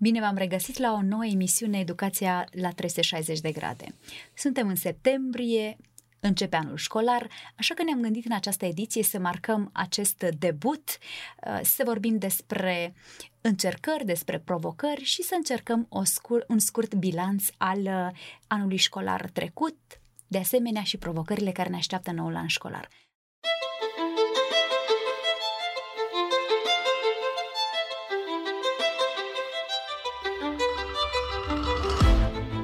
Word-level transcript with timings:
Bine 0.00 0.20
v-am 0.20 0.36
regăsit 0.36 0.78
la 0.78 0.92
o 0.92 1.02
nouă 1.02 1.24
emisiune 1.24 1.78
Educația 1.78 2.48
la 2.50 2.70
360 2.70 3.40
de 3.40 3.52
grade. 3.52 3.86
Suntem 4.34 4.68
în 4.68 4.74
septembrie, 4.74 5.76
începe 6.20 6.56
anul 6.56 6.76
școlar, 6.76 7.28
așa 7.56 7.74
că 7.74 7.82
ne-am 7.82 8.00
gândit 8.00 8.24
în 8.24 8.32
această 8.32 8.64
ediție 8.64 9.02
să 9.02 9.18
marcăm 9.18 9.70
acest 9.72 10.24
debut, 10.38 10.98
uh, 11.46 11.60
să 11.62 11.82
vorbim 11.84 12.18
despre 12.18 12.94
încercări, 13.40 14.04
despre 14.04 14.38
provocări 14.38 15.02
și 15.02 15.22
să 15.22 15.34
încercăm 15.34 15.86
o 15.88 16.04
scur- 16.04 16.44
un 16.48 16.58
scurt 16.58 16.94
bilanț 16.94 17.44
al 17.56 17.80
uh, 17.80 18.18
anului 18.46 18.76
școlar 18.76 19.30
trecut, 19.32 19.78
de 20.26 20.38
asemenea 20.38 20.82
și 20.82 20.96
provocările 20.96 21.52
care 21.52 21.68
ne 21.68 21.76
așteaptă 21.76 22.12
noul 22.12 22.36
an 22.36 22.46
școlar. 22.46 22.88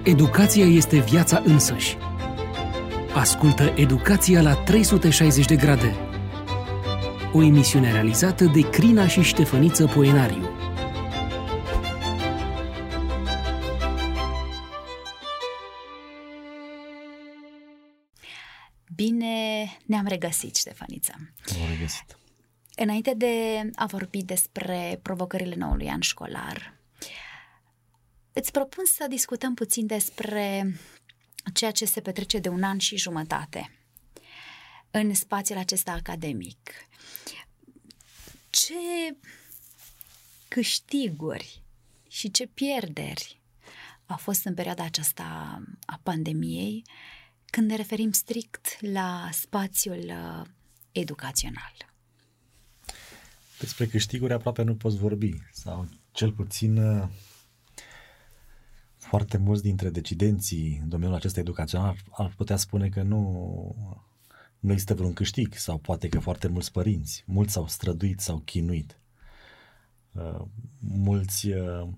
Educația 0.04 0.64
este 0.64 1.00
viața 1.00 1.42
însăși. 1.44 1.96
Ascultă 3.14 3.72
Educația 3.76 4.42
la 4.42 4.54
360 4.54 5.46
de 5.46 5.56
grade. 5.56 5.94
O 7.32 7.42
emisiune 7.42 7.92
realizată 7.92 8.44
de 8.44 8.70
Crina 8.70 9.06
și 9.06 9.22
Ștefăniță 9.22 9.86
Poenariu. 9.86 10.48
Bine 18.94 19.64
ne-am 19.86 20.06
regăsit, 20.06 20.56
Ștefăniță. 20.56 21.12
Am 21.16 21.68
regăsit. 21.78 22.18
Înainte 22.76 23.14
de 23.16 23.30
a 23.74 23.86
vorbi 23.86 24.22
despre 24.22 24.98
provocările 25.02 25.54
noului 25.54 25.88
an 25.88 26.00
școlar, 26.00 26.73
îți 28.34 28.50
propun 28.50 28.84
să 28.84 29.06
discutăm 29.08 29.54
puțin 29.54 29.86
despre 29.86 30.74
ceea 31.52 31.70
ce 31.70 31.84
se 31.84 32.00
petrece 32.00 32.38
de 32.38 32.48
un 32.48 32.62
an 32.62 32.78
și 32.78 32.96
jumătate 32.96 33.78
în 34.90 35.14
spațiul 35.14 35.58
acesta 35.58 35.92
academic. 35.92 36.70
Ce 38.50 38.74
câștiguri 40.48 41.62
și 42.08 42.30
ce 42.30 42.46
pierderi 42.46 43.40
au 44.06 44.16
fost 44.16 44.44
în 44.44 44.54
perioada 44.54 44.84
aceasta 44.84 45.24
a 45.86 46.00
pandemiei 46.02 46.82
când 47.44 47.70
ne 47.70 47.76
referim 47.76 48.12
strict 48.12 48.76
la 48.80 49.28
spațiul 49.32 50.04
uh, 50.06 50.46
educațional? 50.92 51.72
Despre 53.58 53.86
câștiguri 53.86 54.32
aproape 54.32 54.62
nu 54.62 54.74
poți 54.74 54.96
vorbi, 54.96 55.32
sau 55.52 55.88
cel 56.12 56.32
puțin 56.32 56.76
uh, 56.76 57.08
foarte 59.14 59.36
mulți 59.38 59.62
dintre 59.62 59.90
decidenții 59.90 60.78
în 60.82 60.88
domeniul 60.88 61.16
acesta 61.16 61.40
educațional 61.40 61.96
ar 62.10 62.34
putea 62.36 62.56
spune 62.56 62.88
că 62.88 63.02
nu, 63.02 63.20
nu 64.58 64.70
există 64.70 64.94
vreun 64.94 65.12
câștig 65.12 65.54
sau 65.54 65.78
poate 65.78 66.08
că 66.08 66.18
foarte 66.18 66.48
mulți 66.48 66.72
părinți, 66.72 67.24
mulți 67.26 67.52
s-au 67.52 67.66
străduit, 67.66 68.20
s-au 68.20 68.38
chinuit. 68.38 69.00
Uh, 70.12 70.44
mulți 70.78 71.48
uh, 71.48 71.88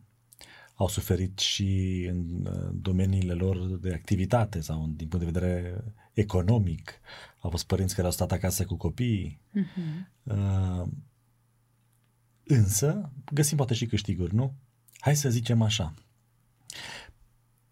au 0.75 0.89
suferit 0.89 1.39
și 1.39 2.05
în 2.11 2.47
uh, 2.47 2.69
domeniile 2.73 3.33
lor 3.33 3.79
de 3.79 3.93
activitate 3.95 4.61
sau 4.61 4.93
din 4.97 5.09
punct 5.09 5.25
de 5.25 5.31
vedere 5.33 5.85
economic. 6.13 7.01
Au 7.39 7.51
fost 7.51 7.67
părinți 7.67 7.95
care 7.95 8.07
au 8.07 8.13
stat 8.13 8.33
acasă 8.33 8.65
cu 8.65 8.77
copiii. 8.77 9.41
Uh-huh. 9.55 10.07
Uh, 10.23 10.89
însă, 12.45 13.13
găsim 13.33 13.57
poate 13.57 13.75
și 13.75 13.87
câștiguri, 13.87 14.35
nu? 14.35 14.55
Hai 14.99 15.17
să 15.17 15.31
zicem 15.31 15.63
așa 15.63 15.95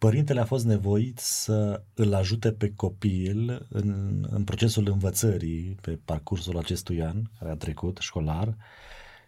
părintele 0.05 0.39
a 0.39 0.45
fost 0.45 0.65
nevoit 0.65 1.19
să 1.19 1.83
îl 1.93 2.13
ajute 2.13 2.51
pe 2.51 2.73
copil 2.75 3.65
în, 3.69 4.25
în 4.29 4.43
procesul 4.43 4.87
învățării 4.87 5.77
pe 5.81 5.99
parcursul 6.05 6.57
acestui 6.57 7.01
an 7.01 7.21
care 7.39 7.51
a 7.51 7.55
trecut 7.55 7.97
școlar 7.97 8.57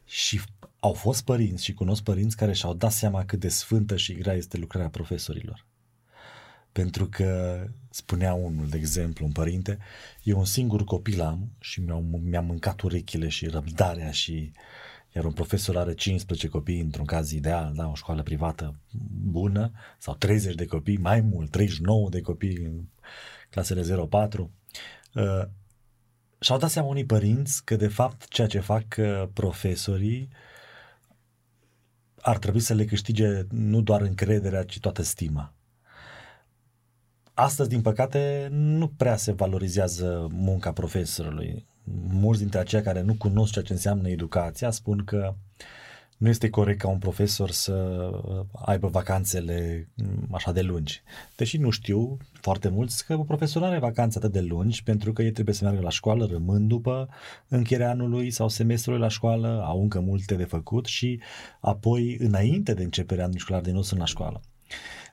și 0.05 0.41
au 0.79 0.93
fost 0.93 1.23
părinți 1.23 1.63
și 1.63 1.73
cunosc 1.73 2.03
părinți 2.03 2.35
care 2.35 2.53
și-au 2.53 2.73
dat 2.73 2.91
seama 2.91 3.25
cât 3.25 3.39
de 3.39 3.47
sfântă 3.47 3.97
și 3.97 4.13
grea 4.13 4.33
este 4.33 4.57
lucrarea 4.57 4.89
profesorilor. 4.89 5.65
Pentru 6.71 7.07
că, 7.07 7.61
spunea 7.89 8.33
unul, 8.33 8.69
de 8.69 8.77
exemplu, 8.77 9.25
un 9.25 9.31
părinte, 9.31 9.77
eu 10.23 10.37
un 10.37 10.45
singur 10.45 10.83
copil 10.83 11.21
am 11.21 11.51
și 11.59 11.81
mi-am, 11.81 12.19
mi-am 12.23 12.45
mâncat 12.45 12.81
urechile 12.81 13.27
și 13.27 13.47
răbdarea 13.47 14.11
și 14.11 14.51
uh, 14.53 14.86
iar 15.17 15.25
un 15.25 15.31
profesor 15.31 15.77
are 15.77 15.93
15 15.93 16.47
copii 16.47 16.79
într-un 16.79 17.05
caz 17.05 17.31
ideal, 17.31 17.71
da, 17.75 17.87
o 17.87 17.95
școală 17.95 18.23
privată 18.23 18.79
bună, 19.31 19.71
sau 19.97 20.15
30 20.15 20.55
de 20.55 20.65
copii, 20.65 20.97
mai 20.97 21.21
mult, 21.21 21.51
39 21.51 22.09
de 22.09 22.21
copii 22.21 22.57
în 22.57 22.83
clasele 23.49 23.81
0-4, 23.81 23.85
uh, 24.37 25.43
și-au 26.39 26.57
dat 26.57 26.69
seama 26.69 26.87
unii 26.87 27.05
părinți 27.05 27.65
că 27.65 27.75
de 27.75 27.87
fapt 27.87 28.27
ceea 28.27 28.47
ce 28.47 28.59
fac 28.59 28.83
uh, 28.97 29.23
profesorii 29.33 30.29
ar 32.21 32.37
trebui 32.37 32.59
să 32.59 32.73
le 32.73 32.85
câștige 32.85 33.41
nu 33.49 33.81
doar 33.81 34.01
încrederea, 34.01 34.63
ci 34.63 34.79
toată 34.79 35.01
stima. 35.01 35.53
Astăzi, 37.33 37.69
din 37.69 37.81
păcate, 37.81 38.47
nu 38.51 38.87
prea 38.87 39.15
se 39.15 39.31
valorizează 39.31 40.27
munca 40.31 40.71
profesorului 40.71 41.67
mulți 42.09 42.39
dintre 42.39 42.59
aceia 42.59 42.81
care 42.81 43.01
nu 43.01 43.13
cunosc 43.13 43.51
ceea 43.51 43.63
ce 43.63 43.73
înseamnă 43.73 44.09
educația 44.09 44.71
spun 44.71 45.03
că 45.03 45.35
nu 46.17 46.29
este 46.29 46.49
corect 46.49 46.79
ca 46.79 46.87
un 46.87 46.97
profesor 46.97 47.51
să 47.51 47.73
uh, 47.73 48.45
aibă 48.65 48.87
vacanțele 48.87 49.89
mm, 49.95 50.27
așa 50.31 50.51
de 50.51 50.61
lungi. 50.61 51.01
Deși 51.35 51.57
nu 51.57 51.69
știu 51.69 52.17
foarte 52.33 52.69
mulți 52.69 53.05
că 53.05 53.15
un 53.15 53.23
profesor 53.23 53.63
are 53.63 53.79
vacanțe 53.79 54.17
atât 54.17 54.31
de 54.31 54.41
lungi 54.41 54.83
pentru 54.83 55.13
că 55.13 55.21
ei 55.21 55.31
trebuie 55.31 55.55
să 55.55 55.63
meargă 55.63 55.81
la 55.81 55.89
școală 55.89 56.25
rămân 56.31 56.67
după 56.67 57.09
încheierea 57.47 57.89
anului 57.89 58.31
sau 58.31 58.49
semestrului 58.49 58.99
la 58.99 59.07
școală, 59.07 59.63
au 59.65 59.81
încă 59.81 59.99
multe 59.99 60.35
de 60.35 60.43
făcut 60.43 60.85
și 60.85 61.19
apoi 61.59 62.17
înainte 62.19 62.73
de 62.73 62.83
începerea 62.83 63.23
anului 63.23 63.41
școlar 63.41 63.61
din 63.61 63.73
nou 63.73 63.81
sunt 63.81 63.99
la 63.99 64.05
școală. 64.05 64.41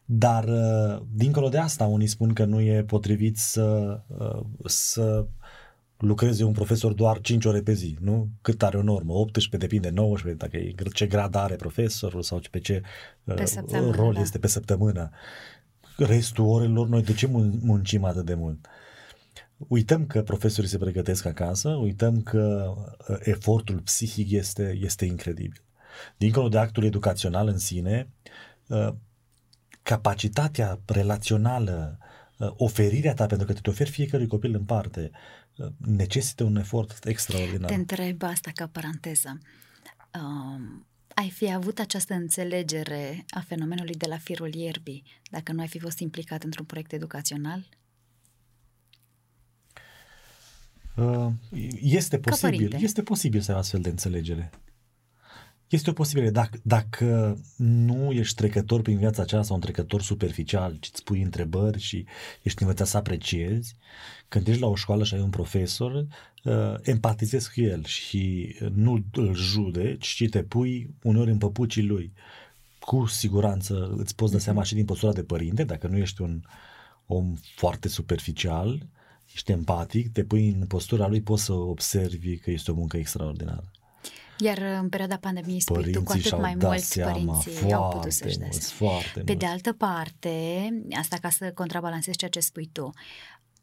Dar 0.05 0.45
uh, 0.45 1.03
dincolo 1.12 1.49
de 1.49 1.59
asta 1.59 1.85
unii 1.85 2.06
spun 2.06 2.33
că 2.33 2.45
nu 2.45 2.61
e 2.61 2.83
potrivit 2.83 3.37
să, 3.37 4.01
uh, 4.06 4.41
să 4.65 5.27
lucreze 6.06 6.44
un 6.44 6.53
profesor 6.53 6.92
doar 6.92 7.20
5 7.20 7.44
ore 7.44 7.60
pe 7.60 7.72
zi, 7.72 7.97
nu? 8.00 8.28
Cât 8.42 8.62
are 8.62 8.76
o 8.76 8.82
normă? 8.82 9.12
18, 9.12 9.56
depinde, 9.56 9.91
19, 9.91 10.44
dacă 10.44 10.56
e, 10.56 10.75
ce 10.92 11.06
grad 11.06 11.34
are 11.34 11.54
profesorul 11.54 12.22
sau 12.22 12.41
pe 12.50 12.59
ce 12.59 12.82
pe 13.25 13.78
uh, 13.78 13.91
rol 13.91 14.12
da. 14.12 14.20
este 14.20 14.38
pe 14.38 14.47
săptămână. 14.47 15.10
Restul 15.97 16.44
orelor, 16.44 16.88
noi 16.88 17.03
de 17.03 17.12
ce 17.12 17.26
muncim 17.60 18.04
atât 18.04 18.25
de 18.25 18.34
mult? 18.34 18.66
Uităm 19.56 20.06
că 20.06 20.22
profesorii 20.22 20.70
se 20.70 20.78
pregătesc 20.78 21.25
acasă, 21.25 21.69
uităm 21.69 22.22
că 22.22 22.75
uh, 23.09 23.16
efortul 23.20 23.81
psihic 23.81 24.31
este, 24.31 24.78
este 24.82 25.04
incredibil. 25.04 25.62
Dincolo 26.16 26.48
de 26.48 26.59
actul 26.59 26.84
educațional 26.84 27.48
în 27.48 27.59
sine, 27.59 28.09
uh, 28.66 28.88
capacitatea 29.82 30.81
relațională, 30.87 31.98
uh, 32.38 32.53
oferirea 32.56 33.14
ta, 33.14 33.26
pentru 33.26 33.47
că 33.47 33.53
te 33.53 33.70
oferi 33.70 33.91
fiecărui 33.91 34.26
copil 34.26 34.54
în 34.54 34.64
parte, 34.64 35.10
necesită 35.76 36.44
un 36.44 36.56
efort 36.56 37.04
extraordinar. 37.04 37.69
Te 37.69 37.75
întreb 37.75 38.22
asta 38.22 38.50
ca 38.54 38.66
paranteză. 38.66 39.38
Uh, 40.15 40.60
ai 41.15 41.31
fi 41.31 41.53
avut 41.53 41.78
această 41.78 42.15
înțelegere 42.15 43.25
a 43.28 43.41
fenomenului 43.41 43.94
de 43.94 44.06
la 44.06 44.19
firul 44.19 44.54
ierbii 44.54 45.03
dacă 45.31 45.53
nu 45.53 45.60
ai 45.60 45.69
fi 45.69 45.78
fost 45.78 45.98
implicat 45.98 46.43
într-un 46.43 46.64
proiect 46.64 46.93
educațional? 46.93 47.69
Uh, 50.97 51.26
este 51.81 52.19
posibil, 52.19 52.76
este 52.81 53.03
posibil 53.03 53.41
să 53.41 53.53
ai 53.53 53.59
astfel 53.59 53.81
de 53.81 53.88
înțelegere. 53.88 54.50
Este 55.75 55.91
o 55.91 55.93
posibilitate. 55.93 56.61
Dacă, 56.62 57.05
dacă 57.05 57.39
nu 57.57 58.12
ești 58.12 58.35
trecător 58.35 58.82
prin 58.82 58.97
viața 58.97 59.23
aceasta 59.23 59.47
sau 59.47 59.55
un 59.55 59.61
trecător 59.61 60.03
superficial, 60.03 60.76
ci 60.81 60.88
îți 60.93 61.05
pui 61.05 61.23
întrebări 61.23 61.81
și 61.81 62.05
ești 62.43 62.62
învățat 62.62 62.87
să 62.87 62.97
apreciezi, 62.97 63.76
când 64.29 64.49
ești 64.49 64.61
la 64.61 64.67
o 64.67 64.75
școală 64.75 65.05
și 65.05 65.15
ai 65.15 65.21
un 65.21 65.31
profesor, 65.31 65.93
uh, 65.93 66.75
empatizezi 66.82 67.53
cu 67.53 67.61
el 67.61 67.85
și 67.85 68.55
nu 68.75 69.05
îl 69.12 69.35
judeci, 69.35 70.06
ci 70.06 70.29
te 70.31 70.43
pui 70.43 70.94
uneori 71.03 71.31
în 71.31 71.38
păpucii 71.38 71.87
lui. 71.87 72.12
Cu 72.79 73.06
siguranță 73.06 73.94
îți 73.97 74.15
poți 74.15 74.32
da 74.32 74.38
seama 74.38 74.62
și 74.62 74.75
din 74.75 74.85
postura 74.85 75.12
de 75.12 75.23
părinte, 75.23 75.65
dacă 75.65 75.87
nu 75.87 75.97
ești 75.97 76.23
un 76.23 76.43
om 77.06 77.35
foarte 77.55 77.88
superficial, 77.88 78.87
ești 79.32 79.53
empatic, 79.53 80.12
te 80.12 80.25
pui 80.25 80.49
în 80.49 80.67
postura 80.67 81.09
lui, 81.09 81.23
poți 81.23 81.44
să 81.44 81.53
observi 81.53 82.37
că 82.37 82.50
este 82.50 82.70
o 82.70 82.75
muncă 82.75 82.97
extraordinară. 82.97 83.70
Iar 84.38 84.58
în 84.58 84.88
perioada 84.88 85.16
pandemiei, 85.16 85.60
spui 85.60 85.92
tu, 85.92 86.02
cu 86.02 86.12
atât 86.12 86.40
mai 86.40 86.54
mulți 86.54 87.00
părinții 87.00 87.72
au 87.72 87.88
putut 87.88 88.12
să-și 88.12 88.38
dea 88.38 88.48
Foarte 88.50 89.20
Pe 89.20 89.34
de 89.34 89.46
altă 89.46 89.72
parte, 89.72 90.69
asta 90.92 91.16
ca 91.20 91.31
să 91.31 91.52
contrabalancezi 91.52 92.16
ceea 92.16 92.31
ce 92.31 92.40
spui 92.40 92.69
tu, 92.72 92.92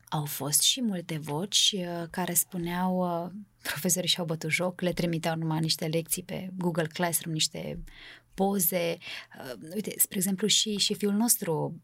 au 0.09 0.25
fost 0.25 0.61
și 0.61 0.81
multe 0.81 1.17
voci 1.17 1.75
uh, 1.77 2.07
care 2.09 2.33
spuneau 2.33 3.23
uh, 3.23 3.31
profesorii 3.61 4.09
și-au 4.09 4.25
bătut 4.25 4.49
joc, 4.49 4.81
le 4.81 4.93
trimiteau 4.93 5.35
numai 5.35 5.59
niște 5.59 5.85
lecții 5.85 6.23
pe 6.23 6.49
Google 6.57 6.87
Classroom, 6.93 7.33
niște 7.33 7.83
poze. 8.33 8.97
Uh, 9.39 9.69
uite, 9.73 9.93
spre 9.97 10.17
exemplu, 10.17 10.47
și, 10.47 10.77
și 10.77 10.93
fiul 10.93 11.13
nostru 11.13 11.81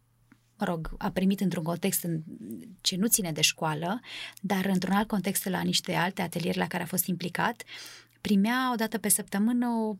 mă 0.57 0.65
rog, 0.65 0.95
a 0.97 1.11
primit 1.11 1.39
într-un 1.39 1.63
context 1.63 2.03
în, 2.03 2.21
ce 2.81 2.95
nu 2.95 3.07
ține 3.07 3.31
de 3.31 3.41
școală, 3.41 3.99
dar 4.41 4.65
într-un 4.65 4.95
alt 4.95 5.07
context 5.07 5.45
la 5.45 5.61
niște 5.61 5.93
alte 5.93 6.21
ateliere 6.21 6.59
la 6.59 6.67
care 6.67 6.83
a 6.83 6.87
fost 6.87 7.05
implicat, 7.05 7.63
primea 8.21 8.71
o 8.73 8.75
dată 8.75 8.97
pe 8.97 9.09
săptămână 9.09 9.67
o 9.67 9.95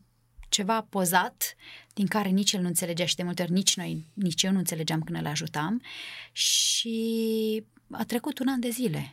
ceva 0.48 0.86
pozat, 0.88 1.54
din 1.94 2.06
care 2.06 2.28
nici 2.28 2.52
el 2.52 2.60
nu 2.60 2.66
înțelegea 2.66 3.06
și 3.06 3.16
de 3.16 3.22
multe 3.22 3.42
ori 3.42 3.52
nici 3.52 3.76
noi, 3.76 4.04
nici 4.14 4.42
eu 4.42 4.52
nu 4.52 4.58
înțelegeam 4.58 5.00
când 5.02 5.18
îl 5.18 5.26
ajutam 5.26 5.82
și 6.32 7.64
a 7.90 8.04
trecut 8.04 8.38
un 8.38 8.48
an 8.48 8.60
de 8.60 8.68
zile. 8.70 9.12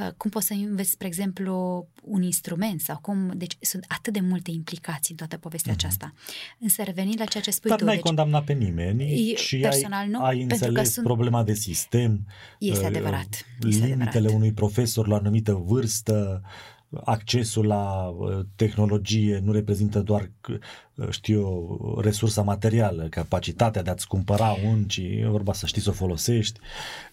Uh, 0.00 0.12
cum 0.16 0.30
poți 0.30 0.46
să 0.46 0.52
înveți, 0.52 0.90
spre 0.90 1.06
exemplu, 1.06 1.86
un 2.02 2.22
instrument 2.22 2.80
sau 2.80 2.98
cum... 2.98 3.32
Deci 3.36 3.56
sunt 3.60 3.84
atât 3.88 4.12
de 4.12 4.20
multe 4.20 4.50
implicații 4.50 5.10
în 5.10 5.16
toată 5.16 5.36
povestea 5.36 5.72
mm-hmm. 5.72 5.76
aceasta. 5.76 6.12
Însă 6.58 6.82
revenind 6.82 7.18
la 7.18 7.24
ceea 7.24 7.42
ce 7.42 7.50
spui 7.50 7.70
Dar 7.70 7.78
tu... 7.78 7.84
n-ai 7.84 7.94
deci, 7.94 8.04
condamnat 8.04 8.44
pe 8.44 8.52
nimeni 8.52 9.34
și 9.34 9.56
personal, 9.56 10.00
ai, 10.00 10.08
nu, 10.08 10.24
ai 10.24 10.42
înțeles 10.42 10.74
că 10.74 10.82
sunt... 10.82 11.06
problema 11.06 11.42
de 11.42 11.54
sistem. 11.54 12.26
Este 12.58 12.80
uh, 12.80 12.86
adevărat. 12.86 13.46
Este 13.66 13.84
limitele 13.86 14.08
adevărat. 14.08 14.34
unui 14.34 14.52
profesor 14.52 15.06
la 15.06 15.14
o 15.14 15.18
anumită 15.18 15.52
vârstă, 15.52 16.42
accesul 17.04 17.66
la 17.66 18.06
uh, 18.06 18.38
tehnologie 18.56 19.40
nu 19.44 19.52
reprezintă 19.52 20.00
doar, 20.00 20.30
uh, 20.94 21.08
știu 21.10 21.40
eu, 21.40 21.98
resursa 22.02 22.42
materială, 22.42 23.08
capacitatea 23.08 23.82
de 23.82 23.90
a-ți 23.90 24.06
cumpăra 24.06 24.56
un, 24.64 24.84
ci 24.84 24.96
e 24.96 25.26
vorba 25.28 25.52
să 25.52 25.66
știi 25.66 25.82
să 25.82 25.90
o 25.90 25.92
folosești. 25.92 26.60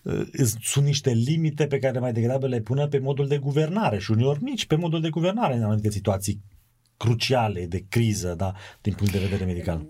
Uh, 0.02 0.22
sunt 0.62 0.86
niște 0.86 1.12
limite 1.12 1.68
pe 1.68 1.80
care 1.80 2.00
mai 2.00 2.14
degrabă 2.14 2.48
le 2.48 2.60
pună 2.60 2.88
pe 2.88 3.00
modul 3.00 3.28
de 3.28 3.38
guvernare 3.38 4.00
și 4.00 4.12
uneori 4.12 4.44
nici 4.44 4.66
pe 4.66 4.76
modul 4.76 5.02
de 5.02 5.10
guvernare 5.10 5.56
în 5.56 5.64
anumite 5.64 5.90
situații 5.90 6.42
cruciale 6.98 7.66
de 7.66 7.86
criză, 7.90 8.34
da, 8.38 8.54
din 8.82 8.94
punct 8.94 9.12
de 9.12 9.20
vedere 9.20 9.46
medical. 9.46 9.86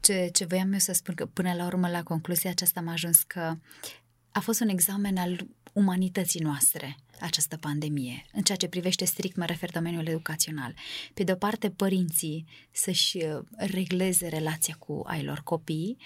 Ce, 0.00 0.28
ce 0.32 0.44
voiam 0.44 0.72
eu 0.72 0.78
să 0.78 0.92
spun, 0.92 1.14
că 1.14 1.26
până 1.26 1.52
la 1.56 1.66
urmă, 1.66 1.88
la 1.88 2.02
concluzia 2.02 2.50
aceasta 2.50 2.80
am 2.80 2.88
ajuns 2.88 3.22
că 3.22 3.54
a 4.32 4.40
fost 4.40 4.60
un 4.60 4.68
examen 4.68 5.16
al 5.16 5.46
umanității 5.78 6.40
noastre 6.40 6.96
această 7.20 7.56
pandemie, 7.56 8.24
în 8.32 8.42
ceea 8.42 8.58
ce 8.58 8.68
privește 8.68 9.04
strict, 9.04 9.36
mă 9.36 9.44
refer 9.44 9.70
domeniul 9.70 10.06
educațional. 10.06 10.74
Pe 11.14 11.22
de 11.22 11.32
o 11.32 11.34
parte, 11.34 11.70
părinții 11.70 12.44
să-și 12.70 13.16
uh, 13.16 13.38
regleze 13.56 14.28
relația 14.28 14.76
cu 14.78 15.02
ai 15.06 15.24
lor 15.24 15.40
copii, 15.44 15.96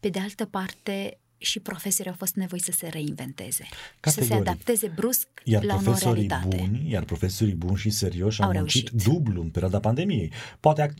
pe 0.00 0.08
de 0.08 0.18
altă 0.18 0.44
parte, 0.44 1.16
și 1.38 1.60
profesorii 1.60 2.10
au 2.10 2.16
fost 2.18 2.34
nevoiți 2.34 2.64
să 2.64 2.72
se 2.72 2.88
reinventeze 2.88 3.68
Categoric. 4.00 4.30
să 4.30 4.34
se 4.34 4.40
adapteze 4.40 4.92
brusc 4.94 5.28
iar 5.44 5.64
la 5.64 5.74
o 5.74 5.80
nouă 5.80 5.96
realitate. 5.98 6.56
Buni, 6.56 6.90
iar 6.90 7.04
profesorii 7.04 7.54
buni 7.54 7.76
și 7.76 7.90
serioși 7.90 8.42
au, 8.42 8.48
au 8.48 8.54
muncit 8.58 8.88
reușit. 8.88 9.08
dublu 9.12 9.40
în 9.40 9.50
perioada 9.50 9.80
pandemiei. 9.80 10.32
Poate 10.60 10.94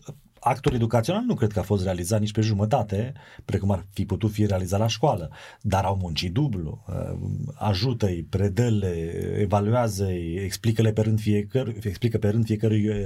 actul 0.45 0.75
educațional 0.75 1.23
nu 1.23 1.35
cred 1.35 1.53
că 1.53 1.59
a 1.59 1.63
fost 1.63 1.83
realizat 1.83 2.21
nici 2.21 2.33
pe 2.33 2.41
jumătate, 2.41 3.13
precum 3.45 3.71
ar 3.71 3.87
fi 3.93 4.05
putut 4.05 4.31
fi 4.33 4.47
realizat 4.47 4.81
la 4.81 4.87
școală, 4.87 5.31
dar 5.61 5.85
au 5.85 5.97
muncit 6.01 6.33
dublu. 6.33 6.85
Uh, 6.89 7.19
ajută-i, 7.55 8.27
predă-le, 8.29 8.95
evaluează-i, 9.39 10.35
explică-le 10.35 10.93
pe 10.93 11.01
rând 11.01 11.21
fiecăr, 11.21 11.73
explică 11.83 12.19
pe 12.19 12.29
rând 12.29 12.45
fiecărui 12.45 12.89
uh, 12.89 12.97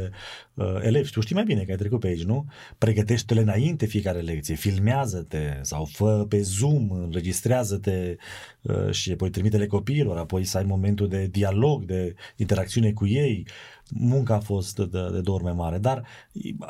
uh, 0.55 0.79
elev. 0.83 1.11
Tu 1.11 1.21
știi 1.21 1.35
mai 1.35 1.44
bine 1.44 1.62
că 1.62 1.71
ai 1.71 1.77
trecut 1.77 2.00
pe 2.00 2.06
aici, 2.06 2.25
nu? 2.25 2.47
Pregătește-le 2.79 3.41
înainte 3.41 3.87
fiecare 3.87 4.21
lecție, 4.21 4.55
filmează-te 4.55 5.59
sau 5.62 5.85
fă 5.85 6.27
pe 6.29 6.41
Zoom, 6.41 6.91
înregistrează-te 6.91 8.17
uh, 8.62 8.91
și 8.91 9.11
apoi 9.12 9.31
trimite-le 9.31 9.67
copiilor, 9.67 10.19
apoi 10.19 10.44
să 10.44 10.59
ai 10.59 10.65
momentul 10.65 11.09
de 11.09 11.27
dialog, 11.27 11.85
de 11.85 12.15
interacțiune 12.37 12.93
cu 12.93 13.06
ei 13.06 13.47
munca 13.91 14.35
a 14.35 14.41
fost 14.41 14.77
de, 14.77 15.09
de 15.12 15.21
două 15.21 15.37
ori 15.37 15.44
mai 15.44 15.53
mare, 15.53 15.79
dar 15.79 16.03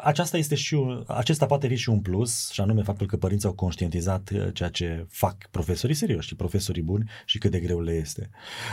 aceasta 0.02 0.36
este 0.36 0.54
și 0.56 0.74
un, 0.74 1.04
acesta 1.06 1.46
poate 1.46 1.68
fi 1.68 1.74
și 1.74 1.88
un 1.88 2.00
plus, 2.00 2.50
și 2.50 2.60
anume 2.60 2.82
faptul 2.82 3.06
că 3.06 3.16
părinții 3.16 3.48
au 3.48 3.54
conștientizat 3.54 4.30
uh, 4.34 4.48
ceea 4.52 4.68
ce 4.68 5.06
fac 5.08 5.48
profesorii 5.50 5.94
serioși 5.94 6.28
și 6.28 6.34
profesorii 6.34 6.82
buni 6.82 7.10
și 7.24 7.38
cât 7.38 7.50
de 7.50 7.60
greu 7.60 7.80
le 7.80 7.92
este. 7.92 8.30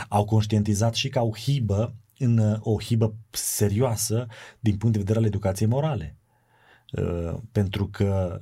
Au 0.08 0.24
conștientizat 0.24 0.94
și 0.94 1.08
că 1.08 1.18
au 1.18 1.34
hibă 1.36 1.94
în 2.18 2.38
uh, 2.38 2.56
o 2.60 2.80
hibă 2.80 3.14
serioasă 3.30 4.26
din 4.60 4.76
punct 4.76 4.94
de 4.94 5.00
vedere 5.00 5.18
al 5.18 5.24
educației 5.24 5.68
morale. 5.68 6.16
Uh, 6.92 7.34
pentru 7.52 7.88
că 7.88 8.40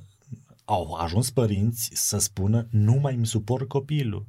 au 0.65 0.93
ajuns 0.93 1.29
părinți 1.29 1.89
să 1.93 2.17
spună 2.17 2.67
nu 2.69 2.93
mai 2.93 3.15
îmi 3.15 3.25
suport 3.25 3.67
copilul. 3.67 4.25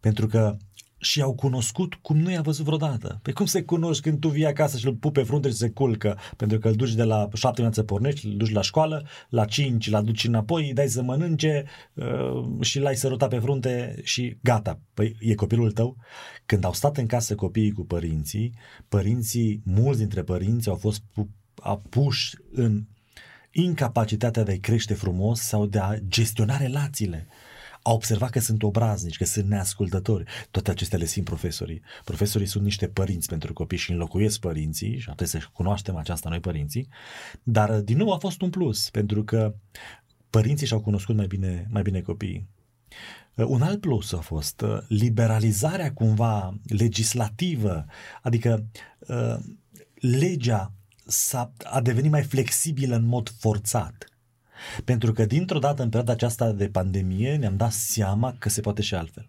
Pentru 0.00 0.26
că 0.26 0.56
și 0.98 1.20
au 1.20 1.34
cunoscut 1.34 1.94
cum 1.94 2.18
nu 2.18 2.30
i-a 2.30 2.40
văzut 2.40 2.64
vreodată. 2.64 3.20
Pe 3.22 3.32
cum 3.32 3.46
se 3.46 3.62
cunoști 3.62 4.02
când 4.02 4.20
tu 4.20 4.28
vii 4.28 4.46
acasă 4.46 4.78
și 4.78 4.86
îl 4.86 4.94
pupi 4.94 5.18
pe 5.18 5.26
frunte 5.26 5.48
și 5.48 5.54
se 5.54 5.70
culcă, 5.70 6.18
pentru 6.36 6.58
că 6.58 6.68
îl 6.68 6.74
duci 6.74 6.94
de 6.94 7.02
la 7.02 7.28
șapte 7.34 7.60
dimineața 7.60 7.84
pornești, 7.84 8.26
îl 8.26 8.36
duci 8.36 8.52
la 8.52 8.62
școală, 8.62 9.06
la 9.28 9.44
cinci 9.44 9.86
îl 9.86 9.94
aduci 9.94 10.24
înapoi, 10.24 10.66
îi 10.66 10.72
dai 10.72 10.88
să 10.88 11.02
mănânce 11.02 11.64
uh, 11.94 12.60
și 12.60 12.78
l-ai 12.78 12.96
sărutat 12.96 13.28
pe 13.28 13.38
frunte 13.38 14.00
și 14.02 14.38
gata. 14.42 14.80
Păi 14.94 15.16
e 15.20 15.34
copilul 15.34 15.72
tău? 15.72 15.96
Când 16.46 16.64
au 16.64 16.72
stat 16.72 16.96
în 16.96 17.06
casă 17.06 17.34
copiii 17.34 17.72
cu 17.72 17.84
părinții, 17.84 18.54
părinții, 18.88 19.62
mulți 19.64 19.98
dintre 19.98 20.22
părinți 20.22 20.68
au 20.68 20.74
fost 20.74 21.02
pu- 21.14 21.30
puși 21.88 22.36
în 22.52 22.84
incapacitatea 23.50 24.42
de 24.42 24.50
a-i 24.50 24.58
crește 24.58 24.94
frumos 24.94 25.40
sau 25.40 25.66
de 25.66 25.78
a 25.78 25.94
gestiona 26.08 26.56
relațiile 26.56 27.26
a 27.82 27.92
observat 27.92 28.30
că 28.30 28.40
sunt 28.40 28.62
obraznici, 28.62 29.16
că 29.16 29.24
sunt 29.24 29.46
neascultători. 29.46 30.24
Toate 30.50 30.70
acestea 30.70 30.98
le 30.98 31.04
simt 31.04 31.26
profesorii. 31.26 31.82
Profesorii 32.04 32.46
sunt 32.46 32.64
niște 32.64 32.88
părinți 32.88 33.28
pentru 33.28 33.52
copii 33.52 33.78
și 33.78 33.90
înlocuiesc 33.90 34.40
părinții 34.40 34.98
și 34.98 35.04
trebuie 35.04 35.28
să 35.28 35.40
cunoaștem 35.52 35.96
aceasta 35.96 36.28
noi 36.28 36.40
părinții, 36.40 36.88
dar 37.42 37.80
din 37.80 37.96
nou 37.96 38.12
a 38.12 38.18
fost 38.18 38.40
un 38.40 38.50
plus, 38.50 38.90
pentru 38.90 39.24
că 39.24 39.54
părinții 40.30 40.66
și-au 40.66 40.80
cunoscut 40.80 41.16
mai 41.16 41.26
bine, 41.26 41.66
mai 41.70 41.82
bine 41.82 42.00
copiii. 42.00 42.48
Un 43.34 43.62
alt 43.62 43.80
plus 43.80 44.12
a 44.12 44.20
fost 44.20 44.60
uh, 44.60 44.78
liberalizarea 44.88 45.92
cumva 45.92 46.58
legislativă, 46.62 47.84
adică 48.22 48.66
uh, 48.98 49.36
legea 49.94 50.72
s-a, 51.06 51.52
a 51.64 51.80
devenit 51.80 52.10
mai 52.10 52.22
flexibilă 52.22 52.96
în 52.96 53.04
mod 53.04 53.28
forțat. 53.38 54.08
Pentru 54.84 55.12
că 55.12 55.24
dintr-o 55.24 55.58
dată 55.58 55.82
în 55.82 55.88
perioada 55.88 56.12
aceasta 56.12 56.52
de 56.52 56.68
pandemie 56.68 57.36
ne-am 57.36 57.56
dat 57.56 57.72
seama 57.72 58.34
că 58.38 58.48
se 58.48 58.60
poate 58.60 58.82
și 58.82 58.94
altfel. 58.94 59.26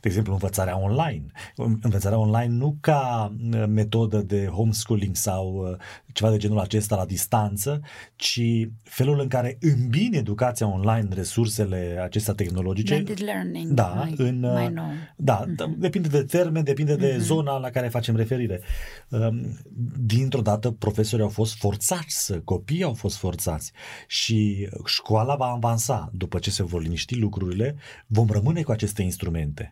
De 0.00 0.08
exemplu, 0.08 0.32
învățarea 0.32 0.78
online. 0.78 1.24
Învățarea 1.56 2.18
online 2.18 2.54
nu 2.54 2.76
ca 2.80 3.34
uh, 3.52 3.64
metodă 3.68 4.18
de 4.18 4.46
homeschooling 4.46 5.16
sau 5.16 5.68
uh, 5.70 5.76
ceva 6.12 6.30
de 6.30 6.36
genul 6.36 6.58
acesta 6.58 6.96
la 6.96 7.04
distanță, 7.04 7.80
ci 8.16 8.40
felul 8.82 9.20
în 9.20 9.28
care 9.28 9.58
îmbine 9.60 10.16
educația 10.16 10.66
online 10.66 11.08
resursele 11.14 12.00
acestea 12.02 12.34
tehnologice. 12.34 12.94
Blended 12.94 13.22
learning. 13.22 13.72
Da, 13.72 13.86
mai, 13.86 14.14
în, 14.16 14.40
mai 14.40 14.68
nou. 14.68 14.90
Da, 15.16 15.44
uh-huh. 15.44 15.78
depinde 15.78 16.08
de 16.08 16.22
termen, 16.22 16.64
depinde 16.64 16.96
de 16.96 17.14
uh-huh. 17.14 17.18
zona 17.18 17.58
la 17.58 17.70
care 17.70 17.88
facem 17.88 18.16
referire. 18.16 18.60
Um, 19.08 19.58
dintr-o 19.96 20.40
dată, 20.40 20.70
profesorii 20.70 21.24
au 21.24 21.30
fost 21.30 21.56
forțați 21.56 22.24
să, 22.24 22.40
copiii 22.40 22.82
au 22.82 22.94
fost 22.94 23.16
forțați 23.16 23.72
și 24.06 24.68
școala 24.84 25.34
va 25.36 25.46
avansa. 25.46 26.10
După 26.12 26.38
ce 26.38 26.50
se 26.50 26.62
vor 26.62 26.82
liniști 26.82 27.18
lucrurile, 27.18 27.76
vom 28.06 28.28
rămâne 28.30 28.62
cu 28.62 28.70
aceste 28.70 29.02
instrumente. 29.02 29.63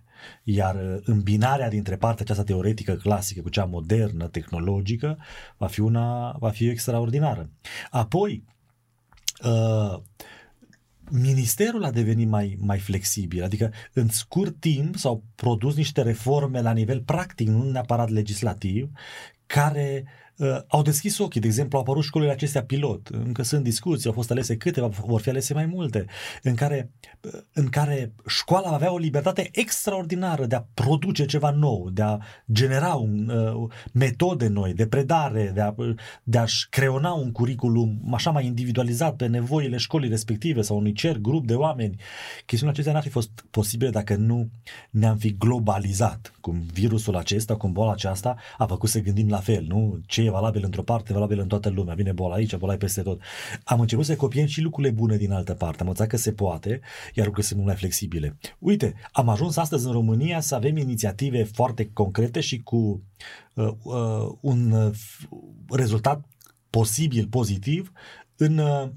Iar 0.43 0.75
uh, 0.75 1.01
îmbinarea 1.05 1.69
dintre 1.69 1.97
partea 1.97 2.23
aceasta 2.25 2.45
teoretică 2.45 2.95
clasică 2.95 3.41
cu 3.41 3.49
cea 3.49 3.65
modernă, 3.65 4.29
tehnologică, 4.29 5.19
va 5.57 5.67
fi 5.67 5.81
una, 5.81 6.37
va 6.39 6.51
fi 6.51 6.69
extraordinară. 6.69 7.51
Apoi, 7.91 8.45
uh, 9.45 10.01
ministerul 11.11 11.85
a 11.85 11.91
devenit 11.91 12.29
mai, 12.29 12.57
mai 12.61 12.79
flexibil, 12.79 13.43
adică 13.43 13.73
în 13.93 14.09
scurt 14.09 14.61
timp 14.61 14.97
s-au 14.97 15.25
produs 15.35 15.77
niște 15.77 16.03
reforme 16.03 16.61
la 16.61 16.73
nivel 16.73 17.01
practic, 17.01 17.49
nu 17.49 17.71
neapărat 17.71 18.09
legislativ, 18.09 18.91
care 19.47 20.05
uh, 20.43 20.61
au 20.69 20.83
deschis 20.83 21.19
ochii. 21.19 21.41
De 21.41 21.47
exemplu, 21.47 21.79
au 21.79 21.85
apărut 21.85 22.03
școlile 22.03 22.31
acestea 22.31 22.63
pilot. 22.63 23.09
Încă 23.09 23.43
sunt 23.43 23.63
discuții, 23.63 24.07
au 24.07 24.13
fost 24.13 24.31
alese 24.31 24.57
câteva, 24.57 24.87
vor 24.87 25.21
fi 25.21 25.29
alese 25.29 25.55
mai 25.55 25.67
multe, 25.67 26.05
în 26.43 26.55
care, 26.55 26.91
uh, 27.21 27.41
în 27.53 27.69
care 27.69 28.13
școala 28.27 28.69
va 28.69 28.75
avea 28.75 28.93
o 28.93 28.99
libertate 28.99 29.49
extraordinară 29.53 30.47
de 30.47 30.55
a 30.55 30.65
produce 30.75 31.25
ceva 31.25 31.51
nou, 31.51 31.91
de 31.91 32.03
a 32.03 32.19
genera 32.53 32.95
un, 32.95 33.29
uh, 33.29 33.71
metode 33.93 34.47
noi 34.47 34.75
de 34.75 34.87
predare, 34.87 35.51
de, 35.55 35.61
a, 35.61 35.75
de 36.23 36.39
a-și 36.39 36.69
creona 36.69 37.13
un 37.13 37.33
curriculum 37.33 38.13
așa 38.13 38.31
mai 38.31 38.47
individualizat 38.47 39.17
pe 39.17 39.27
nevoile 39.27 39.77
școlii 39.77 40.09
respective 40.09 40.63
sau 40.63 40.77
unui 40.77 40.93
cer 40.93 41.19
grup 41.19 41.47
de 41.47 41.55
oameni. 41.55 41.97
Chestiunea 42.47 42.73
acestea 42.73 42.93
n-ar 42.93 43.03
fi 43.03 43.09
fost 43.09 43.45
posibile 43.51 43.91
dacă 43.91 44.15
nu 44.15 44.51
ne-am 44.91 45.17
fi 45.17 45.37
globalizat, 45.37 46.33
cum 46.41 46.63
virusul 46.73 47.17
acesta, 47.17 47.57
cum 47.57 47.73
boala 47.73 47.93
aceasta 47.93 48.37
a 48.59 48.67
făcut 48.67 48.89
să 48.89 49.01
gândim 49.01 49.29
la 49.29 49.39
fel, 49.39 49.65
nu? 49.69 50.01
Ce 50.07 50.23
e 50.23 50.31
valabil 50.33 50.65
într-o 50.65 50.83
parte, 50.83 51.11
e 51.11 51.15
valabil 51.15 51.39
în 51.39 51.49
toată 51.49 51.69
lumea. 51.69 51.95
Vine 51.95 52.13
boala 52.13 52.35
aici, 52.35 52.57
boala 52.57 52.77
peste 52.77 53.03
tot. 53.03 53.21
Am 53.65 53.81
început 53.81 54.05
să 54.05 54.17
copiem 54.17 54.47
și 54.47 54.61
lucrurile 54.61 54.93
bune 54.95 55.17
din 55.17 55.33
altă 55.33 55.55
parte. 55.55 55.83
Am 55.83 55.89
înțeles 55.89 56.11
că 56.11 56.17
se 56.17 56.33
poate, 56.33 56.69
iar 57.15 57.27
lucrurile 57.27 57.43
sunt 57.43 57.55
mult 57.55 57.67
mai 57.67 57.77
flexibile. 57.77 58.39
Uite, 58.59 58.95
am 59.13 59.29
ajuns 59.29 59.57
astăzi 59.57 59.87
în 59.87 59.93
România 59.93 60.41
să 60.41 60.55
avem 60.55 60.77
inițiative 60.77 61.45
foarte 61.45 61.91
concrete 61.93 62.41
și 62.41 62.63
cu 62.63 63.03
uh, 63.55 63.73
uh, 63.83 64.33
un 64.41 64.71
uh, 64.71 64.91
rezultat 65.69 66.25
posibil 66.71 67.27
pozitiv 67.27 67.93
în 68.37 68.59
uh, 68.59 68.89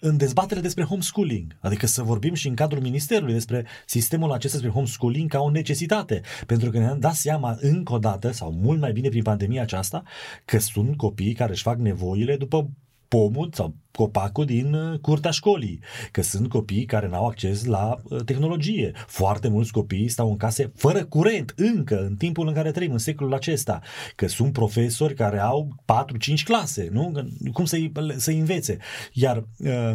în 0.00 0.16
dezbatere 0.16 0.60
despre 0.60 0.84
homeschooling, 0.84 1.56
adică 1.60 1.86
să 1.86 2.02
vorbim 2.02 2.34
și 2.34 2.48
în 2.48 2.54
cadrul 2.54 2.82
ministerului 2.82 3.32
despre 3.32 3.66
sistemul 3.86 4.32
acesta 4.32 4.56
despre 4.56 4.74
homeschooling 4.74 5.30
ca 5.30 5.40
o 5.40 5.50
necesitate, 5.50 6.20
pentru 6.46 6.70
că 6.70 6.78
ne-am 6.78 6.98
dat 6.98 7.14
seama 7.14 7.56
încă 7.60 7.92
o 7.92 7.98
dată, 7.98 8.30
sau 8.30 8.52
mult 8.52 8.80
mai 8.80 8.92
bine 8.92 9.08
prin 9.08 9.22
pandemia 9.22 9.62
aceasta, 9.62 10.02
că 10.44 10.58
sunt 10.58 10.96
copii 10.96 11.34
care 11.34 11.50
își 11.50 11.62
fac 11.62 11.78
nevoile 11.78 12.36
după 12.36 12.70
pomul 13.10 13.50
sau 13.52 13.74
copacul 13.92 14.44
din 14.44 14.74
uh, 14.74 14.98
curtea 14.98 15.30
școlii, 15.30 15.80
că 16.10 16.22
sunt 16.22 16.48
copii 16.48 16.84
care 16.84 17.08
n-au 17.08 17.26
acces 17.26 17.64
la 17.64 18.00
uh, 18.02 18.22
tehnologie. 18.24 18.92
Foarte 19.06 19.48
mulți 19.48 19.72
copii 19.72 20.08
stau 20.08 20.30
în 20.30 20.36
case 20.36 20.72
fără 20.74 21.04
curent 21.04 21.52
încă 21.56 22.00
în 22.00 22.16
timpul 22.16 22.48
în 22.48 22.54
care 22.54 22.70
trăim, 22.70 22.92
în 22.92 22.98
secolul 22.98 23.34
acesta, 23.34 23.80
că 24.14 24.26
sunt 24.26 24.52
profesori 24.52 25.14
care 25.14 25.38
au 25.38 25.76
4-5 25.84 26.42
clase, 26.44 26.88
nu? 26.92 27.12
Cum 27.52 27.64
să-i, 27.64 27.92
să 28.16 28.30
învețe. 28.30 28.76
Iar 29.12 29.46
uh, 29.58 29.92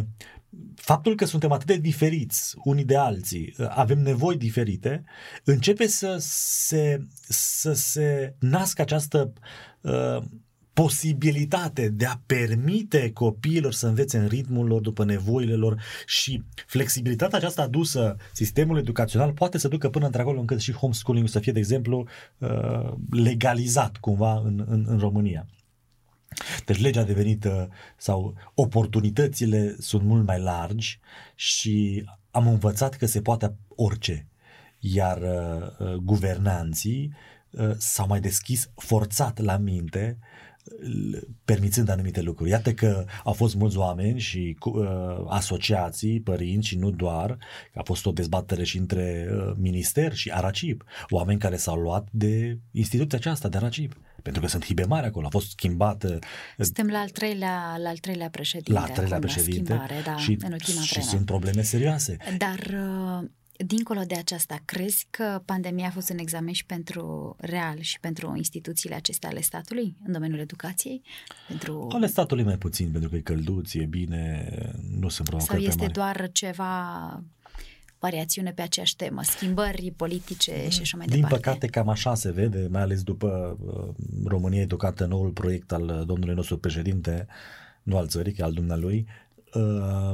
faptul 0.74 1.14
că 1.14 1.24
suntem 1.24 1.52
atât 1.52 1.66
de 1.66 1.76
diferiți 1.76 2.54
unii 2.64 2.84
de 2.84 2.96
alții, 2.96 3.54
avem 3.68 3.98
nevoi 3.98 4.36
diferite, 4.36 5.04
începe 5.44 5.86
să 5.86 6.16
se, 6.20 7.06
să 7.28 7.72
se 7.72 8.34
nască 8.38 8.82
această 8.82 9.32
uh, 9.80 10.22
posibilitate 10.82 11.88
de 11.88 12.06
a 12.06 12.20
permite 12.26 13.10
copiilor 13.12 13.72
să 13.72 13.86
învețe 13.86 14.18
în 14.18 14.26
ritmul 14.26 14.66
lor, 14.66 14.80
după 14.80 15.04
nevoile 15.04 15.54
lor 15.54 15.82
și 16.06 16.42
flexibilitatea 16.66 17.38
aceasta 17.38 17.62
adusă 17.62 18.16
sistemul 18.32 18.78
educațional 18.78 19.32
poate 19.32 19.58
să 19.58 19.68
ducă 19.68 19.88
până 19.90 20.06
într-acolo 20.06 20.40
încât 20.40 20.60
și 20.60 20.72
homeschooling 20.72 21.28
să 21.28 21.38
fie, 21.38 21.52
de 21.52 21.58
exemplu, 21.58 22.06
uh, 22.38 22.92
legalizat 23.10 23.96
cumva 23.96 24.38
în, 24.44 24.64
în, 24.68 24.84
în 24.88 24.98
România. 24.98 25.46
Deci 26.64 26.80
legea 26.80 27.00
a 27.00 27.04
devenit 27.04 27.44
uh, 27.44 27.64
sau 27.96 28.34
oportunitățile 28.54 29.76
sunt 29.78 30.02
mult 30.02 30.26
mai 30.26 30.40
largi 30.40 31.00
și 31.34 32.04
am 32.30 32.46
învățat 32.46 32.94
că 32.94 33.06
se 33.06 33.20
poate 33.20 33.56
orice. 33.68 34.26
Iar 34.80 35.18
uh, 35.18 35.86
uh 35.86 35.94
guvernanții 35.94 37.12
uh, 37.50 37.70
s-au 37.76 38.06
mai 38.06 38.20
deschis 38.20 38.70
forțat 38.74 39.38
la 39.38 39.56
minte 39.56 40.18
permițând 41.44 41.88
anumite 41.88 42.20
lucruri. 42.20 42.50
Iată 42.50 42.72
că 42.72 43.04
au 43.24 43.32
fost 43.32 43.54
mulți 43.54 43.76
oameni 43.76 44.18
și 44.18 44.56
uh, 44.64 44.84
asociații, 45.28 46.20
părinți 46.20 46.66
și 46.66 46.78
nu 46.78 46.90
doar, 46.90 47.38
că 47.72 47.78
a 47.78 47.82
fost 47.82 48.06
o 48.06 48.12
dezbatere 48.12 48.64
și 48.64 48.78
între 48.78 49.28
uh, 49.30 49.52
minister 49.56 50.14
și 50.14 50.30
Aracip, 50.30 50.84
oameni 51.08 51.38
care 51.38 51.56
s-au 51.56 51.76
luat 51.76 52.08
de 52.10 52.58
instituția 52.70 53.18
aceasta, 53.18 53.48
de 53.48 53.56
Aracip 53.56 53.96
pentru 54.26 54.44
că 54.44 54.50
sunt 54.50 54.64
hibe 54.64 54.84
mari 54.84 55.06
acolo, 55.06 55.26
a 55.26 55.30
fost 55.30 55.50
schimbată. 55.50 56.18
Uh, 56.56 56.64
Suntem 56.64 56.88
la 56.88 56.98
al 56.98 57.08
treilea, 57.08 57.76
la 57.82 57.88
al 57.88 57.96
treilea 57.96 58.28
președinte. 58.30 58.72
La 58.72 58.80
al 58.82 58.88
treilea 58.88 59.18
președinte 59.18 59.74
la 59.74 59.84
schimbare, 59.84 60.02
da, 60.04 60.16
și, 60.16 60.36
în 60.40 60.52
ultima 60.52 60.80
și 60.80 60.92
vreme. 60.92 61.06
sunt 61.06 61.24
probleme 61.24 61.62
serioase. 61.62 62.16
Dar 62.38 62.58
uh, 62.58 63.28
Dincolo 63.66 64.00
de 64.06 64.14
aceasta, 64.14 64.58
crezi 64.64 65.06
că 65.10 65.42
pandemia 65.44 65.86
a 65.86 65.90
fost 65.90 66.10
un 66.10 66.18
examen 66.18 66.52
și 66.52 66.66
pentru 66.66 67.36
real 67.38 67.80
și 67.80 68.00
pentru 68.00 68.32
instituțiile 68.36 68.94
acestea 68.94 69.28
ale 69.28 69.40
statului 69.40 69.96
în 70.06 70.12
domeniul 70.12 70.40
educației? 70.40 71.02
Pentru... 71.48 71.88
Ale 71.92 72.06
statului 72.06 72.44
mai 72.44 72.58
puțin, 72.58 72.90
pentru 72.90 73.10
că 73.10 73.16
e 73.16 73.20
călduț, 73.20 73.74
e 73.74 73.84
bine, 73.84 74.48
nu 74.98 75.08
sunt 75.08 75.28
provocări 75.28 75.60
Sau 75.62 75.68
este 75.68 75.86
doar 75.86 76.28
ceva 76.32 77.22
variațiune 77.98 78.52
pe 78.52 78.62
aceeași 78.62 78.96
temă, 78.96 79.22
schimbări 79.22 79.92
politice 79.96 80.68
și 80.68 80.80
așa 80.80 80.96
mai 80.96 81.06
Din 81.06 81.14
departe. 81.14 81.36
Din 81.36 81.44
păcate 81.44 81.66
cam 81.66 81.88
așa 81.88 82.14
se 82.14 82.30
vede, 82.30 82.68
mai 82.70 82.82
ales 82.82 83.02
după 83.02 83.58
uh, 83.60 84.04
România 84.24 84.60
educată, 84.60 85.06
noul 85.06 85.30
proiect 85.30 85.72
al 85.72 86.04
domnului 86.06 86.34
nostru 86.34 86.58
președinte, 86.58 87.26
nu 87.82 87.96
al 87.96 88.08
țării, 88.08 88.40
al 88.40 88.52
dumnealui, 88.52 89.06
uh, 89.54 90.12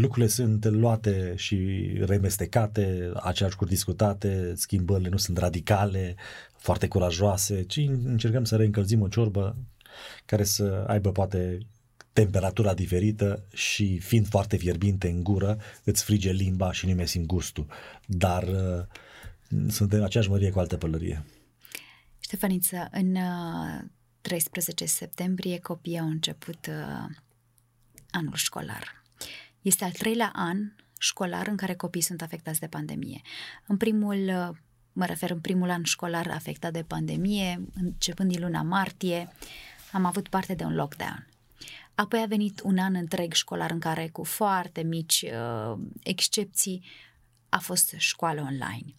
lucrurile 0.00 0.30
sunt 0.30 0.64
luate 0.64 1.32
și 1.36 1.56
remestecate, 2.00 3.10
aceeași 3.14 3.56
cu 3.56 3.64
discutate, 3.64 4.52
schimbările 4.56 5.08
nu 5.08 5.16
sunt 5.16 5.38
radicale, 5.38 6.14
foarte 6.56 6.88
curajoase, 6.88 7.62
ci 7.62 7.76
încercăm 8.04 8.44
să 8.44 8.56
reîncălzim 8.56 9.00
o 9.00 9.08
ciorbă 9.08 9.56
care 10.24 10.44
să 10.44 10.84
aibă 10.86 11.12
poate 11.12 11.58
temperatura 12.12 12.74
diferită 12.74 13.44
și 13.52 13.98
fiind 13.98 14.26
foarte 14.26 14.56
fierbinte 14.56 15.08
în 15.08 15.22
gură, 15.22 15.58
îți 15.84 16.04
frige 16.04 16.30
limba 16.30 16.72
și 16.72 16.86
nu 16.86 16.94
mai 16.94 17.08
simt 17.08 17.26
gustul. 17.26 17.66
Dar 18.06 18.42
uh, 18.42 18.84
sunt 19.68 19.92
în 19.92 20.02
aceeași 20.02 20.30
mărie 20.30 20.50
cu 20.50 20.58
altă 20.58 20.76
pălărie. 20.76 21.24
Ștefăniță, 22.18 22.88
în 22.90 23.16
13 24.20 24.84
uh, 24.84 24.90
septembrie 24.90 25.58
copiii 25.58 25.98
au 25.98 26.06
început 26.06 26.66
uh, 26.66 27.16
anul 28.10 28.34
școlar. 28.34 28.97
Este 29.68 29.84
al 29.84 29.90
treilea 29.90 30.32
an 30.34 30.72
școlar 30.98 31.46
în 31.46 31.56
care 31.56 31.74
copiii 31.74 32.04
sunt 32.04 32.22
afectați 32.22 32.60
de 32.60 32.66
pandemie. 32.66 33.20
În 33.66 33.76
primul, 33.76 34.16
mă 34.92 35.04
refer 35.04 35.30
în 35.30 35.40
primul 35.40 35.70
an 35.70 35.82
școlar 35.82 36.30
afectat 36.30 36.72
de 36.72 36.82
pandemie, 36.82 37.60
începând 37.74 38.30
din 38.30 38.40
luna 38.40 38.62
martie, 38.62 39.32
am 39.92 40.04
avut 40.04 40.28
parte 40.28 40.54
de 40.54 40.64
un 40.64 40.74
lockdown. 40.74 41.28
Apoi 41.94 42.20
a 42.20 42.26
venit 42.26 42.60
un 42.64 42.78
an 42.78 42.94
întreg 42.94 43.32
școlar 43.32 43.70
în 43.70 43.78
care, 43.78 44.08
cu 44.12 44.24
foarte 44.24 44.82
mici 44.82 45.24
uh, 45.24 45.78
excepții, 46.02 46.84
a 47.48 47.58
fost 47.58 47.94
școală 47.96 48.40
online. 48.40 48.94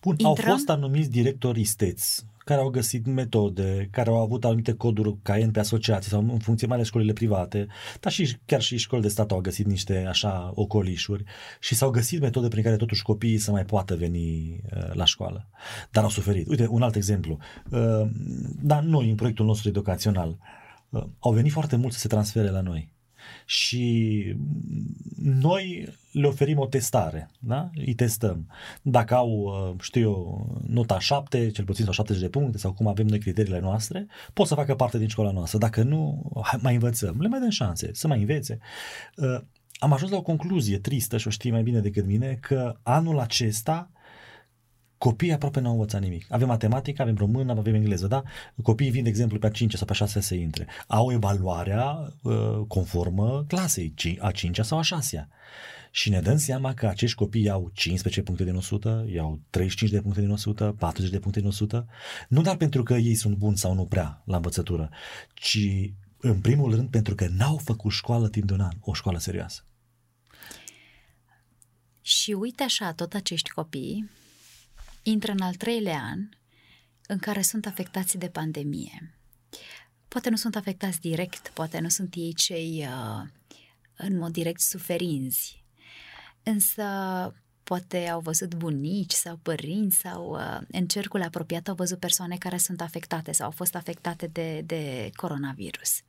Bun, 0.00 0.14
Intrăm... 0.18 0.50
au 0.50 0.56
fost 0.56 0.68
anumiți 0.68 1.10
directori 1.10 1.60
isteți 1.60 2.24
care 2.44 2.60
au 2.60 2.68
găsit 2.68 3.06
metode, 3.06 3.88
care 3.90 4.10
au 4.10 4.20
avut 4.20 4.44
anumite 4.44 4.72
coduri 4.72 5.16
caien 5.22 5.50
pe 5.50 5.58
asociații 5.58 6.10
sau 6.10 6.20
în 6.20 6.38
funcție 6.38 6.66
mai 6.66 6.76
ales 6.76 6.88
școlile 6.88 7.12
private, 7.12 7.66
dar 8.00 8.12
și 8.12 8.36
chiar 8.46 8.60
și 8.60 8.76
școli 8.76 9.02
de 9.02 9.08
stat 9.08 9.30
au 9.30 9.40
găsit 9.40 9.66
niște 9.66 10.04
așa 10.08 10.52
ocolișuri 10.54 11.24
și 11.60 11.74
s-au 11.74 11.90
găsit 11.90 12.20
metode 12.20 12.48
prin 12.48 12.62
care 12.62 12.76
totuși 12.76 13.02
copiii 13.02 13.38
să 13.38 13.50
mai 13.50 13.64
poată 13.64 13.96
veni 13.96 14.60
uh, 14.76 14.92
la 14.92 15.04
școală. 15.04 15.48
Dar 15.90 16.04
au 16.04 16.10
suferit. 16.10 16.48
Uite, 16.48 16.66
un 16.70 16.82
alt 16.82 16.94
exemplu. 16.94 17.38
Uh, 17.70 18.08
dar 18.62 18.82
noi, 18.82 19.10
în 19.10 19.16
proiectul 19.16 19.46
nostru 19.46 19.68
educațional, 19.68 20.38
uh, 20.88 21.04
au 21.18 21.32
venit 21.32 21.52
foarte 21.52 21.76
mult 21.76 21.92
să 21.92 21.98
se 21.98 22.08
transfere 22.08 22.50
la 22.50 22.60
noi 22.60 22.92
și 23.44 24.36
noi 25.22 25.88
le 26.12 26.26
oferim 26.26 26.58
o 26.58 26.66
testare, 26.66 27.30
da? 27.38 27.70
îi 27.74 27.94
testăm. 27.94 28.46
Dacă 28.82 29.14
au, 29.14 29.30
uh, 29.30 29.80
știu 29.80 30.00
eu, 30.00 30.46
nota 30.66 30.98
7, 30.98 31.50
cel 31.50 31.64
puțin 31.64 31.84
sau 31.84 31.92
70 31.92 32.22
de 32.22 32.28
puncte 32.28 32.58
sau 32.58 32.72
cum 32.72 32.86
avem 32.86 33.06
noi 33.06 33.18
criteriile 33.18 33.60
noastre, 33.60 34.06
pot 34.32 34.46
să 34.46 34.54
facă 34.54 34.74
parte 34.74 34.98
din 34.98 35.08
școala 35.08 35.30
noastră. 35.30 35.58
Dacă 35.58 35.82
nu, 35.82 36.30
mai 36.62 36.74
învățăm, 36.74 37.20
le 37.20 37.28
mai 37.28 37.40
dăm 37.40 37.50
șanse 37.50 37.90
să 37.92 38.06
mai 38.06 38.18
învețe. 38.18 38.58
Uh, 39.16 39.40
am 39.78 39.92
ajuns 39.92 40.10
la 40.10 40.16
o 40.16 40.22
concluzie 40.22 40.78
tristă 40.78 41.16
și 41.16 41.26
o 41.26 41.30
știi 41.30 41.50
mai 41.50 41.62
bine 41.62 41.80
decât 41.80 42.06
mine 42.06 42.38
că 42.40 42.76
anul 42.82 43.18
acesta 43.18 43.90
Copiii 45.02 45.32
aproape 45.32 45.60
nu 45.60 45.66
au 45.66 45.72
învățat 45.72 46.00
nimic. 46.00 46.26
Avem 46.28 46.48
matematică, 46.48 47.02
avem 47.02 47.16
română, 47.16 47.52
avem 47.52 47.74
engleză, 47.74 48.06
da? 48.06 48.22
Copiii 48.62 48.90
vin, 48.90 49.02
de 49.02 49.08
exemplu, 49.08 49.38
pe 49.38 49.46
a 49.46 49.50
5 49.50 49.74
sau 49.74 49.86
pe 49.86 49.92
a 49.92 49.94
6 49.94 50.20
să 50.20 50.34
intre. 50.34 50.66
Au 50.86 51.12
evaluarea 51.12 52.12
uh, 52.22 52.64
conformă 52.68 53.44
clasei, 53.48 53.94
a 54.18 54.30
5 54.30 54.58
sau 54.58 54.78
a 54.78 54.82
6 54.82 55.28
și 55.90 56.10
ne 56.10 56.20
dăm 56.20 56.36
seama 56.36 56.74
că 56.74 56.86
acești 56.86 57.16
copii 57.16 57.42
iau 57.42 57.70
15 57.74 58.22
puncte 58.22 58.44
din 58.44 58.54
100, 58.54 59.06
iau 59.12 59.40
35 59.50 59.90
de 59.90 60.00
puncte 60.00 60.20
din 60.20 60.30
100, 60.30 60.74
40 60.78 61.10
de 61.10 61.18
puncte 61.18 61.40
din 61.40 61.48
100, 61.48 61.86
nu 62.28 62.42
doar 62.42 62.56
pentru 62.56 62.82
că 62.82 62.94
ei 62.94 63.14
sunt 63.14 63.36
buni 63.36 63.56
sau 63.56 63.74
nu 63.74 63.84
prea 63.84 64.22
la 64.24 64.36
învățătură, 64.36 64.90
ci 65.34 65.68
în 66.20 66.40
primul 66.40 66.74
rând 66.74 66.90
pentru 66.90 67.14
că 67.14 67.26
n-au 67.36 67.56
făcut 67.56 67.92
școală 67.92 68.28
timp 68.28 68.46
de 68.46 68.52
un 68.52 68.60
an, 68.60 68.76
o 68.80 68.92
școală 68.92 69.18
serioasă. 69.18 69.66
Și 72.00 72.32
uite 72.32 72.62
așa, 72.62 72.92
tot 72.92 73.14
acești 73.14 73.50
copii 73.50 74.20
intră 75.02 75.32
în 75.32 75.40
al 75.40 75.54
treilea 75.54 76.02
an 76.02 76.28
în 77.06 77.18
care 77.18 77.42
sunt 77.42 77.66
afectați 77.66 78.18
de 78.18 78.28
pandemie. 78.28 79.14
Poate 80.08 80.30
nu 80.30 80.36
sunt 80.36 80.56
afectați 80.56 81.00
direct, 81.00 81.48
poate 81.48 81.78
nu 81.78 81.88
sunt 81.88 82.14
ei 82.14 82.32
cei 82.34 82.86
uh, 82.86 83.28
în 83.96 84.18
mod 84.18 84.32
direct 84.32 84.60
suferinzi, 84.60 85.64
însă 86.42 86.84
poate 87.62 88.08
au 88.08 88.20
văzut 88.20 88.54
bunici 88.54 89.12
sau 89.12 89.36
părinți 89.36 89.96
sau 89.96 90.30
uh, 90.30 90.60
în 90.70 90.86
cercul 90.86 91.22
apropiat 91.22 91.68
au 91.68 91.74
văzut 91.74 91.98
persoane 91.98 92.36
care 92.36 92.56
sunt 92.56 92.80
afectate 92.80 93.32
sau 93.32 93.46
au 93.46 93.52
fost 93.52 93.74
afectate 93.74 94.26
de, 94.26 94.60
de 94.60 95.10
coronavirus. 95.14 96.00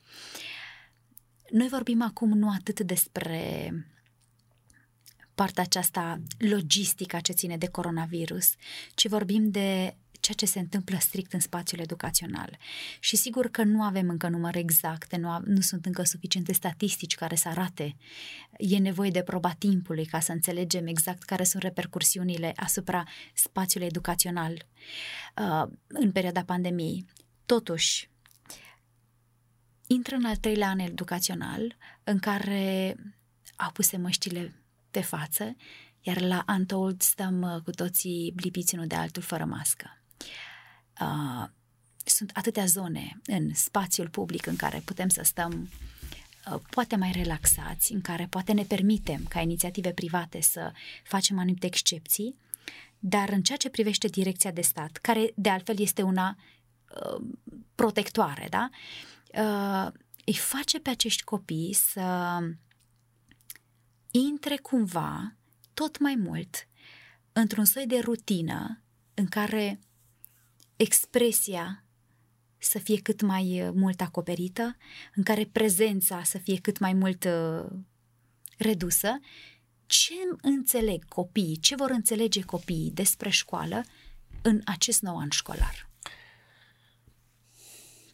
Noi 1.50 1.68
vorbim 1.68 2.02
acum 2.02 2.38
nu 2.38 2.50
atât 2.50 2.80
despre 2.80 3.70
partea 5.34 5.62
aceasta 5.62 6.20
logistică 6.38 7.18
ce 7.22 7.32
ține 7.32 7.56
de 7.56 7.68
coronavirus, 7.68 8.54
ci 8.94 9.08
vorbim 9.08 9.50
de 9.50 9.96
ceea 10.24 10.36
ce 10.36 10.46
se 10.46 10.58
întâmplă 10.58 10.96
strict 11.00 11.32
în 11.32 11.40
spațiul 11.40 11.80
educațional. 11.80 12.58
Și 13.00 13.16
sigur 13.16 13.48
că 13.48 13.62
nu 13.62 13.82
avem 13.82 14.08
încă 14.08 14.28
număr 14.28 14.56
exacte, 14.56 15.16
nu, 15.16 15.40
nu 15.44 15.60
sunt 15.60 15.86
încă 15.86 16.02
suficiente 16.02 16.52
statistici 16.52 17.14
care 17.14 17.34
să 17.34 17.48
arate. 17.48 17.96
E 18.58 18.78
nevoie 18.78 19.10
de 19.10 19.22
proba 19.22 19.52
timpului 19.52 20.04
ca 20.04 20.20
să 20.20 20.32
înțelegem 20.32 20.86
exact 20.86 21.22
care 21.22 21.44
sunt 21.44 21.62
repercursiunile 21.62 22.52
asupra 22.56 23.04
spațiului 23.34 23.88
educațional 23.88 24.66
uh, 25.36 25.72
în 25.86 26.12
perioada 26.12 26.44
pandemiei. 26.44 27.06
Totuși, 27.46 28.10
intră 29.86 30.14
în 30.14 30.24
al 30.24 30.36
treilea 30.36 30.68
an 30.68 30.78
educațional 30.78 31.76
în 32.04 32.18
care 32.18 32.96
au 33.56 33.70
puse 33.70 33.96
măștile 33.96 34.63
pe 34.94 35.00
față, 35.00 35.56
iar 36.00 36.20
la 36.20 36.44
Untold 36.48 37.02
stăm 37.02 37.42
uh, 37.42 37.62
cu 37.62 37.70
toții 37.70 38.32
blipiți 38.34 38.74
unul 38.74 38.86
de 38.86 38.94
altul 38.94 39.22
fără 39.22 39.44
mască. 39.44 40.02
Uh, 41.00 41.48
sunt 42.04 42.30
atâtea 42.34 42.64
zone 42.64 43.20
în 43.26 43.54
spațiul 43.54 44.08
public 44.08 44.46
în 44.46 44.56
care 44.56 44.82
putem 44.84 45.08
să 45.08 45.22
stăm 45.24 45.70
uh, 46.52 46.60
poate 46.70 46.96
mai 46.96 47.12
relaxați, 47.12 47.92
în 47.92 48.00
care 48.00 48.26
poate 48.26 48.52
ne 48.52 48.62
permitem 48.62 49.24
ca 49.28 49.40
inițiative 49.40 49.92
private 49.92 50.40
să 50.40 50.72
facem 51.04 51.38
anumite 51.38 51.66
excepții, 51.66 52.36
dar 52.98 53.28
în 53.28 53.42
ceea 53.42 53.58
ce 53.58 53.70
privește 53.70 54.08
direcția 54.08 54.50
de 54.50 54.60
stat, 54.60 54.96
care 54.96 55.32
de 55.34 55.48
altfel 55.48 55.80
este 55.80 56.02
una 56.02 56.36
uh, 56.36 57.26
protectoare, 57.74 58.46
da? 58.50 58.68
Uh, 59.28 59.92
îi 60.24 60.34
face 60.34 60.78
pe 60.78 60.90
acești 60.90 61.22
copii 61.22 61.72
să 61.72 62.38
intre 64.20 64.56
cumva 64.56 65.36
tot 65.74 65.98
mai 65.98 66.14
mult 66.14 66.68
într-un 67.32 67.64
soi 67.64 67.86
de 67.86 67.98
rutină 67.98 68.82
în 69.14 69.26
care 69.26 69.80
expresia 70.76 71.84
să 72.58 72.78
fie 72.78 73.00
cât 73.00 73.20
mai 73.20 73.62
uh, 73.62 73.70
mult 73.74 74.00
acoperită, 74.00 74.76
în 75.14 75.22
care 75.22 75.44
prezența 75.44 76.22
să 76.22 76.38
fie 76.38 76.56
cât 76.60 76.78
mai 76.78 76.92
mult 76.92 77.24
uh, 77.24 77.66
redusă. 78.58 79.18
Ce 79.86 80.14
înțeleg 80.40 81.04
copiii, 81.04 81.56
ce 81.56 81.74
vor 81.74 81.90
înțelege 81.90 82.40
copiii 82.40 82.90
despre 82.90 83.28
școală 83.28 83.84
în 84.42 84.60
acest 84.64 85.02
nou 85.02 85.18
an 85.18 85.30
școlar? 85.30 85.90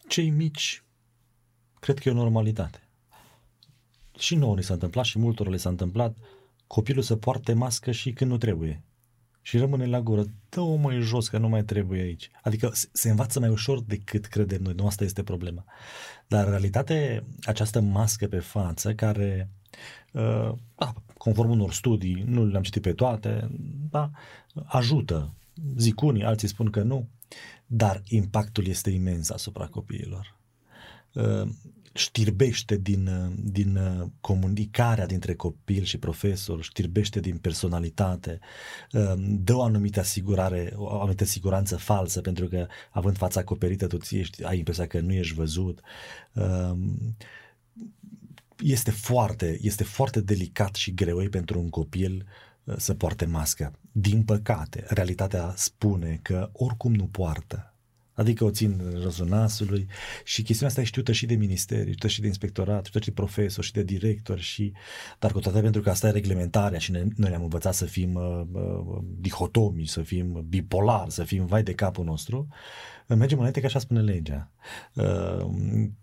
Cei 0.07 0.29
mici, 0.29 0.83
cred 1.79 1.99
că 1.99 2.09
e 2.09 2.11
o 2.11 2.15
normalitate. 2.15 2.85
Și 4.21 4.35
nouă 4.35 4.55
ne 4.55 4.61
s-a 4.61 4.73
întâmplat 4.73 5.05
și 5.05 5.19
multor 5.19 5.49
le 5.49 5.57
s-a 5.57 5.69
întâmplat 5.69 6.17
copilul 6.67 7.03
să 7.03 7.15
poarte 7.15 7.53
mască 7.53 7.91
și 7.91 8.13
când 8.13 8.31
nu 8.31 8.37
trebuie 8.37 8.83
și 9.41 9.57
rămâne 9.57 9.85
la 9.85 10.01
gură. 10.01 10.23
Dă-o 10.49 10.75
mai 10.75 10.99
jos 10.99 11.27
că 11.27 11.37
nu 11.37 11.49
mai 11.49 11.63
trebuie 11.63 12.01
aici. 12.01 12.29
Adică 12.43 12.71
se 12.91 13.09
învață 13.09 13.39
mai 13.39 13.49
ușor 13.49 13.81
decât 13.81 14.25
credem 14.25 14.61
noi. 14.61 14.73
Nu 14.73 14.85
asta 14.85 15.03
este 15.03 15.23
problema. 15.23 15.65
Dar 16.27 16.43
în 16.43 16.49
realitate 16.49 17.23
această 17.41 17.81
mască 17.81 18.27
pe 18.27 18.39
față 18.39 18.93
care 18.93 19.49
uh, 20.11 20.51
da, 20.75 20.93
conform 21.17 21.49
unor 21.49 21.73
studii, 21.73 22.23
nu 22.27 22.45
le-am 22.45 22.63
citit 22.63 22.81
pe 22.81 22.93
toate, 22.93 23.49
da, 23.89 24.09
ajută. 24.65 25.33
Zic 25.77 26.01
unii, 26.01 26.23
alții 26.23 26.47
spun 26.47 26.69
că 26.69 26.81
nu, 26.81 27.07
dar 27.65 28.01
impactul 28.07 28.67
este 28.67 28.89
imens 28.89 29.29
asupra 29.29 29.67
copiilor. 29.67 30.37
Uh, 31.13 31.49
știrbește 31.93 32.77
din, 32.77 33.09
din 33.43 33.75
uh, 33.75 34.07
comunicarea 34.21 35.05
dintre 35.05 35.35
copil 35.35 35.83
și 35.83 35.97
profesor, 35.97 36.63
știrbește 36.63 37.19
din 37.19 37.37
personalitate, 37.37 38.39
uh, 38.91 39.13
dă 39.17 39.53
o 39.53 39.63
anumită 39.63 39.99
asigurare, 39.99 40.73
o 40.75 40.99
anumită 40.99 41.23
siguranță 41.23 41.77
falsă, 41.77 42.21
pentru 42.21 42.47
că 42.47 42.67
având 42.91 43.17
fața 43.17 43.39
acoperită, 43.39 43.87
tu 43.87 43.97
ești, 44.09 44.43
ai 44.43 44.57
impresia 44.57 44.87
că 44.87 44.99
nu 44.99 45.13
ești 45.13 45.33
văzut. 45.33 45.81
Uh, 46.33 46.71
este 48.59 48.91
foarte, 48.91 49.57
este 49.61 49.83
foarte 49.83 50.21
delicat 50.21 50.75
și 50.75 50.93
greu 50.93 51.29
pentru 51.29 51.59
un 51.59 51.69
copil 51.69 52.25
să 52.77 52.93
poarte 52.93 53.25
mască. 53.25 53.73
Din 53.91 54.23
păcate, 54.23 54.83
realitatea 54.87 55.53
spune 55.55 56.19
că 56.21 56.49
oricum 56.53 56.93
nu 56.93 57.07
poartă 57.07 57.70
Adică 58.21 58.43
o 58.43 58.49
țin 58.49 58.81
răzul 59.01 59.27
nasului. 59.27 59.87
Și 60.23 60.41
chestiunea 60.41 60.67
asta 60.67 60.81
e 60.81 60.83
știută 60.83 61.11
și 61.11 61.25
de 61.25 61.35
ministeri, 61.35 61.81
știută 61.81 62.07
și 62.07 62.21
de 62.21 62.27
inspectorat, 62.27 62.85
știută 62.85 62.99
și 62.99 63.09
de 63.09 63.21
profesori 63.21 63.65
și 63.67 63.73
de 63.73 63.83
directori 63.83 64.41
și, 64.41 64.73
dar 65.19 65.31
cu 65.31 65.39
toate 65.39 65.61
pentru 65.61 65.81
că 65.81 65.89
asta 65.89 66.07
e 66.07 66.11
reglementarea 66.11 66.79
și 66.79 66.91
ne, 66.91 67.03
noi 67.15 67.29
ne-am 67.29 67.41
învățat 67.41 67.73
să 67.73 67.85
fim 67.85 68.13
uh, 68.13 68.41
uh, 68.51 68.97
dihotomi, 69.19 69.87
să 69.87 70.01
fim 70.01 70.45
bipolar, 70.49 71.09
să 71.09 71.23
fim 71.23 71.45
vai 71.45 71.63
de 71.63 71.73
capul 71.73 72.05
nostru, 72.05 72.47
mergem 73.15 73.37
înainte 73.37 73.59
că 73.59 73.65
așa 73.65 73.79
spune 73.79 74.01
legea. 74.01 74.51
Uh, 74.93 75.45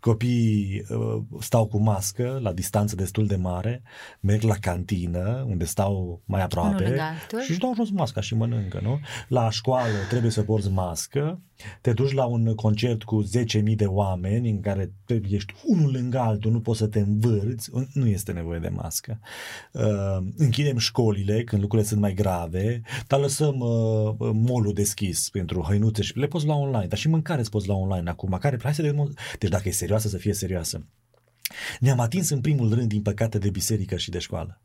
copiii 0.01 0.85
uh, 0.89 1.23
stau 1.41 1.67
cu 1.67 1.79
mască 1.79 2.39
la 2.43 2.53
distanță 2.53 2.95
destul 2.95 3.27
de 3.27 3.37
mare, 3.37 3.83
merg 4.21 4.43
la 4.43 4.55
cantină 4.55 5.47
unde 5.49 5.65
stau 5.65 6.23
mai 6.25 6.43
aproape 6.43 6.97
și 7.45 7.51
își 7.51 7.59
dau 7.59 7.75
jos 7.75 7.91
masca 7.91 8.21
și 8.21 8.35
mănâncă, 8.35 8.81
nu? 8.83 9.01
La 9.29 9.51
școală 9.51 9.97
trebuie 10.09 10.31
să 10.31 10.43
porți 10.43 10.71
mască, 10.71 11.41
te 11.81 11.93
duci 11.93 12.13
la 12.13 12.25
un 12.25 12.55
concert 12.55 13.03
cu 13.03 13.25
10.000 13.25 13.75
de 13.77 13.85
oameni 13.85 14.51
în 14.51 14.61
care 14.61 14.93
ești 15.29 15.55
unul 15.65 15.91
lângă 15.93 16.19
altul, 16.19 16.51
nu 16.51 16.61
poți 16.61 16.79
să 16.79 16.87
te 16.87 16.99
învârți, 16.99 17.71
nu 17.93 18.07
este 18.07 18.33
nevoie 18.33 18.59
de 18.59 18.69
mască. 18.69 19.21
Uh, 19.73 20.27
închidem 20.37 20.79
școlile 20.79 21.45
când 21.45 21.63
lucrurile 21.63 21.89
sunt 21.89 22.01
mai 22.01 22.15
grave, 22.15 22.83
dar 23.07 23.21
lăsăm 23.21 23.55
molul 24.33 24.73
deschis 24.73 25.29
pentru 25.31 25.61
hăinuțe 25.61 26.03
și 26.03 26.19
le 26.19 26.27
poți 26.27 26.47
lua 26.47 26.57
online, 26.57 26.87
dar 26.87 26.98
și 26.99 27.09
mâncare 27.09 27.41
îți 27.41 27.51
poți 27.51 27.67
lua 27.67 27.77
online 27.77 28.11
acum. 28.11 28.39
Care, 28.41 28.59
hai 28.63 28.75
să 28.75 28.83
de... 28.83 28.95
Deci 29.39 29.51
dacă 29.51 29.69
e 29.69 29.73
serioasă, 29.73 30.09
să 30.09 30.17
fie 30.17 30.33
serioasă. 30.33 30.87
Ne-am 31.81 32.01
atins 32.01 32.29
în 32.29 32.41
primul 32.41 32.75
rând, 32.75 32.89
din 32.89 33.03
păcate, 33.03 33.39
de 33.39 33.51
biserică 33.51 33.97
și 33.97 34.11
de 34.11 34.19
școală. 34.19 34.63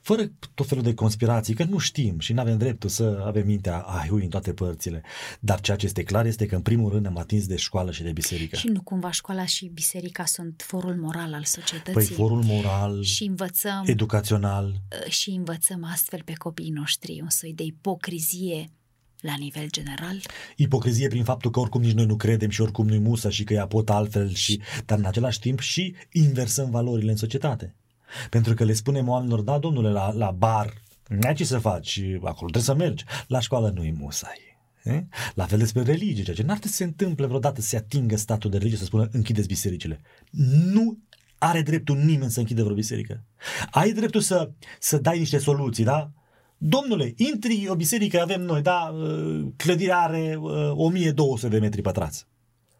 Fără 0.00 0.22
tot 0.54 0.66
felul 0.66 0.82
de 0.82 0.94
conspirații, 0.94 1.54
că 1.54 1.64
nu 1.64 1.78
știm 1.78 2.18
și 2.18 2.32
nu 2.32 2.40
avem 2.40 2.58
dreptul 2.58 2.90
să 2.90 3.22
avem 3.26 3.46
mintea 3.46 3.78
aiui 3.78 4.22
în 4.22 4.28
toate 4.28 4.52
părțile. 4.52 5.02
Dar 5.40 5.60
ceea 5.60 5.76
ce 5.76 5.86
este 5.86 6.02
clar 6.02 6.26
este 6.26 6.46
că 6.46 6.54
în 6.54 6.62
primul 6.62 6.90
rând 6.90 7.02
ne-am 7.02 7.18
atins 7.18 7.46
de 7.46 7.56
școală 7.56 7.92
și 7.92 8.02
de 8.02 8.12
biserică. 8.12 8.56
Și 8.56 8.68
nu 8.68 8.82
cumva 8.82 9.10
școala 9.10 9.44
și 9.44 9.66
biserica 9.66 10.24
sunt 10.24 10.64
forul 10.66 10.96
moral 10.96 11.34
al 11.34 11.44
societății. 11.44 11.92
Păi 11.92 12.04
forul 12.04 12.42
moral, 12.42 13.02
și 13.02 13.24
învățăm, 13.24 13.84
educațional. 13.86 14.74
Și 15.08 15.30
învățăm 15.30 15.84
astfel 15.84 16.22
pe 16.24 16.32
copiii 16.32 16.70
noștri 16.70 17.20
un 17.22 17.30
soi 17.30 17.52
de 17.54 17.62
ipocrizie 17.62 18.70
la 19.20 19.34
nivel 19.38 19.70
general? 19.70 20.20
Ipocrizie 20.56 21.08
prin 21.08 21.24
faptul 21.24 21.50
că 21.50 21.60
oricum 21.60 21.80
nici 21.80 21.92
noi 21.92 22.06
nu 22.06 22.16
credem 22.16 22.50
și 22.50 22.60
oricum 22.60 22.86
nu-i 22.86 22.98
musă 22.98 23.30
și 23.30 23.44
că 23.44 23.52
ea 23.52 23.66
pot 23.66 23.90
altfel, 23.90 24.34
și, 24.34 24.60
dar 24.84 24.98
în 24.98 25.04
același 25.04 25.40
timp 25.40 25.60
și 25.60 25.94
inversăm 26.12 26.70
valorile 26.70 27.10
în 27.10 27.16
societate. 27.16 27.74
Pentru 28.30 28.54
că 28.54 28.64
le 28.64 28.72
spunem 28.72 29.08
oamenilor, 29.08 29.40
da, 29.40 29.58
domnule, 29.58 29.90
la, 29.90 30.12
la 30.12 30.30
bar, 30.30 30.82
n-ai 31.08 31.34
ce 31.34 31.44
să 31.44 31.58
faci, 31.58 32.00
acolo 32.14 32.50
trebuie 32.50 32.62
să 32.62 32.74
mergi. 32.74 33.04
La 33.26 33.40
școală 33.40 33.72
nu-i 33.74 33.94
musai. 33.98 34.58
Eh? 34.82 35.02
La 35.34 35.44
fel 35.44 35.58
despre 35.58 35.82
religie, 35.82 36.22
ceea 36.22 36.36
ce 36.36 36.42
n-ar 36.42 36.58
trebui 36.58 36.70
să 36.70 36.76
se 36.76 36.84
întâmple 36.84 37.26
vreodată 37.26 37.60
să 37.60 37.68
se 37.68 37.76
atingă 37.76 38.16
statul 38.16 38.50
de 38.50 38.56
religie, 38.56 38.78
să 38.78 38.84
spună 38.84 39.08
închideți 39.12 39.46
bisericile. 39.46 40.00
Nu 40.72 40.98
are 41.38 41.62
dreptul 41.62 41.96
nimeni 41.96 42.30
să 42.30 42.40
închide 42.40 42.62
vreo 42.62 42.74
biserică. 42.74 43.24
Ai 43.70 43.92
dreptul 43.92 44.20
să, 44.20 44.50
să 44.80 44.98
dai 44.98 45.18
niște 45.18 45.38
soluții, 45.38 45.84
da? 45.84 46.10
Domnule, 46.58 47.12
intri 47.16 47.68
o 47.68 47.74
biserică, 47.74 48.20
avem 48.20 48.42
noi, 48.42 48.62
da, 48.62 48.94
uh, 48.94 49.46
clădirea 49.56 49.98
are 49.98 50.38
1200 50.72 51.46
uh, 51.46 51.52
de 51.52 51.58
metri 51.58 51.82
pătrați. 51.82 52.26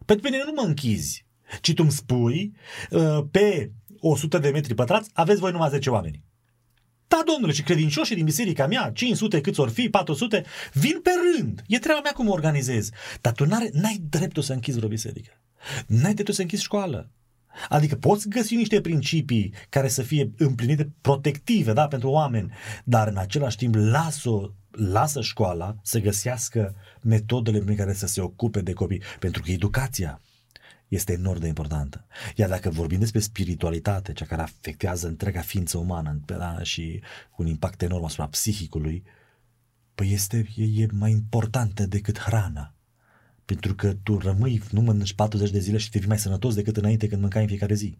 Pentru 0.05 0.29
mine 0.31 0.43
nu 0.47 0.53
mă 0.55 0.63
închizi, 0.67 1.27
ci 1.61 1.75
tu 1.75 1.83
îmi 1.83 1.93
spui, 1.93 2.53
uh, 2.91 3.25
pe 3.31 3.71
100 4.01 4.39
de 4.39 4.49
metri 4.49 4.75
pătrați 4.75 5.11
aveți 5.13 5.41
voi 5.41 5.53
numai 5.53 5.69
10 5.69 5.91
oameni. 5.91 6.25
Da, 7.09 7.23
domnule, 7.27 7.53
și 7.53 7.63
credincioșii 7.63 8.15
din 8.15 8.25
biserica 8.25 8.67
mea, 8.67 8.91
500 8.95 9.41
câți 9.41 9.61
or 9.61 9.69
fi, 9.69 9.89
400, 9.89 10.45
vin 10.73 11.01
pe 11.03 11.11
rând. 11.37 11.63
E 11.67 11.79
treaba 11.79 12.01
mea 12.01 12.13
cum 12.13 12.29
organizez. 12.29 12.91
Dar 13.21 13.33
tu 13.33 13.45
n-ai 13.45 14.03
dreptul 14.09 14.43
să 14.43 14.53
închizi 14.53 14.77
vreo 14.77 14.89
biserică. 14.89 15.41
N-ai 15.87 16.15
dreptul 16.15 16.35
să 16.35 16.41
închizi 16.41 16.63
școală. 16.63 17.11
Adică 17.69 17.97
poți 17.97 18.29
găsi 18.29 18.55
niște 18.55 18.81
principii 18.81 19.53
care 19.69 19.89
să 19.89 20.03
fie 20.03 20.33
împlinite 20.37 20.93
protective 21.01 21.73
da, 21.73 21.87
pentru 21.87 22.11
oameni, 22.11 22.53
dar 22.85 23.09
în 23.09 23.17
același 23.17 23.57
timp 23.57 23.75
lasă 23.75 24.55
lasă 24.77 25.21
școala 25.21 25.77
să 25.83 25.99
găsească 26.01 26.75
metodele 27.01 27.59
prin 27.61 27.77
care 27.77 27.93
să 27.93 28.07
se 28.07 28.21
ocupe 28.21 28.61
de 28.61 28.73
copii, 28.73 29.03
pentru 29.19 29.43
că 29.43 29.51
educația 29.51 30.21
este 30.89 31.13
enorm 31.13 31.41
de 31.41 31.47
importantă. 31.47 32.07
Iar 32.35 32.49
dacă 32.49 32.71
vorbim 32.71 32.99
despre 32.99 33.21
spiritualitate, 33.21 34.13
cea 34.13 34.25
care 34.25 34.43
afectează 34.43 35.07
întreaga 35.07 35.41
ființă 35.41 35.79
umană 35.79 36.21
da, 36.27 36.63
și 36.63 37.03
un 37.37 37.47
impact 37.47 37.83
enorm 37.83 38.05
asupra 38.05 38.27
psihicului, 38.27 39.03
păi 39.95 40.13
este, 40.13 40.49
e, 40.57 40.83
e 40.83 40.87
mai 40.93 41.11
importantă 41.11 41.87
decât 41.87 42.19
hrana. 42.19 42.75
Pentru 43.47 43.75
că 43.75 43.95
tu 44.03 44.19
rămâi, 44.19 44.63
nu 44.71 44.81
mănânci 44.81 45.15
40 45.15 45.51
de 45.51 45.59
zile 45.59 45.79
și 45.79 45.91
te 45.91 45.99
fii 45.99 46.09
mai 46.09 46.19
sănătos 46.19 46.55
decât 46.55 46.77
înainte 46.77 47.09
când 47.09 47.21
mâncai 47.21 47.43
în 47.43 47.49
fiecare 47.49 47.75
zi. 47.75 47.99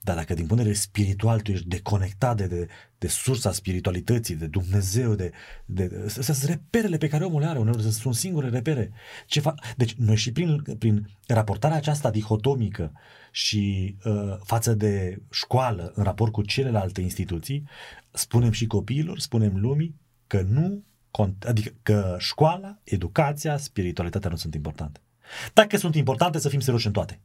Dar 0.00 0.16
dacă 0.16 0.34
din 0.34 0.46
punct 0.46 0.62
de 0.62 0.68
vedere 0.68 0.84
spiritual 0.84 1.40
tu 1.40 1.50
ești 1.50 1.68
deconectat 1.68 2.36
de, 2.36 2.46
de, 2.46 2.68
de 2.98 3.06
sursa 3.06 3.52
spiritualității, 3.52 4.34
de 4.34 4.46
Dumnezeu, 4.46 5.14
de, 5.14 5.32
de, 5.64 6.06
sunt 6.08 6.42
reperele 6.42 6.96
pe 6.96 7.08
care 7.08 7.24
omul 7.24 7.40
le 7.40 7.46
are, 7.46 7.58
uneori 7.58 7.92
sunt 7.92 8.14
singure 8.14 8.48
repere. 8.48 8.92
Ce 9.26 9.40
fa- 9.40 9.74
deci 9.76 9.94
noi 9.94 10.16
și 10.16 10.32
prin, 10.32 10.62
prin 10.78 11.08
raportarea 11.26 11.76
aceasta 11.76 12.10
dihotomică 12.10 12.92
și 13.30 13.96
uh, 14.04 14.36
față 14.44 14.74
de 14.74 15.22
școală 15.30 15.92
în 15.94 16.04
raport 16.04 16.32
cu 16.32 16.42
celelalte 16.42 17.00
instituții, 17.00 17.64
spunem 18.10 18.50
și 18.50 18.66
copiilor, 18.66 19.18
spunem 19.18 19.56
lumii 19.56 19.94
că 20.26 20.40
nu 20.40 20.84
adică 21.46 21.74
că 21.82 22.16
școala, 22.18 22.78
educația, 22.84 23.56
spiritualitatea 23.56 24.30
nu 24.30 24.36
sunt 24.36 24.54
importante. 24.54 25.00
Dacă 25.52 25.76
sunt 25.76 25.94
importante, 25.94 26.38
să 26.38 26.48
fim 26.48 26.60
serioși 26.60 26.86
în 26.86 26.92
toate. 26.92 27.20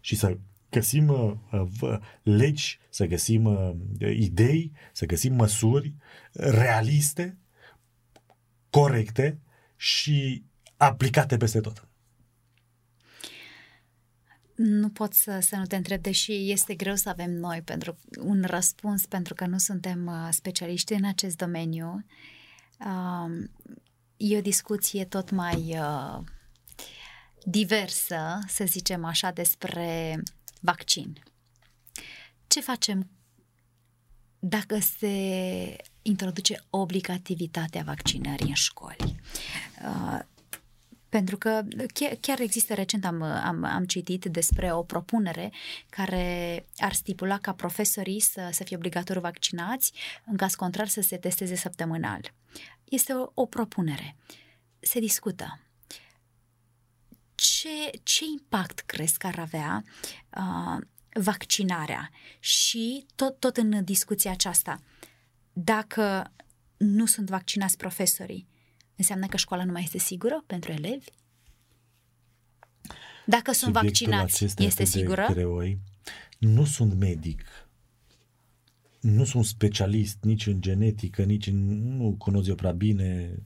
Și 0.00 0.16
să 0.16 0.38
găsim 0.70 1.08
uh, 1.08 1.98
legi, 2.22 2.78
să 2.90 3.06
găsim 3.06 3.44
uh, 3.44 3.72
idei, 4.00 4.72
să 4.92 5.06
găsim 5.06 5.34
măsuri 5.34 5.94
realiste, 6.32 7.38
corecte 8.70 9.38
și 9.76 10.44
aplicate 10.76 11.36
peste 11.36 11.60
tot. 11.60 11.88
Nu 14.54 14.88
pot 14.88 15.12
să, 15.12 15.38
să 15.40 15.56
nu 15.56 15.64
te 15.64 15.76
întreb, 15.76 16.02
deși 16.02 16.50
este 16.50 16.74
greu 16.74 16.94
să 16.94 17.08
avem 17.08 17.30
noi 17.30 17.62
pentru 17.62 17.98
un 18.20 18.44
răspuns, 18.46 19.06
pentru 19.06 19.34
că 19.34 19.46
nu 19.46 19.58
suntem 19.58 20.06
uh, 20.06 20.28
specialiști 20.30 20.92
în 20.92 21.04
acest 21.04 21.36
domeniu. 21.36 21.94
Uh, 21.94 22.02
e 24.16 24.36
o 24.36 24.40
discuție 24.40 25.04
tot 25.04 25.30
mai 25.30 25.78
uh, 25.78 26.18
diversă, 27.44 28.38
să 28.46 28.64
zicem 28.64 29.04
așa, 29.04 29.30
despre 29.30 30.22
vaccin. 30.60 31.22
Ce 32.46 32.60
facem 32.60 33.10
dacă 34.38 34.78
se 34.78 35.76
introduce 36.02 36.64
obligativitatea 36.70 37.82
vaccinării 37.82 38.48
în 38.48 38.54
școli? 38.54 39.20
Uh, 39.82 40.20
pentru 41.10 41.36
că 41.36 41.62
chiar 42.20 42.40
există 42.40 42.74
recent, 42.74 43.04
am, 43.04 43.22
am, 43.22 43.64
am 43.64 43.84
citit 43.84 44.24
despre 44.24 44.72
o 44.72 44.82
propunere 44.82 45.52
care 45.88 46.66
ar 46.76 46.92
stipula 46.92 47.38
ca 47.38 47.52
profesorii 47.52 48.20
să, 48.20 48.48
să 48.52 48.64
fie 48.64 48.76
obligatoriu 48.76 49.20
vaccinați, 49.20 49.92
în 50.26 50.36
caz 50.36 50.54
contrar 50.54 50.88
să 50.88 51.00
se 51.00 51.16
testeze 51.16 51.54
săptămânal. 51.54 52.32
Este 52.84 53.12
o, 53.12 53.30
o 53.34 53.46
propunere. 53.46 54.16
Se 54.80 55.00
discută. 55.00 55.60
Ce, 57.34 57.90
ce 58.02 58.24
impact 58.38 58.80
crezi 58.80 59.18
că 59.18 59.26
ar 59.26 59.38
avea 59.38 59.84
uh, 60.36 60.80
vaccinarea? 61.12 62.10
Și 62.38 63.06
tot, 63.14 63.38
tot 63.38 63.56
în 63.56 63.84
discuția 63.84 64.30
aceasta, 64.30 64.80
dacă 65.52 66.32
nu 66.76 67.06
sunt 67.06 67.28
vaccinați 67.28 67.76
profesorii, 67.76 68.48
Înseamnă 69.00 69.26
că 69.26 69.36
școala 69.36 69.64
nu 69.64 69.72
mai 69.72 69.82
este 69.82 69.98
sigură 69.98 70.44
pentru 70.46 70.72
elevi? 70.72 71.06
Dacă 73.26 73.52
sunt 73.52 73.74
Subiectul 73.74 74.06
vaccinați, 74.06 74.62
este 74.64 74.84
sigură? 74.84 75.26
Greoi. 75.30 75.78
Nu 76.38 76.64
sunt 76.64 76.94
medic, 76.94 77.42
nu 79.00 79.24
sunt 79.24 79.44
specialist 79.44 80.16
nici 80.22 80.46
în 80.46 80.60
genetică, 80.60 81.22
nici 81.22 81.46
în, 81.46 81.96
nu 81.96 82.14
cunosc 82.18 82.48
eu 82.48 82.54
prea 82.54 82.72
bine 82.72 83.38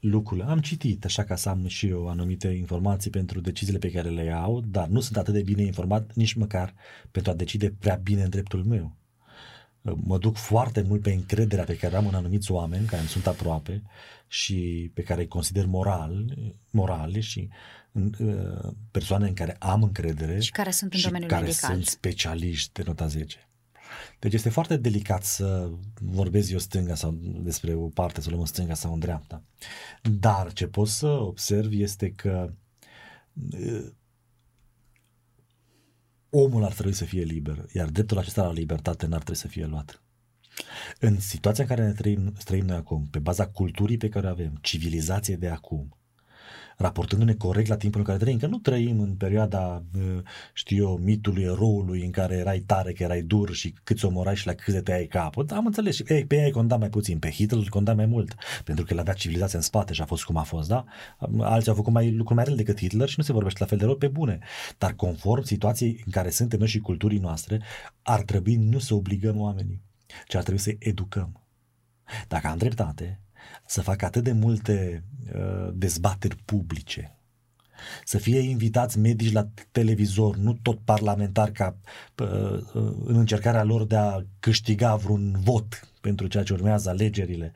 lucrurile. 0.00 0.46
Am 0.46 0.60
citit 0.60 1.04
așa 1.04 1.24
ca 1.24 1.36
să 1.36 1.48
am 1.48 1.66
și 1.66 1.86
eu 1.86 2.08
anumite 2.08 2.48
informații 2.48 3.10
pentru 3.10 3.40
deciziile 3.40 3.78
pe 3.78 3.90
care 3.90 4.08
le 4.08 4.24
iau, 4.24 4.60
dar 4.60 4.88
nu 4.88 5.00
sunt 5.00 5.16
atât 5.16 5.34
de 5.34 5.42
bine 5.42 5.62
informat 5.62 6.14
nici 6.14 6.34
măcar 6.34 6.74
pentru 7.10 7.30
a 7.30 7.34
decide 7.34 7.70
prea 7.78 7.94
bine 7.94 8.22
în 8.22 8.30
dreptul 8.30 8.64
meu 8.64 8.96
mă 9.94 10.18
duc 10.18 10.36
foarte 10.36 10.82
mult 10.82 11.02
pe 11.02 11.12
încrederea 11.12 11.64
pe 11.64 11.76
care 11.76 11.96
am 11.96 12.06
în 12.06 12.14
anumiți 12.14 12.50
oameni 12.50 12.86
care 12.86 13.00
îmi 13.00 13.10
sunt 13.10 13.26
aproape 13.26 13.82
și 14.28 14.90
pe 14.94 15.02
care 15.02 15.20
îi 15.20 15.28
consider 15.28 15.66
moral, 15.66 16.38
morale 16.70 17.20
și 17.20 17.48
uh, 17.92 18.72
persoane 18.90 19.26
în 19.26 19.34
care 19.34 19.56
am 19.58 19.82
încredere 19.82 20.40
și 20.40 20.50
care 20.50 20.70
sunt 20.70 20.94
în 20.94 21.00
domeniul 21.02 21.30
care 21.30 21.44
medical. 21.44 21.70
sunt 21.70 21.86
specialiști 21.86 22.72
de 22.72 22.82
nota 22.86 23.06
10. 23.06 23.48
Deci 24.18 24.34
este 24.34 24.48
foarte 24.48 24.76
delicat 24.76 25.24
să 25.24 25.70
vorbesc 26.00 26.50
eu 26.50 26.58
stânga 26.58 26.94
sau 26.94 27.18
despre 27.20 27.74
o 27.74 27.88
parte, 27.88 28.20
să 28.20 28.28
luăm 28.28 28.40
în 28.40 28.46
stânga 28.46 28.74
sau 28.74 28.92
în 28.92 28.98
dreapta. 28.98 29.42
Dar 30.02 30.52
ce 30.52 30.66
pot 30.66 30.88
să 30.88 31.06
observ 31.06 31.72
este 31.72 32.12
că 32.12 32.52
uh, 33.52 33.86
omul 36.30 36.64
ar 36.64 36.72
trebui 36.72 36.92
să 36.92 37.04
fie 37.04 37.22
liber, 37.22 37.64
iar 37.72 37.88
dreptul 37.88 38.18
acesta 38.18 38.42
la 38.42 38.52
libertate 38.52 39.06
n-ar 39.06 39.22
trebui 39.22 39.40
să 39.40 39.48
fie 39.48 39.66
luat. 39.66 40.02
În 41.00 41.20
situația 41.20 41.64
în 41.64 41.68
care 41.68 41.86
ne 41.86 41.92
trăim, 41.92 42.32
trăim 42.44 42.64
noi 42.64 42.76
acum, 42.76 43.06
pe 43.10 43.18
baza 43.18 43.46
culturii 43.46 43.96
pe 43.96 44.08
care 44.08 44.26
o 44.26 44.30
avem, 44.30 44.58
civilizației 44.60 45.36
de 45.36 45.48
acum, 45.48 45.96
raportându-ne 46.76 47.34
corect 47.34 47.68
la 47.68 47.76
timpul 47.76 48.00
în 48.00 48.06
care 48.06 48.18
trăim, 48.18 48.38
că 48.38 48.46
nu 48.46 48.58
trăim 48.58 49.00
în 49.00 49.14
perioada, 49.14 49.82
știu 50.52 50.84
eu, 50.84 50.96
mitului 50.96 51.42
eroului 51.42 52.04
în 52.04 52.10
care 52.10 52.34
erai 52.34 52.58
tare, 52.58 52.92
că 52.92 53.02
erai 53.02 53.22
dur 53.22 53.54
și 53.54 53.74
câți 53.84 54.04
omorai 54.04 54.36
și 54.36 54.46
la 54.46 54.52
câți 54.52 54.82
te 54.82 54.92
ai 54.92 55.06
capul. 55.06 55.46
Am 55.50 55.66
înțeles 55.66 55.94
și 55.94 56.02
pe 56.02 56.36
ei 56.44 56.50
condam 56.50 56.78
mai 56.78 56.88
puțin, 56.88 57.18
pe 57.18 57.30
Hitler 57.30 57.60
îl 57.60 57.68
condam 57.68 57.96
mai 57.96 58.06
mult, 58.06 58.34
pentru 58.64 58.84
că 58.84 58.92
el 58.92 58.98
avea 58.98 59.14
civilizația 59.14 59.58
în 59.58 59.64
spate 59.64 59.92
și 59.92 60.02
a 60.02 60.04
fost 60.04 60.24
cum 60.24 60.36
a 60.36 60.42
fost, 60.42 60.68
da? 60.68 60.84
Alții 61.38 61.70
au 61.70 61.76
făcut 61.76 61.92
mai 61.92 62.10
lucruri 62.10 62.34
mai 62.34 62.44
rele 62.44 62.56
decât 62.56 62.78
Hitler 62.78 63.08
și 63.08 63.14
nu 63.18 63.24
se 63.24 63.32
vorbește 63.32 63.58
la 63.60 63.66
fel 63.66 63.78
de 63.78 63.84
rău 63.84 63.96
pe 63.96 64.08
bune. 64.08 64.38
Dar 64.78 64.92
conform 64.92 65.42
situației 65.42 66.02
în 66.04 66.12
care 66.12 66.30
suntem 66.30 66.58
noi 66.58 66.68
și 66.68 66.78
culturii 66.78 67.18
noastre, 67.18 67.60
ar 68.02 68.22
trebui 68.22 68.56
nu 68.56 68.78
să 68.78 68.94
obligăm 68.94 69.40
oamenii, 69.40 69.82
ci 70.28 70.34
ar 70.34 70.42
trebui 70.42 70.60
să 70.60 70.76
educăm. 70.78 71.40
Dacă 72.28 72.46
am 72.46 72.56
dreptate, 72.56 73.20
să 73.66 73.80
facă 73.80 74.04
atât 74.04 74.24
de 74.24 74.32
multe 74.32 75.04
uh, 75.34 75.68
dezbateri 75.72 76.36
publice, 76.44 77.16
să 78.04 78.18
fie 78.18 78.38
invitați 78.38 78.98
medici 78.98 79.32
la 79.32 79.48
televizor, 79.70 80.36
nu 80.36 80.52
tot 80.62 80.78
parlamentari 80.84 81.52
ca 81.52 81.76
uh, 82.18 82.26
uh, 82.28 82.92
în 83.04 83.16
încercarea 83.16 83.64
lor 83.64 83.84
de 83.84 83.96
a 83.96 84.22
câștiga 84.40 84.96
vreun 84.96 85.36
vot 85.38 85.88
pentru 86.00 86.26
ceea 86.26 86.42
ce 86.42 86.52
urmează 86.52 86.88
alegerile, 86.88 87.52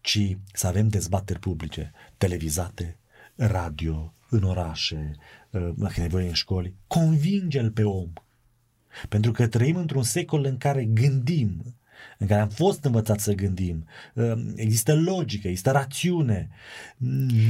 ci 0.00 0.36
să 0.52 0.66
avem 0.66 0.88
dezbateri 0.88 1.38
publice, 1.38 1.92
televizate, 2.16 2.98
radio, 3.34 4.14
în 4.28 4.42
orașe, 4.42 5.16
uh, 5.50 5.70
dacă 5.76 5.94
e 5.96 6.02
nevoie 6.02 6.26
în 6.28 6.32
școli. 6.32 6.74
Convinge-l 6.86 7.70
pe 7.70 7.82
om. 7.82 8.12
Pentru 9.08 9.32
că 9.32 9.46
trăim 9.46 9.76
într-un 9.76 10.02
secol 10.02 10.44
în 10.44 10.56
care 10.56 10.84
gândim 10.84 11.74
în 12.18 12.26
care 12.26 12.40
am 12.40 12.48
fost 12.48 12.84
învățați 12.84 13.24
să 13.24 13.32
gândim. 13.32 13.86
Ehm, 14.14 14.52
există 14.56 14.94
logică, 14.94 15.48
există 15.48 15.70
rațiune. 15.70 16.48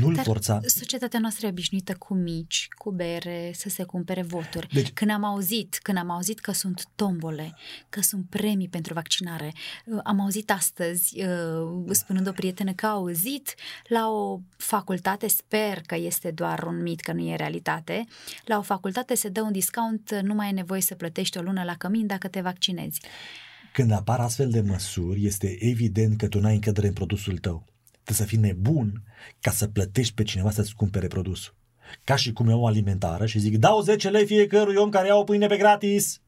Nu-l 0.00 0.14
Dar 0.14 0.24
forța. 0.24 0.60
societatea 0.66 1.20
noastră 1.20 1.46
e 1.46 1.50
obișnuită 1.50 1.94
cu 1.94 2.14
mici, 2.14 2.68
cu 2.78 2.90
bere, 2.90 3.50
să 3.54 3.68
se 3.68 3.82
cumpere 3.82 4.22
voturi. 4.22 4.68
Deci, 4.72 4.90
când 4.90 5.10
am 5.10 5.24
auzit, 5.24 5.78
când 5.82 5.98
am 5.98 6.10
auzit 6.10 6.38
că 6.38 6.52
sunt 6.52 6.88
tombole, 6.94 7.54
că 7.88 8.00
sunt 8.00 8.26
premii 8.28 8.68
pentru 8.68 8.94
vaccinare, 8.94 9.52
uh, 9.84 10.00
am 10.04 10.20
auzit 10.20 10.50
astăzi, 10.50 11.24
uh, 11.24 11.84
spunând 11.90 12.28
o 12.28 12.32
prietenă 12.32 12.72
că 12.72 12.86
a 12.86 12.90
auzit 12.90 13.54
la 13.86 14.08
o 14.08 14.40
facultate, 14.56 15.28
sper 15.28 15.80
că 15.86 15.96
este 15.96 16.30
doar 16.30 16.62
un 16.62 16.82
mit, 16.82 17.00
că 17.00 17.12
nu 17.12 17.20
e 17.20 17.36
realitate, 17.36 18.06
la 18.44 18.58
o 18.58 18.62
facultate 18.62 19.14
se 19.14 19.28
dă 19.28 19.42
un 19.42 19.52
discount, 19.52 20.20
nu 20.22 20.34
mai 20.34 20.48
e 20.48 20.52
nevoie 20.52 20.80
să 20.80 20.94
plătești 20.94 21.38
o 21.38 21.42
lună 21.42 21.64
la 21.64 21.74
cămin 21.76 22.06
dacă 22.06 22.28
te 22.28 22.40
vaccinezi. 22.40 23.00
Când 23.72 23.90
apar 23.90 24.20
astfel 24.20 24.50
de 24.50 24.60
măsuri, 24.60 25.24
este 25.24 25.64
evident 25.64 26.16
că 26.16 26.28
tu 26.28 26.40
n-ai 26.40 26.54
încredere 26.54 26.86
în 26.86 26.92
produsul 26.92 27.38
tău. 27.38 27.64
Trebuie 27.90 28.16
să 28.16 28.24
fii 28.24 28.38
nebun 28.38 29.02
ca 29.40 29.50
să 29.50 29.68
plătești 29.68 30.14
pe 30.14 30.22
cineva 30.22 30.50
să-ți 30.50 30.74
cumpere 30.74 31.06
produsul. 31.06 31.54
Ca 32.04 32.16
și 32.16 32.32
cum 32.32 32.48
eu 32.48 32.60
o 32.60 32.66
alimentară 32.66 33.26
și 33.26 33.38
zic, 33.38 33.58
dau 33.58 33.80
10 33.80 34.10
lei 34.10 34.26
fiecărui 34.26 34.76
om 34.76 34.90
care 34.90 35.06
ia 35.06 35.16
o 35.16 35.24
pâine 35.24 35.46
pe 35.46 35.56
gratis. 35.56 36.20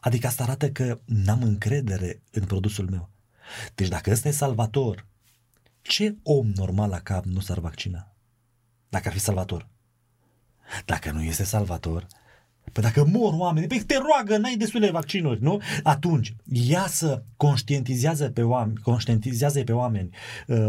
Adică 0.00 0.26
asta 0.26 0.42
arată 0.42 0.70
că 0.70 1.00
n-am 1.04 1.42
încredere 1.42 2.22
în 2.30 2.44
produsul 2.44 2.88
meu. 2.90 3.10
Deci 3.74 3.88
dacă 3.88 4.10
ăsta 4.10 4.28
e 4.28 4.32
salvator, 4.32 5.06
ce 5.82 6.16
om 6.22 6.50
normal 6.54 6.88
la 6.88 7.00
cap 7.00 7.24
nu 7.24 7.40
s-ar 7.40 7.58
vaccina? 7.58 8.14
Dacă 8.88 9.08
ar 9.08 9.14
fi 9.14 9.20
salvator. 9.20 9.68
Dacă 10.84 11.10
nu 11.10 11.22
este 11.22 11.44
salvator, 11.44 12.06
Păi 12.78 12.90
dacă 12.92 13.10
mor 13.10 13.32
oameni, 13.36 13.66
pe 13.66 13.74
păi 13.74 13.84
te 13.84 13.96
roagă, 13.96 14.36
n-ai 14.36 14.56
destule 14.56 14.90
vaccinuri, 14.90 15.42
nu? 15.42 15.60
Atunci, 15.82 16.34
ia 16.52 16.86
să 16.86 17.22
conștientizează 17.36 18.30
pe 18.30 18.42
oameni, 18.42 18.78
conștientizează 18.78 19.62
pe 19.62 19.72
oameni, 19.72 20.10
uh, 20.46 20.68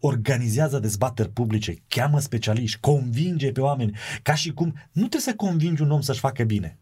organizează 0.00 0.78
dezbateri 0.78 1.30
publice, 1.30 1.74
cheamă 1.88 2.20
specialiști, 2.20 2.80
convinge 2.80 3.52
pe 3.52 3.60
oameni, 3.60 3.96
ca 4.22 4.34
și 4.34 4.52
cum 4.52 4.66
nu 4.92 5.06
trebuie 5.06 5.20
să 5.20 5.34
convingi 5.34 5.82
un 5.82 5.90
om 5.90 6.00
să-și 6.00 6.20
facă 6.20 6.44
bine. 6.44 6.78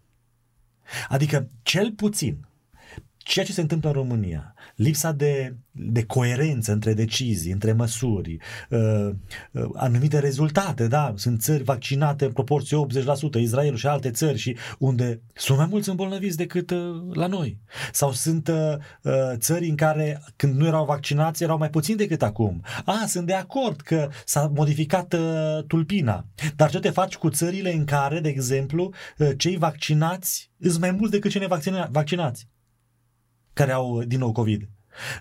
Adică, 1.09 1.51
cel 1.63 1.93
puțin, 1.93 2.47
ceea 3.23 3.45
ce 3.45 3.53
se 3.53 3.61
întâmplă 3.61 3.89
în 3.89 3.95
România, 3.95 4.55
lipsa 4.75 5.13
de, 5.13 5.57
de 5.71 6.05
coerență 6.05 6.73
între 6.73 6.95
decizii, 6.95 7.53
între 7.53 7.73
măsuri, 7.73 8.37
uh, 8.71 9.11
uh, 9.53 9.69
anumite 9.75 10.19
rezultate, 10.19 10.89
da, 10.89 11.13
sunt 11.17 11.41
țări 11.41 11.63
vaccinate 11.63 12.25
în 12.25 12.33
proporție 12.33 12.87
80%, 13.39 13.41
Israel 13.41 13.77
și 13.77 13.87
alte 13.87 14.11
țări 14.11 14.39
și 14.39 14.57
unde 14.79 15.21
sunt 15.35 15.59
mai 15.59 15.67
mulți 15.71 15.89
îmbolnăviți 15.89 16.37
decât 16.37 16.71
uh, 16.71 16.79
la 17.13 17.27
noi. 17.27 17.59
Sau 17.93 18.13
sunt 18.13 18.49
uh, 18.49 18.77
uh, 19.03 19.13
țări 19.35 19.69
în 19.69 19.77
care 19.77 20.23
când 20.37 20.55
nu 20.55 20.67
erau 20.67 20.85
vaccinați 20.85 21.43
erau 21.43 21.59
mai 21.59 21.71
puțini 21.71 21.97
decât 21.97 22.23
acum. 22.23 22.63
A, 22.85 23.05
sunt 23.07 23.27
de 23.27 23.35
acord 23.35 23.81
că 23.81 24.09
s-a 24.25 24.53
modificat 24.55 25.13
uh, 25.13 25.65
tulpina, 25.67 26.27
dar 26.57 26.71
ce 26.71 26.81
te 26.81 26.91
faci 26.91 27.17
cu 27.17 27.29
țările 27.29 27.73
în 27.73 27.85
care, 27.85 28.21
de 28.21 28.29
exemplu, 28.29 28.93
uh, 29.19 29.31
cei 29.37 29.57
vaccinați 29.57 30.51
sunt 30.61 30.81
mai 30.81 30.91
mulți 30.91 31.13
decât 31.13 31.31
cei 31.31 31.41
nevaccinați? 31.41 32.49
Care 33.53 33.73
au 33.73 34.03
din 34.03 34.19
nou 34.19 34.33
COVID. 34.33 34.69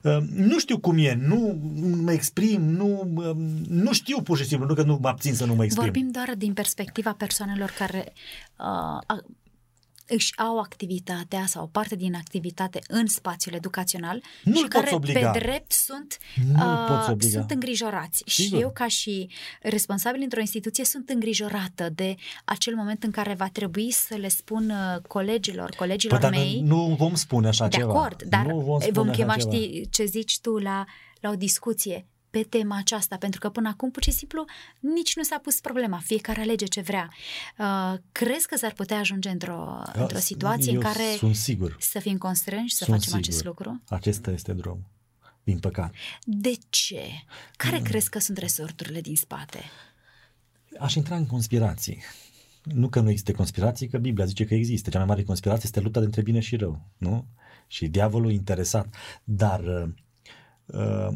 Uh, 0.04 0.18
nu 0.36 0.60
știu 0.60 0.80
cum 0.80 0.98
e, 0.98 1.14
nu 1.14 1.60
mă 2.04 2.12
exprim, 2.12 2.62
nu, 2.62 3.12
uh, 3.16 3.36
nu 3.68 3.94
știu 3.94 4.22
pur 4.22 4.38
și 4.38 4.46
simplu, 4.46 4.68
nu 4.68 4.74
că 4.74 4.84
nu 4.84 4.98
mă 5.02 5.08
abțin 5.08 5.34
să 5.34 5.46
nu 5.46 5.56
mă 5.56 5.64
exprim. 5.64 5.86
Vorbim 5.86 6.12
doar 6.12 6.34
din 6.38 6.54
perspectiva 6.54 7.14
persoanelor 7.14 7.74
care 7.78 8.14
uh, 8.60 9.18
își 10.10 10.34
au 10.38 10.60
activitatea 10.60 11.46
sau 11.46 11.64
o 11.64 11.68
parte 11.68 11.96
din 11.96 12.16
activitate 12.16 12.80
în 12.88 13.08
spațiul 13.08 13.56
educațional 13.56 14.22
Nu-l 14.44 14.56
și 14.56 14.62
poți 14.62 14.74
care 14.74 14.96
obliga. 14.96 15.32
pe 15.32 15.40
drept 15.40 15.72
sunt, 15.72 16.18
Nu-l 16.54 16.56
uh, 16.68 16.86
poți 16.88 17.10
obliga. 17.10 17.38
sunt 17.40 17.52
îngrijorați. 17.52 18.24
Sigur. 18.26 18.58
Și 18.58 18.64
eu 18.64 18.72
ca 18.72 18.88
și 18.88 19.30
responsabil 19.62 20.22
într-o 20.22 20.40
instituție 20.40 20.86
sunt 20.86 21.10
îngrijorată 21.10 21.90
de 21.96 22.16
acel 22.46 22.76
moment 22.76 23.04
în 23.04 23.12
care 23.12 23.34
va 23.34 23.50
trebui 23.50 23.92
să 23.92 24.16
le 24.16 24.28
spun 24.28 24.70
uh, 24.70 25.02
colegilor, 25.08 25.70
colegilor 25.78 26.20
Păi, 26.20 26.30
dar 26.30 26.40
mei 26.40 26.62
nu 26.66 26.96
vom 26.98 27.16
spune 27.16 27.48
așa 27.48 27.68
de 27.68 27.78
ceva. 27.78 27.90
acord, 27.90 28.22
dar 28.24 28.46
nu 28.46 28.56
vom, 28.56 28.64
vom, 28.66 28.80
spune 28.80 28.92
vom 28.94 29.10
așa 29.10 29.18
chema, 29.18 29.36
ceva. 29.36 29.52
știi, 29.54 29.88
ce 29.90 30.06
zici 30.06 30.40
tu 30.40 30.58
la, 30.58 30.86
la 31.20 31.30
o 31.30 31.36
discuție 31.36 32.08
pe 32.30 32.44
tema 32.44 32.78
aceasta, 32.78 33.18
pentru 33.18 33.40
că 33.40 33.50
până 33.50 33.68
acum 33.70 33.92
pur 33.92 34.04
și 34.04 34.12
simplu 34.12 34.46
nici 34.80 35.16
nu 35.16 35.24
s-a 35.24 35.38
pus 35.38 35.60
problema, 35.60 35.98
fiecare 36.04 36.42
alege 36.42 36.66
ce 36.66 36.82
vrea. 36.82 37.10
Uh, 37.58 37.94
crezi 38.12 38.48
că 38.48 38.58
s-ar 38.58 38.74
putea 38.74 38.98
ajunge 39.00 39.30
într-o, 39.30 39.82
Da, 39.94 40.02
într-o 40.02 40.18
situație 40.18 40.72
eu 40.72 40.78
în 40.78 40.84
care 40.84 41.16
sunt 41.18 41.36
sigur. 41.36 41.76
să 41.80 42.00
fim 42.00 42.18
constrânși 42.18 42.76
să 42.76 42.84
Sunt 42.84 42.96
facem 42.96 43.12
sigur. 43.12 43.28
acest 43.28 43.44
lucru? 43.44 43.82
Acesta 43.90 44.32
este 44.32 44.54
drumul. 44.54 44.86
Din 45.44 45.60
păcat. 45.60 45.94
De 46.24 46.52
ce? 46.70 47.02
Care 47.56 47.78
Mm. 47.78 47.84
crezi 47.84 48.10
că 48.10 48.20
sunt 48.20 48.38
resorturile 48.38 49.02
din 49.02 49.16
spate? 49.16 49.60
Aș 50.80 50.94
intra 50.96 51.16
în 51.16 51.26
conspirații. 51.26 52.04
Nu 52.64 52.90
că 52.90 53.00
nu 53.00 53.10
există 53.10 53.32
conspirații, 53.32 53.88
că 53.88 53.98
Biblia 53.98 54.26
zice 54.26 54.46
că 54.46 54.54
există. 54.54 54.90
Cea 54.90 54.98
mai 54.98 55.08
mare 55.08 55.24
conspirație 55.24 55.64
este 55.66 55.80
lupta 55.80 56.00
dintre 56.00 56.22
bine 56.22 56.40
și 56.40 56.56
rău, 56.56 56.86
nu? 56.98 57.28
Și 57.68 57.88
diavolul 57.88 58.32
interesat. 58.32 58.96
Dar, 59.24 59.60
uh, 59.60 59.90
uh, 60.66 61.16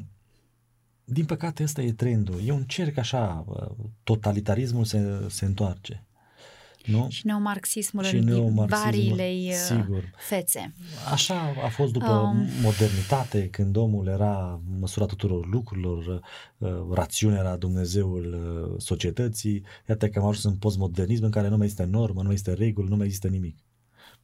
din 1.05 1.25
păcate, 1.25 1.63
ăsta 1.63 1.81
e 1.81 1.91
trendul. 1.91 2.39
E 2.45 2.51
un 2.51 2.63
cerc 2.63 2.97
așa, 2.97 3.45
uh, 3.47 3.85
totalitarismul 4.03 4.83
se, 4.83 5.25
se 5.29 5.45
întoarce. 5.45 6.03
Nu? 6.85 7.07
Și 7.09 7.25
neomarxismul 7.25 8.03
Și 8.03 8.15
în 8.15 8.23
neomarxismul, 8.23 8.67
variile 8.83 9.31
uh, 9.47 9.53
sigur. 9.53 10.13
fețe. 10.17 10.73
Așa 11.11 11.53
a 11.63 11.67
fost 11.69 11.91
după 11.91 12.11
Um. 12.11 12.45
modernitate, 12.61 13.47
când 13.49 13.75
omul 13.75 14.07
era 14.07 14.61
măsura 14.79 15.05
tuturor 15.05 15.47
lucrurilor, 15.47 16.21
uh, 16.57 16.69
rațiunea 16.93 17.39
era 17.39 17.55
Dumnezeul 17.55 18.33
uh, 18.33 18.81
societății, 18.81 19.63
iată 19.89 20.09
că 20.09 20.19
am 20.19 20.25
ajuns 20.25 20.43
în 20.43 20.55
postmodernism 20.55 21.23
în 21.23 21.31
care 21.31 21.47
nu 21.47 21.57
mai 21.57 21.67
este 21.67 21.83
normă, 21.83 22.19
nu 22.19 22.25
mai 22.25 22.35
este 22.35 22.53
regulă, 22.53 22.87
nu 22.89 22.95
mai 22.95 23.05
există 23.05 23.27
nimic. 23.27 23.57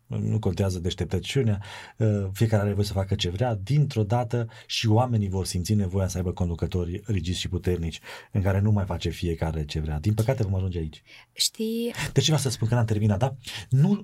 Nu 0.09 0.39
contează 0.39 0.79
deșteptăciunea, 0.79 1.61
uh, 1.97 2.27
fiecare 2.33 2.61
are 2.61 2.73
voie 2.73 2.85
să 2.85 2.93
facă 2.93 3.15
ce 3.15 3.29
vrea, 3.29 3.55
dintr-o 3.55 4.03
dată 4.03 4.47
și 4.65 4.87
oamenii 4.87 5.29
vor 5.29 5.45
simți 5.45 5.73
nevoia 5.73 6.07
să 6.07 6.17
aibă 6.17 6.31
conducători 6.31 7.01
rigizi 7.05 7.39
și 7.39 7.49
puternici, 7.49 7.99
în 8.31 8.41
care 8.41 8.59
nu 8.59 8.71
mai 8.71 8.85
face 8.85 9.09
fiecare 9.09 9.65
ce 9.65 9.79
vrea. 9.79 9.99
Din 9.99 10.13
păcate 10.13 10.43
vom 10.43 10.55
ajunge 10.55 10.77
aici. 10.77 11.03
Știi, 11.31 11.93
De 12.13 12.19
ce 12.19 12.25
vreau 12.25 12.39
să 12.39 12.49
spun 12.49 12.67
că 12.67 12.73
n-am 12.73 12.85
terminat, 12.85 13.19
da? 13.19 13.35
Nu, 13.69 14.03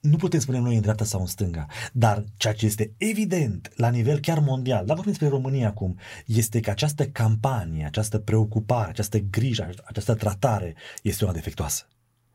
nu 0.00 0.16
putem 0.16 0.40
spune 0.40 0.58
noi 0.58 0.74
în 0.74 0.80
dreapta 0.80 1.04
sau 1.04 1.20
în 1.20 1.26
stânga, 1.26 1.66
dar 1.92 2.24
ceea 2.36 2.54
ce 2.54 2.66
este 2.66 2.94
evident 2.98 3.72
la 3.76 3.90
nivel 3.90 4.18
chiar 4.18 4.38
mondial, 4.38 4.84
dar 4.84 4.94
vorbim 4.94 5.12
despre 5.12 5.28
România 5.28 5.68
acum, 5.68 5.98
este 6.26 6.60
că 6.60 6.70
această 6.70 7.06
campanie, 7.06 7.84
această 7.84 8.18
preocupare, 8.18 8.88
această 8.88 9.18
grijă, 9.18 9.70
această 9.84 10.14
tratare 10.14 10.74
este 11.02 11.24
una 11.24 11.32
defectuoasă. 11.32 11.88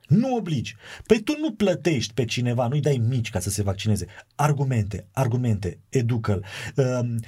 Nu 0.10 0.36
obligi. 0.36 0.76
Păi 1.06 1.22
tu 1.22 1.36
nu 1.40 1.54
plătești 1.54 2.14
pe 2.14 2.26
cineva, 2.26 2.68
nu-i 2.68 2.82
dai 2.82 3.02
mici 3.08 3.30
ca 3.30 3.40
să 3.40 3.50
se 3.50 3.64
vaccineze. 3.64 4.06
Argumente, 4.36 5.08
argumente, 5.12 5.80
educă-l. 5.90 6.46
Um, 6.76 7.20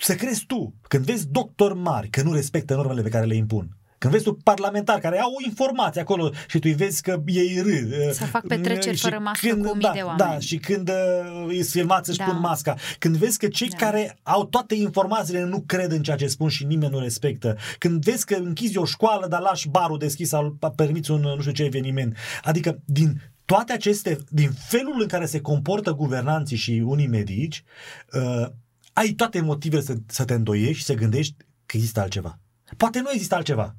să 0.00 0.14
crezi 0.14 0.44
tu, 0.46 0.74
când 0.82 1.04
vezi 1.04 1.28
doctori 1.28 1.74
mari 1.74 2.08
că 2.08 2.22
nu 2.22 2.32
respectă 2.32 2.74
normele 2.74 3.02
pe 3.02 3.08
care 3.08 3.26
le 3.26 3.34
impun, 3.34 3.76
când 4.02 4.12
vezi 4.12 4.24
tu 4.24 4.34
parlamentari 4.34 5.00
care 5.00 5.20
au 5.20 5.30
o 5.30 5.46
informație 5.46 6.00
acolo 6.00 6.30
și 6.48 6.58
tu 6.58 6.68
îi 6.68 6.72
vezi 6.72 7.02
că 7.02 7.22
ei 7.26 7.60
râd. 7.60 8.12
Să 8.12 8.24
fac 8.24 8.46
petreceri 8.46 8.96
Și 8.96 9.02
fără 9.02 9.18
mască 9.18 9.48
când, 9.48 9.64
cu 9.66 9.72
mii 9.72 9.80
da, 9.80 9.92
de 9.92 10.00
oameni. 10.00 10.18
Da, 10.18 10.38
și 10.38 10.56
când 10.56 10.88
uh, 10.88 11.44
îi 11.48 11.62
filmați 11.62 12.06
să-și 12.06 12.18
Da. 12.18 12.24
pun 12.24 12.40
masca. 12.40 12.74
Când 12.98 13.16
vezi 13.16 13.38
că 13.38 13.48
cei 13.48 13.68
Da. 13.68 13.76
care 13.76 14.18
au 14.22 14.44
toate 14.44 14.74
informațiile 14.74 15.44
nu 15.44 15.62
cred 15.66 15.92
în 15.92 16.02
ceea 16.02 16.16
ce 16.16 16.26
spun 16.26 16.48
și 16.48 16.64
nimeni 16.64 16.92
nu 16.92 16.98
respectă. 16.98 17.56
Când 17.78 18.04
vezi 18.04 18.24
că 18.24 18.34
închizi 18.34 18.78
o 18.78 18.84
școală, 18.84 19.26
dar 19.26 19.40
lași 19.40 19.68
barul 19.68 19.98
deschis 19.98 20.28
sau 20.28 20.58
permiți 20.76 21.10
un 21.10 21.20
nu 21.20 21.40
știu 21.40 21.52
ce 21.52 21.62
eveniment. 21.62 22.16
Adică 22.42 22.78
din 22.84 23.20
toate 23.44 23.72
aceste, 23.72 24.18
din 24.28 24.50
felul 24.50 24.96
în 25.00 25.06
care 25.06 25.26
se 25.26 25.40
comportă 25.40 25.92
guvernanții 25.92 26.56
și 26.56 26.82
unii 26.84 27.06
medici, 27.06 27.64
uh, 28.12 28.46
ai 28.92 29.08
toate 29.08 29.40
motivele 29.40 29.82
să, 29.82 29.94
să 30.06 30.24
te 30.24 30.34
îndoiești 30.34 30.78
și 30.78 30.84
să 30.84 30.94
gândești 30.94 31.34
că 31.66 31.76
există 31.76 32.00
altceva. 32.00 32.38
Poate 32.76 33.00
nu 33.00 33.10
există 33.12 33.34
altceva. 33.34 33.76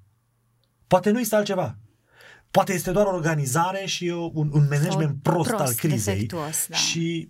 Poate 0.88 1.10
nu 1.10 1.18
există 1.18 1.36
altceva. 1.38 1.78
Poate 2.52 2.74
este 2.74 2.92
doar 2.92 3.06
o 3.06 3.14
organizare 3.14 3.86
și 3.86 4.10
o, 4.10 4.32
un, 4.34 4.50
un 4.54 4.68
management 4.70 5.20
Sau 5.24 5.34
prost, 5.34 5.50
prost, 5.50 5.64
al 5.64 5.74
crizei. 5.74 6.14
defectuos, 6.14 6.68
da. 6.70 6.76
Și 6.76 7.30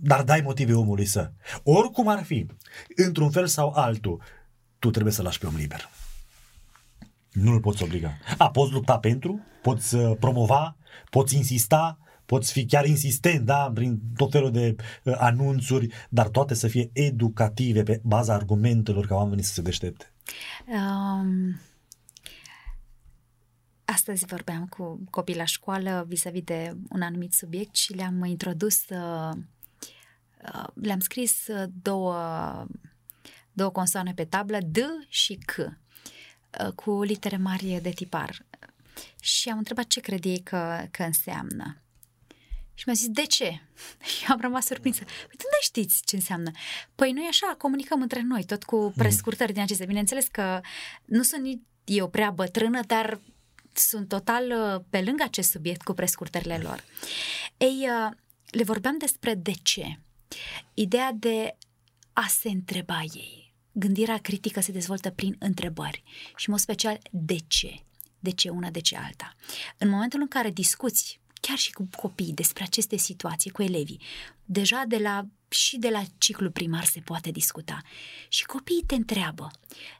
dar 0.00 0.22
dai 0.22 0.40
motive 0.40 0.74
omului 0.74 1.04
să. 1.04 1.32
Oricum 1.62 2.08
ar 2.08 2.24
fi, 2.24 2.46
într-un 2.96 3.30
fel 3.30 3.46
sau 3.46 3.72
altul, 3.74 4.22
tu 4.78 4.90
trebuie 4.90 5.12
să 5.12 5.22
lași 5.22 5.38
pe 5.38 5.46
om 5.46 5.56
liber. 5.56 5.88
Nu 7.32 7.52
îl 7.52 7.60
poți 7.60 7.82
obliga. 7.82 8.18
A, 8.38 8.50
poți 8.50 8.72
lupta 8.72 8.98
pentru, 8.98 9.40
poți 9.62 9.94
uh, 9.94 10.16
promova, 10.20 10.76
poți 11.10 11.36
insista, 11.36 11.98
poți 12.26 12.52
fi 12.52 12.66
chiar 12.66 12.86
insistent, 12.86 13.44
da, 13.44 13.70
prin 13.74 14.00
tot 14.16 14.30
felul 14.30 14.50
de 14.50 14.76
uh, 15.04 15.14
anunțuri, 15.16 15.88
dar 16.08 16.28
toate 16.28 16.54
să 16.54 16.68
fie 16.68 16.90
educative 16.92 17.82
pe 17.82 18.00
baza 18.04 18.34
argumentelor 18.34 19.06
ca 19.06 19.14
oamenii 19.14 19.44
să 19.44 19.52
se 19.52 19.62
deștepte. 19.62 20.12
Um, 20.66 21.60
astăzi 23.92 24.26
vorbeam 24.26 24.66
cu 24.66 25.00
copii 25.10 25.36
la 25.36 25.44
școală 25.44 26.04
vis-a-vis 26.08 26.42
de 26.42 26.76
un 26.88 27.02
anumit 27.02 27.32
subiect 27.32 27.74
și 27.74 27.92
le-am 27.92 28.24
introdus, 28.24 28.88
uh, 28.88 29.30
uh, 30.52 30.66
le-am 30.74 31.00
scris 31.00 31.46
uh, 31.46 31.68
două, 31.82 32.66
două 33.52 33.70
consoane 33.70 34.12
pe 34.14 34.24
tablă, 34.24 34.58
D 34.60 34.76
și 35.08 35.34
C, 35.34 35.56
uh, 35.58 36.72
cu 36.74 37.02
litere 37.02 37.36
mari 37.36 37.78
de 37.82 37.90
tipar. 37.90 38.46
Și 39.20 39.48
am 39.48 39.58
întrebat 39.58 39.86
ce 39.86 40.00
crede 40.00 40.28
ei 40.28 40.40
că, 40.40 40.86
că 40.90 41.02
înseamnă. 41.02 41.82
Și 42.74 42.84
mi-a 42.86 42.94
zis, 42.94 43.08
de 43.08 43.22
ce? 43.22 43.60
Și 44.16 44.24
am 44.28 44.40
rămas 44.40 44.66
surprinsă. 44.66 45.04
Păi 45.04 45.36
tu 45.36 45.44
nu 45.44 45.58
știți 45.60 46.02
ce 46.04 46.16
înseamnă. 46.16 46.50
Păi 46.94 47.12
noi 47.12 47.26
așa 47.28 47.54
comunicăm 47.58 48.02
între 48.02 48.22
noi, 48.22 48.44
tot 48.44 48.64
cu 48.64 48.92
prescurtări 48.96 49.52
din 49.52 49.62
acestea. 49.62 49.86
Bineînțeles 49.86 50.26
că 50.26 50.60
nu 51.04 51.22
sunt 51.22 51.42
nici 51.42 51.62
eu 51.84 52.08
prea 52.08 52.30
bătrână, 52.30 52.80
dar 52.86 53.20
sunt 53.78 54.08
total 54.08 54.44
uh, 54.50 54.84
pe 54.90 55.02
lângă 55.02 55.22
acest 55.22 55.50
subiect 55.50 55.82
cu 55.82 55.92
prescurtările 55.92 56.58
lor. 56.58 56.84
Ei, 57.56 57.88
uh, 57.88 58.16
le 58.50 58.62
vorbeam 58.62 58.98
despre 58.98 59.34
de 59.34 59.52
ce. 59.62 60.00
Ideea 60.74 61.12
de 61.14 61.56
a 62.12 62.26
se 62.26 62.48
întreba 62.48 63.00
ei. 63.00 63.54
Gândirea 63.72 64.18
critică 64.18 64.60
se 64.60 64.72
dezvoltă 64.72 65.10
prin 65.10 65.36
întrebări 65.38 66.02
și, 66.36 66.48
în 66.48 66.54
mod 66.54 66.58
special, 66.58 66.98
de 67.10 67.36
ce? 67.46 67.82
De 68.18 68.30
ce 68.30 68.48
una, 68.48 68.70
de 68.70 68.80
ce 68.80 68.96
alta? 68.96 69.34
În 69.78 69.88
momentul 69.88 70.20
în 70.20 70.28
care 70.28 70.50
discuți 70.50 71.20
chiar 71.40 71.56
și 71.56 71.72
cu 71.72 71.88
copiii 71.96 72.32
despre 72.34 72.62
aceste 72.62 72.96
situații, 72.96 73.50
cu 73.50 73.62
elevii, 73.62 74.00
deja 74.44 74.84
de 74.88 74.96
la, 74.98 75.26
și 75.48 75.78
de 75.78 75.88
la 75.88 76.02
ciclu 76.18 76.50
primar 76.50 76.84
se 76.84 77.00
poate 77.00 77.30
discuta. 77.30 77.82
Și 78.28 78.44
copiii 78.46 78.84
te 78.86 78.94
întreabă, 78.94 79.50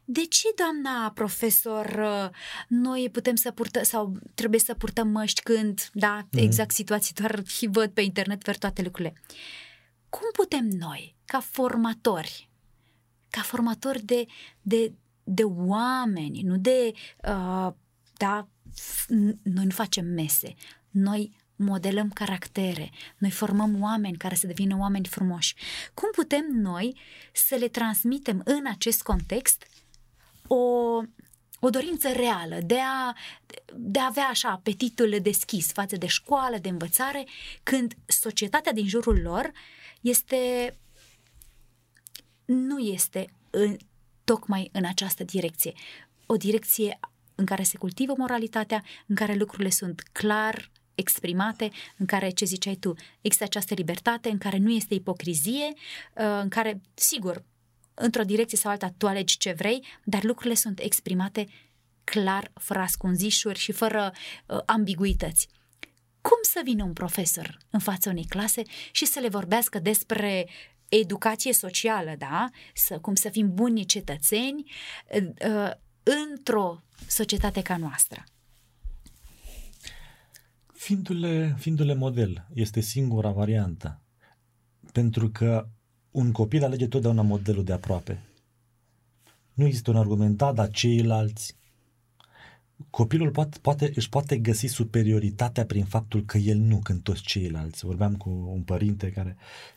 de 0.04 0.24
ce, 0.24 0.48
doamna 0.56 1.10
profesor, 1.10 1.86
uh, 1.86 2.36
noi 2.68 3.08
putem 3.12 3.34
să 3.34 3.50
purtăm, 3.50 3.82
sau 3.82 4.18
trebuie 4.34 4.60
să 4.60 4.74
purtăm 4.74 5.08
măști 5.08 5.42
când, 5.42 5.90
da, 5.92 6.16
Mhm. 6.30 6.38
exact 6.44 6.70
situații, 6.74 7.14
doar 7.14 7.42
și 7.46 7.66
văd 7.66 7.90
pe 7.90 8.00
internet, 8.00 8.42
ver 8.44 8.58
toate 8.58 8.82
lucrurile. 8.82 9.14
Cum 10.08 10.28
putem 10.32 10.64
noi, 10.68 11.16
ca 11.24 11.40
formatori, 11.40 12.48
ca 13.30 13.40
formatori 13.40 14.02
de, 14.04 14.26
de, 14.62 14.92
de 15.24 15.42
oameni, 15.44 16.40
nu 16.42 16.56
de, 16.56 16.92
uh, 17.28 17.72
da, 18.16 18.48
f- 18.70 19.06
n- 19.14 19.36
noi 19.42 19.64
nu 19.64 19.70
facem 19.70 20.04
mese, 20.06 20.54
noi 20.90 21.36
modelăm 21.56 22.10
caractere, 22.10 22.90
noi 23.18 23.30
formăm 23.30 23.82
oameni 23.82 24.16
care 24.16 24.34
să 24.34 24.46
devină 24.46 24.76
oameni 24.78 25.06
frumoși. 25.06 25.54
Cum 25.94 26.10
putem 26.10 26.44
noi 26.52 27.00
să 27.32 27.54
le 27.54 27.68
transmitem 27.68 28.42
în 28.44 28.66
acest 28.66 29.02
context 29.02 29.66
o, 30.46 30.56
o 31.60 31.70
dorință 31.70 32.12
reală 32.12 32.58
de 32.64 32.78
a, 32.80 33.14
de 33.74 33.98
a 33.98 34.06
avea 34.06 34.26
așa 34.26 34.48
apetitul 34.48 35.16
deschis 35.22 35.72
față 35.72 35.96
de 35.96 36.06
școală, 36.06 36.56
de 36.58 36.68
învățare, 36.68 37.26
când 37.62 37.94
societatea 38.06 38.72
din 38.72 38.88
jurul 38.88 39.20
lor 39.20 39.52
este 40.00 40.74
nu 42.44 42.78
este 42.78 43.30
în, 43.50 43.76
tocmai 44.24 44.68
în 44.72 44.84
această 44.84 45.24
direcție. 45.24 45.72
O 46.26 46.36
direcție 46.36 46.98
în 47.34 47.44
care 47.44 47.62
se 47.62 47.78
cultivă 47.78 48.14
moralitatea, 48.16 48.84
în 49.06 49.14
care 49.14 49.34
lucrurile 49.34 49.70
sunt 49.70 50.02
clar 50.12 50.70
exprimate, 50.98 51.70
în 51.96 52.06
care, 52.06 52.30
ce 52.30 52.44
ziceai 52.44 52.74
tu, 52.74 52.94
există 53.20 53.44
această 53.44 53.74
libertate, 53.74 54.28
în 54.28 54.38
care 54.38 54.56
nu 54.56 54.70
este 54.70 54.94
ipocrizie, 54.94 55.66
uh, 55.66 56.38
în 56.42 56.48
care, 56.48 56.80
sigur, 56.94 57.44
într-o 57.94 58.22
direcție 58.22 58.58
sau 58.58 58.70
alta 58.70 58.94
tu 58.96 59.06
alegi 59.06 59.36
ce 59.36 59.52
vrei, 59.52 59.84
dar 60.04 60.22
lucrurile 60.22 60.54
sunt 60.54 60.78
exprimate 60.78 61.48
clar, 62.04 62.50
fără 62.54 62.80
ascunzișuri 62.80 63.58
și 63.58 63.72
fără 63.72 64.12
uh, 64.46 64.58
ambiguități. 64.66 65.48
Cum 66.20 66.38
să 66.42 66.60
vină 66.64 66.84
un 66.84 66.92
profesor 66.92 67.58
în 67.70 67.78
fața 67.78 68.10
unei 68.10 68.26
clase 68.28 68.62
și 68.92 69.06
să 69.06 69.20
le 69.20 69.28
vorbească 69.28 69.78
despre 69.78 70.48
educație 70.88 71.52
socială, 71.52 72.14
da? 72.18 72.48
Să, 72.74 72.98
cum 72.98 73.14
să 73.14 73.28
fim 73.28 73.54
buni 73.54 73.84
cetățeni 73.84 74.70
uh, 75.14 75.50
uh 75.50 75.70
într-o 76.02 76.82
societate 77.06 77.62
ca 77.62 77.76
noastră? 77.76 78.24
Fiindu-le, 80.78 81.54
fiindu-le 81.58 81.94
model, 81.94 82.46
este 82.54 82.80
singura 82.80 83.30
variantă. 83.30 84.00
Pentru 84.92 85.30
că 85.30 85.68
un 86.10 86.32
copil 86.32 86.64
alege 86.64 86.88
totdeauna 86.88 87.22
modelul 87.22 87.64
de 87.64 87.72
aproape. 87.72 88.22
Nu 89.54 89.64
există 89.66 89.90
un 89.90 89.96
argumentat, 89.96 90.54
dar 90.54 90.70
ceilalți. 90.70 91.56
Copilul 92.90 93.30
poate, 93.30 93.58
poate, 93.62 93.92
își 93.94 94.08
poate 94.08 94.38
găsi 94.38 94.66
superioritatea 94.66 95.64
prin 95.66 95.84
faptul 95.84 96.24
că 96.24 96.38
el 96.38 96.58
nu, 96.58 96.78
când 96.78 97.02
toți 97.02 97.22
ceilalți. 97.22 97.84
Vorbeam 97.84 98.16
cu 98.16 98.30
un 98.30 98.62
părinte 98.62 99.10
care 99.10 99.36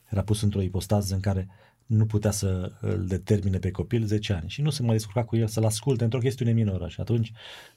era 0.09 0.21
pus 0.21 0.41
într-o 0.41 0.61
ipostază 0.61 1.13
în 1.13 1.19
care 1.19 1.47
nu 1.91 2.05
putea 2.05 2.31
să 2.31 2.71
îl 2.79 3.05
determine 3.05 3.57
pe 3.57 3.71
copil 3.71 4.05
10 4.05 4.33
ani 4.33 4.49
și 4.49 4.61
nu 4.61 4.69
se 4.69 4.81
mai 4.81 4.95
descurca 4.95 5.23
cu 5.23 5.35
el 5.35 5.47
să-l 5.47 5.65
asculte 5.65 6.03
într-o 6.03 6.19
chestiune 6.19 6.51
minoră 6.51 6.87
și 6.87 7.01
atunci 7.01 7.31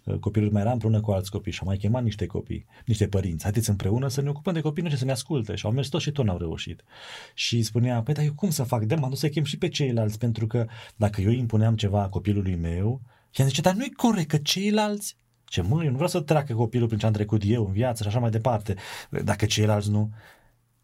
uh, 0.04 0.18
copilul 0.18 0.50
mai 0.50 0.60
era 0.60 0.72
împreună 0.72 1.00
cu 1.00 1.10
alți 1.10 1.30
copii 1.30 1.52
și 1.52 1.58
a 1.62 1.64
mai 1.66 1.76
chemat 1.76 2.02
niște 2.02 2.26
copii, 2.26 2.66
niște 2.86 3.06
părinți, 3.06 3.42
haideți 3.42 3.70
împreună 3.70 4.08
să 4.08 4.20
ne 4.20 4.28
ocupăm 4.28 4.52
de 4.52 4.60
copii 4.60 4.88
și 4.88 4.96
să 4.96 5.04
ne 5.04 5.10
asculte 5.10 5.54
și 5.54 5.66
au 5.66 5.72
mers 5.72 5.88
toți 5.88 6.04
și 6.04 6.12
tot 6.12 6.24
n-au 6.24 6.38
reușit. 6.38 6.84
Și 7.34 7.62
spunea, 7.62 8.02
păi 8.02 8.14
dar 8.14 8.24
eu 8.24 8.32
cum 8.32 8.50
să 8.50 8.62
fac? 8.62 8.84
De 8.84 8.94
m 8.94 9.12
să 9.12 9.28
chem 9.28 9.44
și 9.44 9.58
pe 9.58 9.68
ceilalți 9.68 10.18
pentru 10.18 10.46
că 10.46 10.66
dacă 10.96 11.20
eu 11.20 11.30
impuneam 11.30 11.76
ceva 11.76 12.08
copilului 12.08 12.56
meu, 12.56 13.00
și 13.30 13.40
am 13.40 13.46
zice, 13.46 13.60
dar 13.60 13.74
nu-i 13.74 13.92
corect 13.92 14.28
că 14.28 14.36
ceilalți 14.36 15.16
ce 15.44 15.62
mă, 15.62 15.84
eu 15.84 15.88
nu 15.88 15.94
vreau 15.94 16.08
să 16.08 16.20
treacă 16.20 16.54
copilul 16.54 16.86
prin 16.86 16.98
ce 16.98 17.06
am 17.06 17.12
trecut 17.12 17.42
eu 17.44 17.66
în 17.66 17.72
viață 17.72 18.02
și 18.02 18.08
așa 18.08 18.18
mai 18.18 18.30
departe, 18.30 18.74
dacă 19.24 19.46
ceilalți 19.46 19.90
nu. 19.90 20.10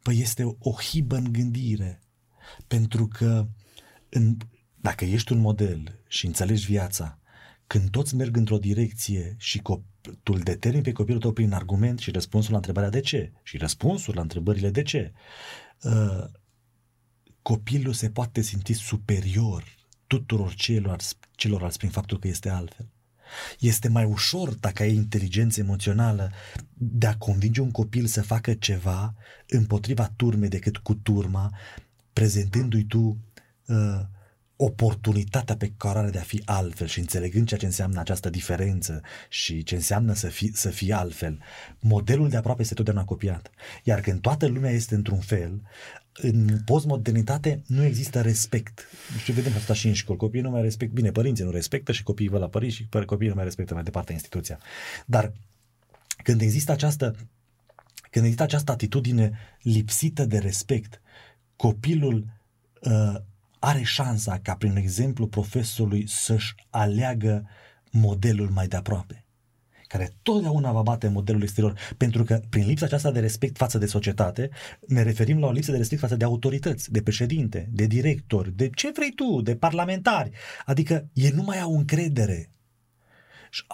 Păi 0.03 0.19
este 0.21 0.57
o 0.59 0.73
hibă 0.73 1.17
în 1.17 1.33
gândire 1.33 2.01
pentru 2.67 3.07
că 3.07 3.47
în, 4.09 4.37
dacă 4.75 5.05
ești 5.05 5.33
un 5.33 5.39
model 5.39 6.03
și 6.09 6.27
înțelegi 6.27 6.67
viața, 6.67 7.19
când 7.67 7.91
toți 7.91 8.15
merg 8.15 8.37
într-o 8.37 8.59
direcție 8.59 9.37
și 9.39 9.59
cop- 9.59 9.91
tu 10.23 10.33
îl 10.33 10.41
determini 10.41 10.83
pe 10.83 10.93
copilul 10.93 11.21
tău 11.21 11.33
prin 11.33 11.53
argument 11.53 11.99
și 11.99 12.11
răspunsul 12.11 12.51
la 12.51 12.57
întrebarea 12.57 12.91
de 12.91 13.01
ce 13.01 13.33
și 13.43 13.57
răspunsul 13.57 14.15
la 14.15 14.21
întrebările 14.21 14.71
de 14.71 14.83
ce, 14.83 15.13
uh, 15.83 16.25
copilul 17.43 17.93
se 17.93 18.11
poate 18.11 18.41
simți 18.41 18.73
superior 18.73 19.65
tuturor 20.07 20.55
celorlalți, 20.55 21.17
celorlalți 21.31 21.79
prin 21.79 21.91
faptul 21.91 22.19
că 22.19 22.29
este 22.29 22.49
altfel. 22.49 22.89
Este 23.59 23.89
mai 23.89 24.05
ușor, 24.05 24.55
dacă 24.55 24.83
ai 24.83 24.95
inteligență 24.95 25.61
emoțională, 25.61 26.33
de 26.75 27.07
a 27.07 27.17
convinge 27.17 27.61
un 27.61 27.71
copil 27.71 28.07
să 28.07 28.23
facă 28.23 28.55
ceva 28.55 29.15
împotriva 29.47 30.13
turmei 30.17 30.49
decât 30.49 30.77
cu 30.77 30.95
turma, 30.95 31.53
prezentându-i 32.21 32.85
tu 32.85 33.17
uh, 33.67 34.01
oportunitatea 34.57 35.57
pe 35.57 35.73
care 35.77 35.99
are 35.99 36.11
de 36.11 36.19
a 36.19 36.23
fi 36.23 36.43
altfel 36.45 36.87
și 36.87 36.99
înțelegând 36.99 37.47
ceea 37.47 37.61
ce 37.61 37.67
înseamnă 37.67 38.01
această 38.01 38.31
diferență 38.31 39.01
și 39.29 39.63
ce 39.63 39.75
înseamnă 39.75 40.13
să 40.13 40.29
fii, 40.29 40.51
să 40.55 40.69
fii 40.71 40.93
altfel, 40.93 41.39
modelul 41.79 42.29
de 42.29 42.37
aproape 42.37 42.63
este 42.63 42.75
totdeauna 42.75 43.05
copiat. 43.05 43.51
Iar 43.85 44.01
când 44.01 44.21
toată 44.21 44.47
lumea 44.47 44.71
este 44.71 44.95
într-un 44.95 45.19
fel, 45.19 45.63
în 46.13 46.59
postmodernitate 46.65 47.63
nu 47.67 47.85
există 47.85 48.21
respect. 48.21 48.87
Și 49.25 49.33
vedem 49.33 49.53
asta 49.57 49.75
și 49.75 49.87
în 49.87 49.93
școli. 49.93 50.19
Copiii 50.19 50.43
nu 50.43 50.51
mai 50.51 50.63
respectă. 50.63 50.95
Bine, 50.95 51.11
părinții 51.11 51.45
nu 51.45 51.51
respectă 51.51 51.93
și 51.93 52.03
copiii 52.03 52.29
văd 52.29 52.41
la 52.41 52.49
părinți 52.49 52.77
și 52.77 52.89
copiii 53.07 53.29
nu 53.29 53.35
mai 53.35 53.45
respectă 53.45 53.75
mai 53.75 53.83
departe 53.83 54.13
instituția. 54.13 54.59
Dar 55.07 55.33
când 56.23 56.41
există 56.41 56.73
această 56.73 57.17
când 58.11 58.25
există 58.25 58.43
această 58.43 58.73
atitudine 58.73 59.39
lipsită 59.63 60.25
de 60.25 60.39
respect, 60.39 61.00
copilul 61.61 62.25
uh, 62.81 63.15
are 63.59 63.83
șansa 63.83 64.39
ca 64.43 64.55
prin 64.55 64.77
exemplu 64.77 65.27
profesorului 65.27 66.09
să-și 66.09 66.55
aleagă 66.71 67.47
modelul 67.91 68.49
mai 68.49 68.67
de 68.67 68.77
aproape 68.77 69.25
care 69.87 70.15
totdeauna 70.23 70.73
va 70.73 70.83
bate 70.83 71.09
modelul 71.09 71.43
exterior, 71.43 71.79
pentru 71.97 72.25
că 72.25 72.41
prin 72.49 72.67
lipsa 72.67 72.85
aceasta 72.85 73.11
de 73.11 73.21
respect 73.21 73.57
față 73.57 73.79
de 73.79 73.87
societate, 73.87 74.51
ne 74.87 75.03
referim 75.03 75.39
la 75.39 75.47
o 75.47 75.51
lipsă 75.51 75.71
de 75.71 75.77
respect 75.77 76.01
față 76.01 76.17
de 76.17 76.25
autorități, 76.25 76.93
de 76.93 77.03
președinte, 77.03 77.69
de 77.73 77.87
directori, 77.87 78.57
de 78.57 78.69
ce 78.69 78.91
vrei 78.95 79.11
tu, 79.11 79.41
de 79.43 79.57
parlamentari. 79.57 80.31
Adică 80.65 81.09
ei 81.13 81.31
nu 81.31 81.43
mai 81.43 81.61
au 81.61 81.77
încredere 81.77 82.51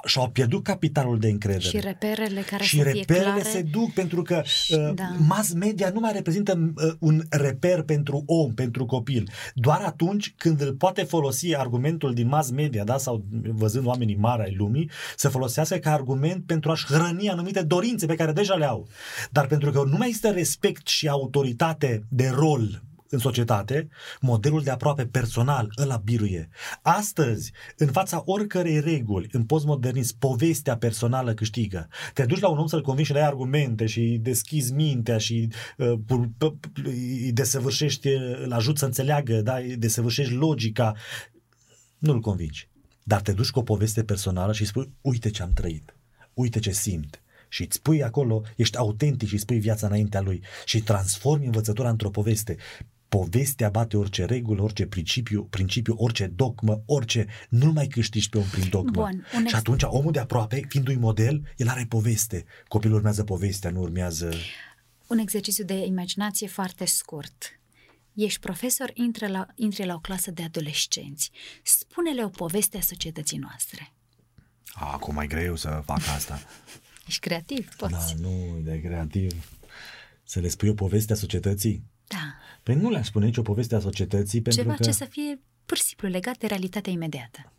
și-au 0.04 0.28
pierdut 0.28 0.62
capitalul 0.62 1.18
de 1.18 1.28
încredere. 1.28 1.68
Și 1.68 1.80
reperele 1.80 2.40
care 2.40 2.64
și 2.64 2.76
să 2.76 2.82
reperele 2.82 3.04
fie 3.04 3.32
clare. 3.32 3.48
se 3.48 3.62
duc 3.62 3.92
pentru 3.92 4.22
că 4.22 4.42
uh, 4.68 4.94
da. 4.94 5.12
mass 5.18 5.52
media 5.52 5.90
nu 5.90 6.00
mai 6.00 6.12
reprezintă 6.12 6.72
uh, 6.76 6.92
un 6.98 7.22
reper 7.30 7.82
pentru 7.82 8.22
om, 8.26 8.54
pentru 8.54 8.86
copil. 8.86 9.30
Doar 9.54 9.80
atunci 9.80 10.34
când 10.36 10.60
îl 10.60 10.74
poate 10.74 11.02
folosi 11.02 11.56
argumentul 11.56 12.14
din 12.14 12.28
mass 12.28 12.50
media, 12.50 12.84
da, 12.84 12.98
sau 12.98 13.24
văzând 13.52 13.86
oamenii 13.86 14.16
mari 14.16 14.42
ai 14.42 14.54
lumii, 14.54 14.90
să 15.16 15.28
folosească 15.28 15.76
ca 15.76 15.92
argument 15.92 16.46
pentru 16.46 16.70
a-și 16.70 16.86
hrăni 16.86 17.30
anumite 17.30 17.62
dorințe 17.62 18.06
pe 18.06 18.14
care 18.14 18.32
deja 18.32 18.54
le 18.54 18.64
au. 18.64 18.88
Dar 19.30 19.46
pentru 19.46 19.70
că 19.70 19.82
nu 19.90 19.96
mai 19.96 20.06
există 20.06 20.30
respect 20.30 20.86
și 20.86 21.08
autoritate 21.08 22.02
de 22.08 22.28
rol 22.34 22.82
în 23.10 23.18
societate, 23.18 23.88
modelul 24.20 24.62
de 24.62 24.70
aproape 24.70 25.06
personal, 25.06 25.72
ăla 25.78 25.96
biruie. 25.96 26.48
Astăzi, 26.82 27.52
în 27.76 27.86
fața 27.86 28.22
oricărei 28.24 28.80
reguli, 28.80 29.28
în 29.32 29.44
postmodernism, 29.44 30.18
povestea 30.18 30.76
personală 30.76 31.34
câștigă. 31.34 31.88
Te 32.12 32.24
duci 32.24 32.40
la 32.40 32.48
un 32.48 32.58
om 32.58 32.66
să-l 32.66 32.82
convingi 32.82 33.10
și 33.10 33.16
le 33.16 33.22
ai 33.22 33.26
argumente 33.26 33.86
și 33.86 34.18
deschizi 34.22 34.72
mintea 34.72 35.18
și 35.18 35.48
uh, 35.76 35.92
îi 36.84 37.32
desăvârșești, 37.32 38.08
îl 38.44 38.52
ajut 38.52 38.78
să 38.78 38.84
înțeleagă, 38.84 39.40
da? 39.40 39.56
îi 39.56 39.76
desăvârșești 39.76 40.32
logica. 40.32 40.94
Nu-l 41.98 42.20
convingi. 42.20 42.68
Dar 43.02 43.20
te 43.20 43.32
duci 43.32 43.50
cu 43.50 43.58
o 43.58 43.62
poveste 43.62 44.04
personală 44.04 44.52
și 44.52 44.64
spui, 44.64 44.92
uite 45.00 45.30
ce 45.30 45.42
am 45.42 45.52
trăit, 45.52 45.96
uite 46.34 46.58
ce 46.58 46.70
simt, 46.70 47.20
și 47.48 47.62
îți 47.62 47.76
spui 47.76 48.02
acolo, 48.02 48.42
ești 48.56 48.76
autentic 48.76 49.28
și 49.28 49.38
spui 49.38 49.58
viața 49.58 49.86
înaintea 49.86 50.20
lui 50.20 50.42
și 50.64 50.82
transformi 50.82 51.44
învățătura 51.44 51.88
într-o 51.88 52.10
poveste 52.10 52.56
povestea 53.08 53.68
bate 53.68 53.96
orice 53.96 54.24
regulă, 54.24 54.62
orice 54.62 54.86
principiu, 54.86 55.44
principiu, 55.44 55.94
orice 55.98 56.26
dogmă, 56.26 56.82
orice, 56.86 57.26
nu 57.48 57.72
mai 57.72 57.86
câștigi 57.86 58.28
pe 58.28 58.38
om 58.38 58.44
prin 58.44 58.68
dogmă. 58.68 59.02
Bun, 59.02 59.26
ex... 59.40 59.48
Și 59.48 59.54
atunci 59.54 59.82
omul 59.82 60.12
de 60.12 60.18
aproape, 60.18 60.60
fiindu-i 60.68 60.96
model, 60.96 61.52
el 61.56 61.68
are 61.68 61.86
poveste. 61.88 62.44
Copilul 62.68 62.96
urmează 62.96 63.24
povestea, 63.24 63.70
nu 63.70 63.80
urmează... 63.80 64.34
Un 65.06 65.18
exercițiu 65.18 65.64
de 65.64 65.74
imaginație 65.74 66.46
foarte 66.46 66.84
scurt. 66.84 67.60
Ești 68.14 68.40
profesor, 68.40 68.90
intră 68.94 69.26
la, 69.26 69.46
intre 69.54 69.84
la 69.84 69.94
o 69.94 69.98
clasă 69.98 70.30
de 70.30 70.42
adolescenți. 70.42 71.30
Spune-le 71.62 72.24
o 72.24 72.28
poveste 72.28 72.76
a 72.76 72.80
societății 72.80 73.38
noastre. 73.38 73.92
Acum 74.72 75.14
mai 75.14 75.26
greu 75.26 75.56
să 75.56 75.82
fac 75.84 76.00
asta. 76.14 76.40
Ești 77.08 77.20
creativ, 77.20 77.74
poți. 77.76 77.92
Da, 77.92 78.28
nu, 78.28 78.60
de 78.62 78.80
creativ. 78.80 79.50
Să 80.24 80.40
le 80.40 80.48
spui 80.48 80.68
o 80.68 80.74
poveste 80.74 81.12
a 81.12 81.16
societății? 81.16 81.82
Da. 82.06 82.34
Păi 82.66 82.74
nu 82.74 82.90
le-aș 82.90 83.06
spune 83.06 83.24
nicio 83.24 83.42
poveste 83.42 83.74
a 83.74 83.78
societății 83.78 84.40
pentru 84.40 84.62
Ceva 84.62 84.74
că... 84.74 84.82
ce 84.82 84.90
să 84.90 85.04
fie 85.04 85.40
pur 85.66 85.76
și 85.76 85.82
simplu 85.82 86.08
legat 86.08 86.38
de 86.38 86.46
realitatea 86.46 86.92
imediată. 86.92 87.52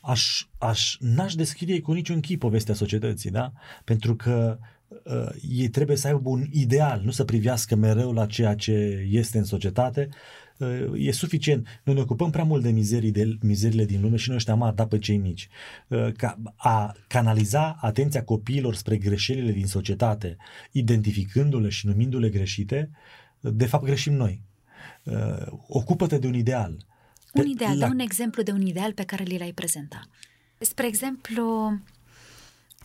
Aș, 0.00 0.46
aș, 0.58 0.96
n-aș 1.00 1.34
deschide 1.34 1.80
cu 1.80 1.92
niciun 1.92 2.20
chip 2.20 2.40
povestea 2.40 2.74
societății, 2.74 3.30
da? 3.30 3.52
Pentru 3.84 4.16
că 4.16 4.58
uh, 4.88 5.28
ei 5.50 5.68
trebuie 5.68 5.96
să 5.96 6.06
aibă 6.06 6.28
un 6.28 6.46
ideal, 6.50 7.00
nu 7.04 7.10
să 7.10 7.24
privească 7.24 7.74
mereu 7.74 8.12
la 8.12 8.26
ceea 8.26 8.54
ce 8.54 9.06
este 9.10 9.38
în 9.38 9.44
societate. 9.44 10.08
Uh, 10.56 10.90
e 10.94 11.10
suficient. 11.10 11.80
Noi 11.84 11.94
ne 11.94 12.00
ocupăm 12.00 12.30
prea 12.30 12.44
mult 12.44 12.62
de 12.62 12.70
mizerii, 12.70 13.10
de 13.10 13.38
mizerile 13.40 13.84
din 13.84 14.00
lume 14.00 14.16
și 14.16 14.28
noi 14.28 14.36
ăștia 14.36 14.52
am 14.52 14.72
dat 14.74 14.88
pe 14.88 14.98
cei 14.98 15.16
mici. 15.16 15.48
Uh, 15.88 16.12
ca, 16.12 16.38
a 16.56 16.96
canaliza 17.06 17.76
atenția 17.80 18.24
copiilor 18.24 18.74
spre 18.74 18.96
greșelile 18.96 19.52
din 19.52 19.66
societate, 19.66 20.36
identificându-le 20.72 21.68
și 21.68 21.86
numindu-le 21.86 22.28
greșite, 22.28 22.90
de 23.40 23.66
fapt 23.66 23.84
greșim 23.84 24.12
noi. 24.12 24.46
Uh, 25.02 25.46
ocupă-te 25.68 26.18
de 26.18 26.26
un 26.26 26.34
ideal. 26.34 26.86
Un 27.32 27.46
ideal, 27.46 27.78
la... 27.78 27.86
dă 27.86 27.92
un 27.92 27.98
exemplu 27.98 28.42
de 28.42 28.52
un 28.52 28.66
ideal 28.66 28.92
pe 28.92 29.04
care 29.04 29.22
li 29.22 29.38
l-ai 29.38 29.52
prezenta. 29.52 30.00
Spre 30.58 30.86
exemplu, 30.86 31.66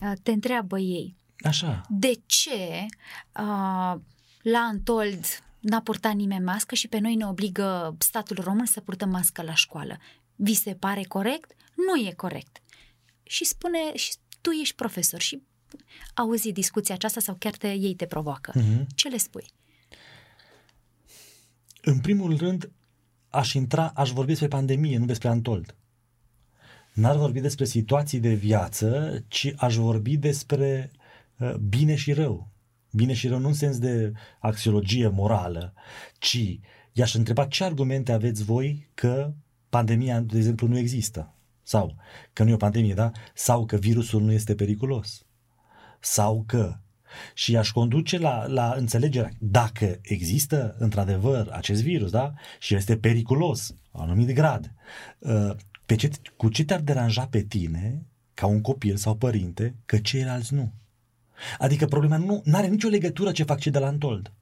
uh, 0.00 0.12
te 0.22 0.30
întreabă 0.30 0.78
ei. 0.78 1.16
Așa. 1.42 1.80
De 1.88 2.12
ce 2.26 2.86
uh, 3.32 4.00
la 4.42 4.58
Antold 4.58 5.24
n-a 5.60 5.80
purtat 5.80 6.14
nimeni 6.14 6.44
mască 6.44 6.74
și 6.74 6.88
pe 6.88 6.98
noi 6.98 7.14
ne 7.14 7.26
obligă 7.26 7.96
statul 7.98 8.38
român 8.40 8.66
să 8.66 8.80
purtăm 8.80 9.08
mască 9.10 9.42
la 9.42 9.54
școală? 9.54 9.96
Vi 10.36 10.54
se 10.54 10.74
pare 10.74 11.02
corect? 11.02 11.52
Nu 11.74 12.06
e 12.06 12.12
corect. 12.16 12.62
Și 13.22 13.44
spune, 13.44 13.78
și 13.94 14.14
tu 14.40 14.50
ești 14.50 14.74
profesor 14.74 15.20
și 15.20 15.42
auzi 16.14 16.52
discuția 16.52 16.94
aceasta 16.94 17.20
sau 17.20 17.34
chiar 17.38 17.56
te, 17.56 17.72
ei 17.72 17.94
te 17.94 18.06
provoacă. 18.06 18.52
Mhm. 18.54 18.86
Ce 18.94 19.08
le 19.08 19.16
spui? 19.16 19.46
În 21.84 21.98
primul 21.98 22.36
rând, 22.36 22.70
aș 23.28 23.52
intra, 23.52 23.92
aș 23.94 24.10
vorbi 24.10 24.30
despre 24.30 24.48
pandemie, 24.48 24.98
nu 24.98 25.04
despre 25.04 25.28
Antold. 25.28 25.76
N-ar 26.92 27.16
vorbi 27.16 27.40
despre 27.40 27.64
situații 27.64 28.20
de 28.20 28.34
viață, 28.34 29.18
ci 29.28 29.52
aș 29.56 29.76
vorbi 29.76 30.16
despre 30.16 30.90
uh, 31.38 31.54
bine 31.54 31.94
și 31.94 32.12
rău. 32.12 32.48
Bine 32.92 33.12
și 33.12 33.28
rău 33.28 33.38
nu 33.38 33.46
în 33.46 33.54
sens 33.54 33.78
de 33.78 34.12
axiologie 34.38 35.08
morală, 35.08 35.74
ci 36.18 36.58
i-aș 36.92 37.14
întreba 37.14 37.46
ce 37.46 37.64
argumente 37.64 38.12
aveți 38.12 38.44
voi 38.44 38.90
că 38.94 39.34
pandemia, 39.68 40.20
de 40.20 40.36
exemplu, 40.36 40.66
nu 40.66 40.78
există. 40.78 41.34
Sau 41.62 41.96
că 42.32 42.42
nu 42.42 42.50
e 42.50 42.54
o 42.54 42.56
pandemie, 42.56 42.94
da? 42.94 43.10
Sau 43.34 43.66
că 43.66 43.76
virusul 43.76 44.22
nu 44.22 44.32
este 44.32 44.54
periculos. 44.54 45.26
Sau 46.00 46.44
că 46.46 46.78
și 47.34 47.56
aș 47.56 47.70
conduce 47.70 48.18
la, 48.18 48.46
la 48.46 48.74
înțelegerea 48.76 49.30
dacă 49.38 49.98
există 50.02 50.74
într-adevăr 50.78 51.48
acest 51.52 51.82
virus, 51.82 52.10
da? 52.10 52.32
Și 52.58 52.74
este 52.74 52.96
periculos, 52.96 53.74
la 53.92 54.02
un 54.02 54.08
anumit 54.10 54.34
grad. 54.34 54.72
uh, 55.18 55.50
Pe 55.86 55.94
ce, 55.94 56.10
cu 56.36 56.48
ce 56.48 56.64
te-ar 56.64 56.80
deranja 56.80 57.26
pe 57.26 57.42
tine, 57.42 58.06
ca 58.34 58.46
un 58.46 58.60
copil 58.60 58.96
sau 58.96 59.14
părinte, 59.16 59.74
că 59.86 59.98
ceilalți 59.98 60.54
nu? 60.54 60.72
Adică 61.58 61.86
problema 61.86 62.16
nu 62.16 62.42
are 62.52 62.66
nicio 62.66 62.88
legătură 62.88 63.32
ce 63.32 63.42
fac 63.42 63.58
cei 63.58 63.72
de 63.72 63.78
la 63.78 63.86
Antold. 63.86 64.32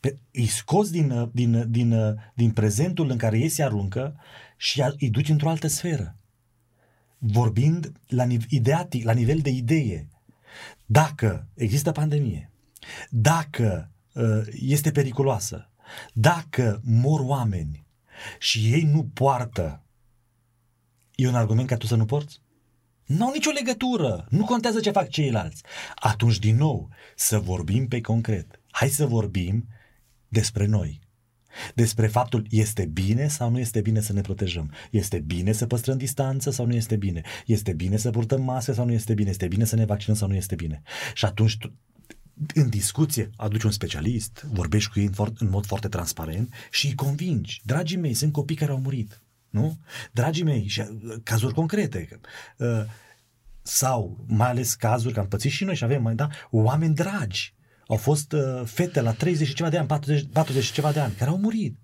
Pe, 0.00 0.18
îi 0.32 0.46
scoți 0.46 0.92
din, 0.92 1.10
uh, 1.10 1.28
din, 1.32 1.54
uh, 1.54 1.64
din, 1.68 1.92
uh, 1.92 2.14
din 2.34 2.50
prezentul 2.50 3.10
în 3.10 3.16
care 3.16 3.38
ei 3.38 3.48
se 3.48 3.62
aruncă 3.62 4.16
și 4.56 4.82
a- 4.82 4.94
îi 4.98 5.10
duci 5.10 5.28
într-o 5.28 5.48
altă 5.48 5.66
sferă. 5.66 6.16
Vorbind 7.18 7.92
la, 8.06 8.24
nive- 8.24 8.46
ideatic, 8.48 9.04
la 9.04 9.12
nivel 9.12 9.38
de 9.38 9.50
idee, 9.50 10.08
dacă 10.90 11.48
există 11.54 11.92
pandemie, 11.92 12.52
dacă 13.10 13.90
uh, 14.12 14.46
este 14.52 14.90
periculoasă, 14.90 15.70
dacă 16.12 16.80
mor 16.84 17.20
oameni 17.20 17.86
și 18.38 18.72
ei 18.72 18.82
nu 18.82 19.04
poartă, 19.14 19.82
e 21.14 21.28
un 21.28 21.34
argument 21.34 21.68
ca 21.68 21.76
tu 21.76 21.86
să 21.86 21.96
nu 21.96 22.04
porți? 22.04 22.40
Nu 23.04 23.24
au 23.24 23.32
nicio 23.32 23.50
legătură, 23.50 24.26
nu 24.30 24.44
contează 24.44 24.80
ce 24.80 24.90
fac 24.90 25.08
ceilalți. 25.08 25.62
Atunci, 25.94 26.38
din 26.38 26.56
nou, 26.56 26.88
să 27.16 27.38
vorbim 27.38 27.88
pe 27.88 28.00
concret. 28.00 28.60
Hai 28.70 28.88
să 28.88 29.06
vorbim 29.06 29.68
despre 30.28 30.66
noi. 30.66 31.00
Despre 31.74 32.06
faptul 32.06 32.46
este 32.50 32.84
bine 32.84 33.28
sau 33.28 33.50
nu 33.50 33.58
este 33.58 33.80
bine 33.80 34.00
să 34.00 34.12
ne 34.12 34.20
protejăm. 34.20 34.72
Este 34.90 35.18
bine 35.18 35.52
să 35.52 35.66
păstrăm 35.66 35.96
distanță 35.96 36.50
sau 36.50 36.66
nu 36.66 36.74
este 36.74 36.96
bine. 36.96 37.22
Este 37.46 37.72
bine 37.72 37.96
să 37.96 38.10
purtăm 38.10 38.42
mască 38.42 38.72
sau 38.72 38.84
nu 38.84 38.92
este 38.92 39.14
bine. 39.14 39.30
Este 39.30 39.46
bine 39.48 39.64
să 39.64 39.76
ne 39.76 39.84
vaccinăm 39.84 40.16
sau 40.16 40.28
nu 40.28 40.34
este 40.34 40.54
bine. 40.54 40.82
Și 41.14 41.24
atunci 41.24 41.56
tu, 41.56 41.72
în 42.54 42.68
discuție 42.68 43.30
aduci 43.36 43.62
un 43.62 43.70
specialist, 43.70 44.46
vorbești 44.52 44.90
cu 44.90 44.98
ei 44.98 45.04
în, 45.06 45.12
for- 45.12 45.38
în 45.38 45.48
mod 45.48 45.66
foarte 45.66 45.88
transparent 45.88 46.54
și 46.70 46.86
îi 46.86 46.94
convingi. 46.94 47.60
Dragii 47.64 47.96
mei, 47.96 48.14
sunt 48.14 48.32
copii 48.32 48.56
care 48.56 48.70
au 48.70 48.80
murit. 48.80 49.22
Nu? 49.50 49.78
Dragii 50.12 50.44
mei, 50.44 50.66
și 50.66 50.80
uh, 50.80 51.14
cazuri 51.22 51.54
concrete. 51.54 52.08
Uh, 52.56 52.84
sau 53.62 54.24
mai 54.26 54.48
ales 54.48 54.74
cazuri, 54.74 55.14
că 55.14 55.20
am 55.20 55.28
pățit 55.28 55.50
și 55.50 55.64
noi 55.64 55.74
și 55.74 55.84
avem, 55.84 56.02
mai 56.02 56.14
da, 56.14 56.28
oameni 56.50 56.94
dragi. 56.94 57.54
Au 57.88 57.96
fost 57.96 58.32
uh, 58.32 58.62
fete 58.64 59.00
la 59.00 59.12
30 59.12 59.46
și 59.46 59.54
ceva 59.54 59.68
de 59.68 59.78
ani, 59.78 59.86
40, 59.86 60.26
40 60.32 60.64
și 60.64 60.72
ceva 60.72 60.92
de 60.92 61.00
ani, 61.00 61.14
care 61.14 61.30
au 61.30 61.38
murit. 61.38 61.78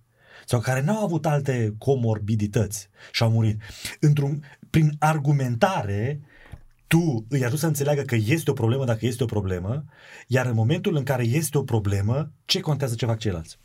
Sau 0.46 0.60
care 0.60 0.80
n-au 0.80 1.04
avut 1.04 1.26
alte 1.26 1.74
comorbidități 1.78 2.88
și 3.12 3.22
au 3.22 3.30
murit. 3.30 3.60
Într-un, 4.00 4.44
prin 4.70 4.96
argumentare, 4.98 6.20
tu 6.86 7.26
îi 7.28 7.44
ajuți 7.44 7.60
să 7.60 7.66
înțeleagă 7.66 8.02
că 8.02 8.14
este 8.14 8.50
o 8.50 8.54
problemă 8.54 8.84
dacă 8.84 9.06
este 9.06 9.22
o 9.22 9.26
problemă, 9.26 9.84
iar 10.26 10.46
în 10.46 10.54
momentul 10.54 10.96
în 10.96 11.02
care 11.02 11.24
este 11.24 11.58
o 11.58 11.62
problemă, 11.62 12.32
ce 12.44 12.60
contează 12.60 12.94
ce 12.94 13.06
fac 13.06 13.18
ceilalți? 13.18 13.58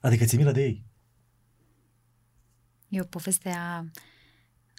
Adică 0.00 0.24
ți 0.24 0.36
milă 0.36 0.52
de 0.52 0.62
ei. 0.62 0.84
E 2.88 3.00
o 3.00 3.04
poveste 3.04 3.48
a, 3.48 3.84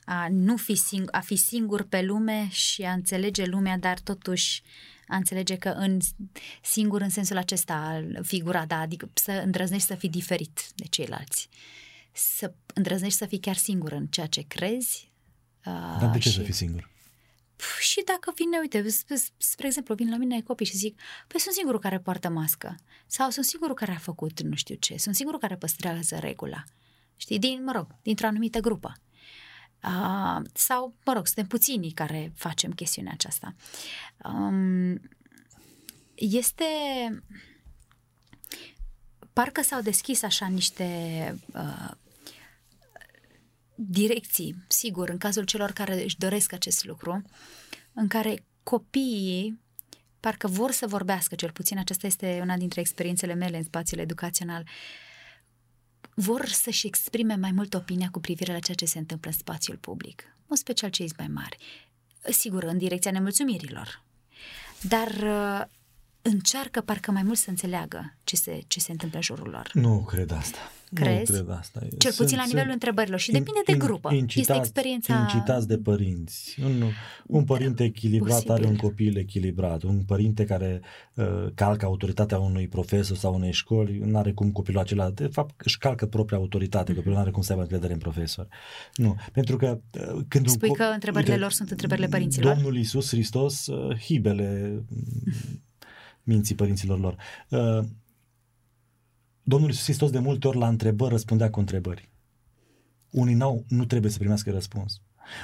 a 0.06 0.28
nu 0.30 0.58
fi 0.58 0.76
singur, 0.76 1.10
a 1.14 1.20
fi 1.20 1.36
singur 1.36 1.84
pe 1.84 2.02
lume 2.02 2.48
și 2.52 2.82
a 2.82 2.92
înțelege 2.92 3.46
lumea, 3.46 3.78
dar 3.78 4.00
totuși 4.00 4.62
a 5.08 5.16
înțelege 5.16 5.56
că 5.58 5.70
în 5.70 6.00
singur 6.62 7.02
în 7.02 7.10
sensul 7.10 7.38
acesta, 7.38 8.06
figura, 8.22 8.66
da, 8.66 8.80
adică 8.80 9.10
să 9.14 9.32
îndrăznești 9.32 9.88
să 9.88 9.96
fii 9.96 10.10
diferit 10.10 10.60
de 10.76 10.86
ceilalți. 10.86 11.50
Să 12.12 12.54
îndrăznești 12.74 13.18
să 13.18 13.26
fii 13.26 13.40
chiar 13.40 13.56
singur 13.56 13.92
în 13.92 14.08
ceea 14.08 14.28
ce 14.28 14.42
crezi. 14.48 15.12
uh, 15.66 15.98
Dar 16.00 16.10
de 16.12 16.18
ce 16.18 16.30
și- 16.30 16.36
să 16.36 16.42
fii 16.44 16.54
singur? 16.54 16.90
Pf, 17.56 17.80
Și 17.80 18.02
dacă 18.06 18.32
vine, 18.36 18.58
uite, 18.62 18.82
sp- 18.82 19.24
sp- 19.26 19.34
spre 19.38 19.68
exemplu, 19.68 19.96
vin 19.96 20.10
la 20.10 20.18
mine 20.18 20.42
copii 20.42 20.66
și 20.66 20.78
zic, 20.78 21.00
păi 21.28 21.40
sunt 21.40 21.54
singurul 21.56 21.80
care 21.80 22.00
poartă 22.00 22.30
mască. 22.30 22.76
Sau 23.08 23.30
sunt 23.30 23.46
singurul 23.46 23.76
care 23.76 23.92
a 23.92 23.98
făcut 23.98 24.42
nu 24.42 24.56
știu 24.56 24.76
ce. 24.76 24.98
Sunt 24.98 25.16
singurul 25.16 25.40
care 25.42 25.56
păstrează 25.56 26.18
regula. 26.20 26.64
Știi, 27.16 27.40
din, 27.40 27.64
mă 27.64 27.72
rog, 27.72 27.88
dintr-o 28.02 28.28
anumită 28.28 28.60
grupă. 28.60 28.94
Uh, 29.86 30.42
sau, 30.54 30.94
mă 31.06 31.14
rog, 31.14 31.26
suntem 31.26 31.48
puținii 31.48 31.92
care 31.92 32.32
facem 32.36 32.72
chestiunea 32.72 33.12
aceasta. 33.14 33.56
Um, 34.24 35.02
este... 36.16 36.66
Parcă 39.34 39.62
s-au 39.62 39.82
deschis 39.82 40.24
așa 40.24 40.48
niște 40.48 40.86
uh, 41.54 41.92
direcții, 43.76 44.56
sigur, 44.68 45.10
în 45.10 45.18
cazul 45.18 45.44
celor 45.44 45.72
care 45.72 46.04
își 46.04 46.18
doresc 46.18 46.54
acest 46.54 46.86
lucru, 46.86 47.22
în 47.94 48.08
care 48.08 48.46
copiii 48.64 49.60
parcă 50.20 50.48
vor 50.48 50.72
să 50.72 50.88
vorbească, 50.88 51.36
cel 51.36 51.52
puțin 51.52 51.78
aceasta 51.78 52.08
este 52.08 52.40
una 52.42 52.58
dintre 52.58 52.82
experiențele 52.82 53.34
mele 53.34 53.58
în 53.58 53.64
spațiul 53.64 54.00
educațional, 54.00 54.68
vor 56.16 56.46
să-și 56.46 56.88
exprime 56.88 57.36
mai 57.36 57.52
mult 57.52 57.74
opinia 57.74 58.10
cu 58.12 58.20
privire 58.20 58.54
la 58.54 58.60
ceea 58.60 58.76
ce 58.76 58.86
se 58.86 58.98
întâmplă 58.98 59.30
în 59.30 59.38
spațiul 59.38 59.78
public, 59.78 60.24
în 60.48 60.56
special 60.56 60.90
cei 60.90 61.12
mai 61.18 61.28
mari. 61.28 61.58
Sigur, 62.30 62.64
în 62.64 62.78
direcția 62.78 63.12
nemulțumirilor. 63.12 64.02
Dar 64.82 65.08
uh, 65.08 65.62
încearcă 66.22 66.82
parcă 66.82 67.12
mai 67.12 67.24
mult 67.24 67.38
să 67.38 67.50
înțeleagă 67.50 68.16
ce 68.24 68.36
se, 68.36 68.62
ce 68.68 68.80
se 68.80 68.92
întâmplă 68.92 69.18
în 69.18 69.24
jurul 69.24 69.50
lor. 69.50 69.70
Nu 69.74 70.04
cred 70.04 70.32
asta. 70.32 70.72
Crezi? 70.94 71.32
Nu 71.32 71.38
cred 71.38 71.50
asta. 71.58 71.80
Cel 71.98 72.12
puțin 72.18 72.38
la 72.38 72.44
nivelul 72.46 72.72
întrebărilor 72.72 73.20
și 73.20 73.32
depinde 73.32 73.60
de 73.66 73.74
grupă. 73.78 74.10
Este 74.36 74.56
experiența- 74.56 75.20
Incitați 75.20 75.68
de 75.68 75.78
părinți. 75.78 76.58
Un, 76.64 76.84
un 77.28 77.44
părinte 77.44 77.84
echilibrat 77.84 78.30
posibil. 78.34 78.52
are 78.54 78.66
un 78.66 78.76
copil 78.76 79.18
echilibrat. 79.18 79.84
Un 79.84 80.04
părinte 80.04 80.46
care 80.46 80.82
uh, 81.14 81.26
calcă 81.56 81.86
autoritatea 81.86 82.40
unui 82.40 82.68
profesor 82.68 83.18
sau 83.18 83.34
unei 83.34 83.52
școli, 83.52 83.98
nu 83.98 84.18
are 84.18 84.32
cum 84.32 84.52
copilul 84.52 84.82
acela, 84.82 85.10
de 85.10 85.28
fapt 85.28 85.62
își 85.66 85.78
calcă 85.78 86.06
propria 86.06 86.38
autoritate, 86.38 86.86
Mhm. 86.86 86.96
copilul 86.96 87.16
nu 87.16 87.22
are 87.22 87.32
cum 87.32 87.42
să 87.42 87.50
aibă 87.52 87.62
încredere 87.64 87.94
în 87.94 88.00
profesor. 88.00 88.48
Nu, 88.96 89.16
pentru 89.34 89.58
că 89.58 89.80
uh, 90.16 90.22
când 90.28 90.48
Spui 90.50 90.70
un 90.70 90.76
că 90.76 90.84
întrebările 90.84 91.38
lor 91.38 91.52
sunt 91.52 91.70
întrebările 91.70 92.08
părinților? 92.08 92.54
Domnul 92.54 92.76
Iisus 92.78 93.08
Hristos, 93.10 93.68
uh, 93.68 93.98
hibele 94.00 94.80
mm, 94.90 95.62
minții 96.24 96.56
părinților 96.56 97.00
lor. 97.00 97.16
Uh, 97.50 97.86
Domnul 99.48 99.70
Iisus 99.70 99.84
Hristos 99.84 100.12
de 100.12 100.20
multe 100.20 100.48
ori 100.48 100.58
la 100.58 100.68
întrebări 100.68 101.12
răspundea 101.12 101.50
cu 101.50 101.60
întrebări. 101.60 102.10
Unii 103.10 103.34
n-au, 103.34 103.66
nu 103.68 103.86
trebuie 103.86 104.12
să 104.12 104.18
primească 104.18 104.52
răspuns. 104.52 105.02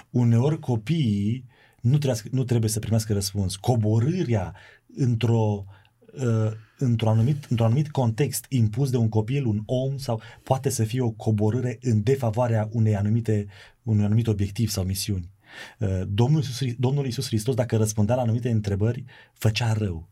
Uneori 0.09 0.59
copiii 0.59 1.45
nu 1.81 1.97
trebuie, 1.97 2.21
nu 2.31 2.43
trebuie 2.43 2.69
să 2.69 2.79
primească 2.79 3.13
răspuns. 3.13 3.55
Coborârea 3.55 4.55
într-o, 4.95 5.65
uh, 6.13 6.51
într-un, 6.77 7.09
anumit, 7.09 7.45
într-un 7.49 7.65
anumit 7.65 7.89
context 7.89 8.45
impus 8.49 8.89
de 8.89 8.97
un 8.97 9.09
copil, 9.09 9.45
un 9.45 9.61
om, 9.65 9.97
sau 9.97 10.21
poate 10.43 10.69
să 10.69 10.83
fie 10.83 11.01
o 11.01 11.11
coborâre 11.11 11.77
în 11.81 12.03
defavoarea 12.03 12.69
unei 12.71 12.95
anumite, 12.95 13.45
unui 13.83 14.05
anumit 14.05 14.27
obiectiv 14.27 14.69
sau 14.69 14.83
misiuni. 14.83 15.31
Uh, 15.79 16.01
Domnul 16.07 16.41
Iisus, 16.41 16.75
Domnul 16.77 17.05
Iisus 17.05 17.27
Hristos, 17.27 17.55
dacă 17.55 17.77
răspundea 17.77 18.15
la 18.15 18.21
anumite 18.21 18.49
întrebări, 18.49 19.03
făcea 19.33 19.73
rău. 19.73 20.09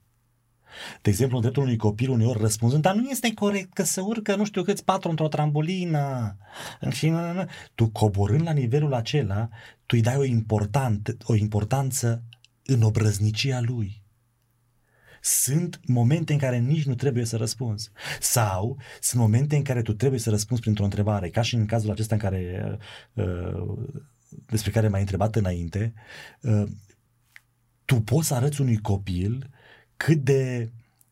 De 1.02 1.10
exemplu, 1.10 1.36
în 1.36 1.42
dreptul 1.42 1.64
unui 1.64 1.78
copil 1.78 2.10
uneori 2.10 2.40
răspunzând, 2.40 2.82
dar 2.82 2.96
nu 2.96 3.10
este 3.10 3.34
corect 3.34 3.74
că 3.74 3.84
se 3.84 4.02
urcă 4.02 4.36
nu 4.36 4.46
știu 4.46 4.64
câți 4.64 4.84
patru 4.84 5.10
într-o 5.10 5.28
trambulină. 5.28 6.38
Și 6.92 7.10
nu, 7.10 7.20
nu, 7.20 7.34
nu. 7.34 7.46
Tu 7.76 7.88
coborând 7.88 8.42
la 8.42 8.52
nivelul 8.52 8.94
acela, 8.94 9.50
tu 9.86 9.96
îi 9.96 10.02
dai 10.02 10.16
o, 10.16 10.24
important, 10.24 11.18
o 11.24 11.36
importanță 11.36 12.24
în 12.66 12.82
obrăznicia 12.82 13.62
lui. 13.62 14.04
Sunt 15.22 15.80
momente 15.86 16.34
în 16.34 16.40
care 16.40 16.58
nici 16.58 16.86
nu 16.86 16.96
trebuie 16.96 17.26
să 17.26 17.38
răspunzi. 17.38 17.92
Sau 18.20 18.78
sunt 19.02 19.22
momente 19.22 19.56
în 19.56 19.64
care 19.64 19.82
tu 19.82 19.94
trebuie 19.94 20.20
să 20.20 20.30
răspunzi 20.30 20.62
printr-o 20.62 20.84
întrebare, 20.84 21.30
ca 21.30 21.42
și 21.42 21.56
în 21.56 21.66
cazul 21.66 21.92
acesta 21.92 22.16
în 22.16 22.22
care 22.22 22.78
uh, 23.14 23.78
despre 24.46 24.72
care 24.72 24.88
m-ai 24.88 25.02
întrebat 25.02 25.36
înainte, 25.36 25.94
uh, 26.42 26.64
tu 27.86 28.02
poți 28.02 28.28
să 28.28 28.34
arăți 28.34 28.62
unui 28.62 28.78
copil 28.78 29.50
cât 30.06 30.24
de 30.24 30.72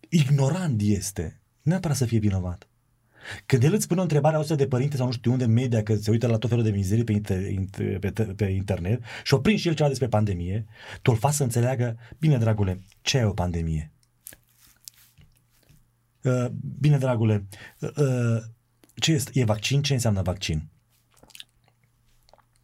ignorant 0.09 0.81
este, 0.81 1.41
nu 1.61 1.71
neapărat 1.71 1.97
să 1.97 2.05
fie 2.05 2.19
vinovat, 2.19 2.67
Când 3.45 3.63
el 3.63 3.73
îți 3.73 3.87
pune 3.87 3.99
o 3.99 4.03
întrebare 4.03 4.35
auză 4.35 4.55
de 4.55 4.67
părinte 4.67 4.97
sau 4.97 5.05
nu 5.05 5.11
știu 5.11 5.31
unde 5.31 5.45
media, 5.45 5.83
că 5.83 5.95
se 5.95 6.11
uită 6.11 6.27
la 6.27 6.37
tot 6.37 6.49
felul 6.49 6.63
de 6.63 6.71
mizerii 6.71 7.03
pe, 7.03 7.11
inter, 7.11 7.99
pe, 7.99 8.23
pe 8.23 8.45
internet 8.45 9.03
și 9.23 9.33
o 9.33 9.39
prins 9.39 9.59
și 9.59 9.67
el 9.67 9.73
ceva 9.75 9.89
despre 9.89 10.07
pandemie, 10.07 10.65
tu 11.01 11.11
îl 11.11 11.17
faci 11.17 11.33
să 11.33 11.43
înțeleagă, 11.43 11.97
bine 12.19 12.37
dragule, 12.37 12.81
ce 13.01 13.17
e 13.17 13.23
o 13.23 13.33
pandemie? 13.33 13.91
Uh, 16.23 16.45
bine 16.79 16.97
dragule, 16.97 17.47
uh, 17.79 17.89
uh, 17.95 18.43
ce 18.95 19.11
este? 19.11 19.31
E 19.33 19.43
vaccin? 19.43 19.81
Ce 19.81 19.93
înseamnă 19.93 20.21
vaccin? 20.21 20.69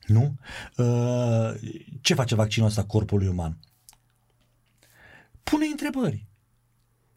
Nu? 0.06 0.36
Uh, 0.78 1.54
ce 2.02 2.14
face 2.14 2.36
vaccinul 2.36 2.68
ăsta 2.68 2.86
corpului 2.86 3.28
uman? 3.28 3.58
Pune 5.44 5.66
întrebări. 5.66 6.28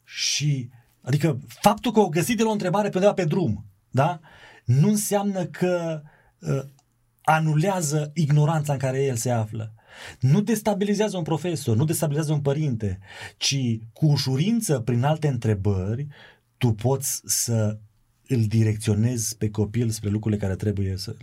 Și, 0.05 0.71
adică, 1.01 1.41
faptul 1.49 1.93
că 1.93 2.01
o 2.01 2.09
găsit 2.09 2.41
el 2.41 2.47
o 2.47 2.51
întrebare 2.51 2.89
pe 2.89 3.13
pe 3.15 3.25
drum, 3.25 3.65
da? 3.91 4.21
Nu 4.65 4.89
înseamnă 4.89 5.45
că 5.45 6.03
uh, 6.39 6.63
anulează 7.23 8.11
ignoranța 8.15 8.73
în 8.73 8.79
care 8.79 9.05
el 9.05 9.17
se 9.17 9.31
află. 9.31 9.75
Nu 10.21 10.41
destabilizează 10.41 11.17
un 11.17 11.23
profesor, 11.23 11.77
nu 11.77 11.85
destabilizează 11.85 12.33
un 12.33 12.41
părinte, 12.41 12.99
ci 13.37 13.57
cu 13.93 14.07
ușurință, 14.07 14.81
prin 14.81 15.05
alte 15.05 15.29
întrebări, 15.29 16.07
tu 16.57 16.73
poți 16.73 17.21
să 17.25 17.79
îl 18.27 18.45
direcționezi 18.45 19.37
pe 19.37 19.51
copil 19.51 19.91
spre 19.91 20.09
lucrurile 20.09 20.41
care 20.41 20.57
trebuie 20.57 20.97
să, 20.97 21.17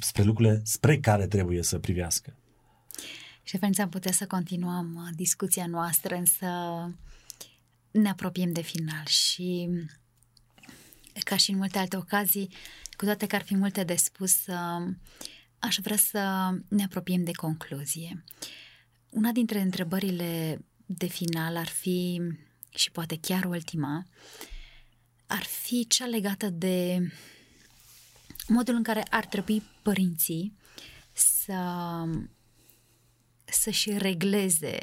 spre 0.00 0.22
lucrurile 0.22 0.60
spre 0.64 0.98
care 0.98 1.26
trebuie 1.26 1.62
să 1.62 1.78
privească. 1.78 2.36
Șefeniță, 3.42 3.82
am 3.82 3.88
putea 3.88 4.12
să 4.12 4.26
continuăm 4.26 4.94
uh, 4.94 5.14
discuția 5.16 5.66
noastră, 5.66 6.14
însă 6.14 6.46
ne 7.90 8.08
apropiem 8.08 8.52
de 8.52 8.60
final 8.60 9.06
și 9.06 9.68
ca 11.24 11.36
și 11.36 11.50
în 11.50 11.56
multe 11.56 11.78
alte 11.78 11.96
ocazii, 11.96 12.48
cu 12.96 13.04
toate 13.04 13.26
că 13.26 13.34
ar 13.34 13.42
fi 13.42 13.54
multe 13.54 13.84
de 13.84 13.94
spus, 13.94 14.46
uh, 14.46 14.94
aș 15.58 15.76
vrea 15.82 15.96
să 15.96 16.50
ne 16.68 16.84
apropiem 16.84 17.24
de 17.24 17.32
concluzie. 17.32 18.24
Una 19.08 19.32
dintre 19.32 19.60
întrebările 19.60 20.64
de 20.86 21.06
final 21.06 21.56
ar 21.56 21.68
fi, 21.68 22.20
și 22.74 22.90
poate 22.90 23.18
chiar 23.18 23.44
ultima, 23.44 24.06
ar 25.26 25.42
fi 25.42 25.86
cea 25.86 26.06
legată 26.06 26.50
de 26.50 27.08
modul 28.48 28.74
în 28.74 28.82
care 28.82 29.02
ar 29.10 29.26
trebui 29.26 29.62
părinții 29.82 30.56
să 31.12 31.54
să-și 33.52 33.98
regleze 33.98 34.78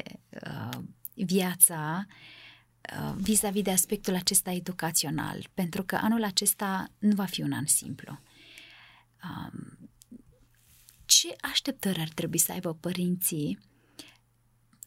uh, 0.46 0.78
viața 1.14 2.06
uh, 2.06 3.14
vis-a-vis 3.16 3.62
de 3.62 3.70
aspectul 3.70 4.14
acesta 4.14 4.50
educațional, 4.50 5.48
pentru 5.54 5.82
că 5.82 5.96
anul 5.96 6.24
acesta 6.24 6.90
nu 6.98 7.14
va 7.14 7.24
fi 7.24 7.42
un 7.42 7.52
an 7.52 7.66
simplu. 7.66 8.20
Um, 9.24 9.90
ce 11.04 11.36
așteptări 11.40 12.00
ar 12.00 12.08
trebui 12.08 12.38
să 12.38 12.52
aibă 12.52 12.74
părinții 12.74 13.58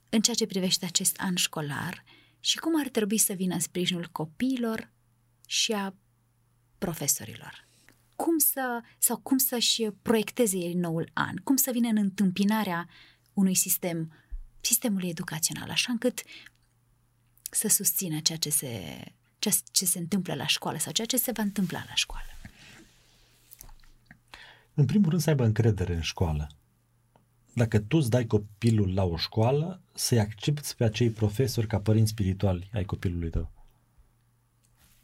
în 0.10 0.22
ceea 0.22 0.36
ce 0.36 0.46
privește 0.46 0.86
acest 0.86 1.18
an 1.20 1.36
școlar 1.36 2.04
și 2.40 2.58
cum 2.58 2.80
ar 2.80 2.88
trebui 2.88 3.18
să 3.18 3.34
vină 3.34 3.54
în 3.54 3.60
sprijinul 3.60 4.08
copiilor 4.12 4.92
și 5.48 5.72
a 5.72 5.96
profesorilor. 6.78 7.68
Cum 8.16 8.38
să, 8.38 8.82
sau 8.98 9.18
cum 9.18 9.38
să-și 9.38 9.84
proiecteze 10.02 10.58
ei 10.58 10.74
noul 10.74 11.10
an, 11.14 11.36
cum 11.44 11.56
să 11.56 11.72
vină 11.72 11.88
în 11.88 11.98
întâmpinarea 11.98 12.90
unui 13.34 13.56
sistem, 13.56 14.12
sistemului 14.62 15.10
educațional, 15.10 15.70
așa 15.70 15.92
încât 15.92 16.24
să 17.52 17.68
susțină 17.68 18.20
ceea 18.20 18.38
ce 18.38 18.50
se, 18.50 19.04
ceea 19.40 19.54
ce 19.72 19.86
se 19.86 20.00
întâmplă 20.00 20.34
la 20.34 20.48
școală 20.48 20.78
sau 20.78 20.92
ceea 20.92 21.08
ce 21.08 21.18
se 21.18 21.32
va 21.32 21.42
întâmpla 21.44 21.84
la 21.88 21.94
școală. 21.94 22.28
În 24.74 24.86
primul 24.86 25.10
rând 25.10 25.22
să 25.22 25.30
aibă 25.30 25.44
încredere 25.44 25.96
în 25.96 26.02
școală. 26.02 26.50
Dacă 27.54 27.80
tu 27.80 27.98
îți 27.98 28.10
dai 28.10 28.26
copilul 28.26 28.94
la 28.94 29.04
o 29.04 29.18
școală, 29.18 29.82
să-i 29.94 30.20
accepti 30.20 30.76
pe 30.76 30.84
acei 30.84 31.10
profesori 31.10 31.68
ca 31.68 31.80
părinți 31.80 32.12
spirituali 32.12 32.70
ai 32.74 32.86
copilului 32.86 33.30
tău 33.30 33.52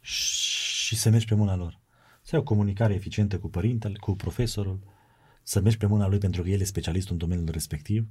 și 0.00 0.96
să 0.96 1.10
mergi 1.10 1.26
pe 1.26 1.34
mâna 1.34 1.56
lor. 1.56 1.78
Să 2.22 2.34
ai 2.34 2.40
o 2.40 2.44
comunicare 2.44 2.94
eficientă 2.94 3.38
cu 3.38 3.48
părintele, 3.48 3.98
cu 3.98 4.14
profesorul, 4.14 4.78
să 5.50 5.60
mergi 5.60 5.76
pe 5.78 5.86
mâna 5.86 6.06
lui 6.06 6.18
pentru 6.18 6.42
că 6.42 6.48
el 6.48 6.60
e 6.60 6.64
specialist 6.64 7.10
în 7.10 7.16
domeniul 7.16 7.48
respectiv, 7.50 8.08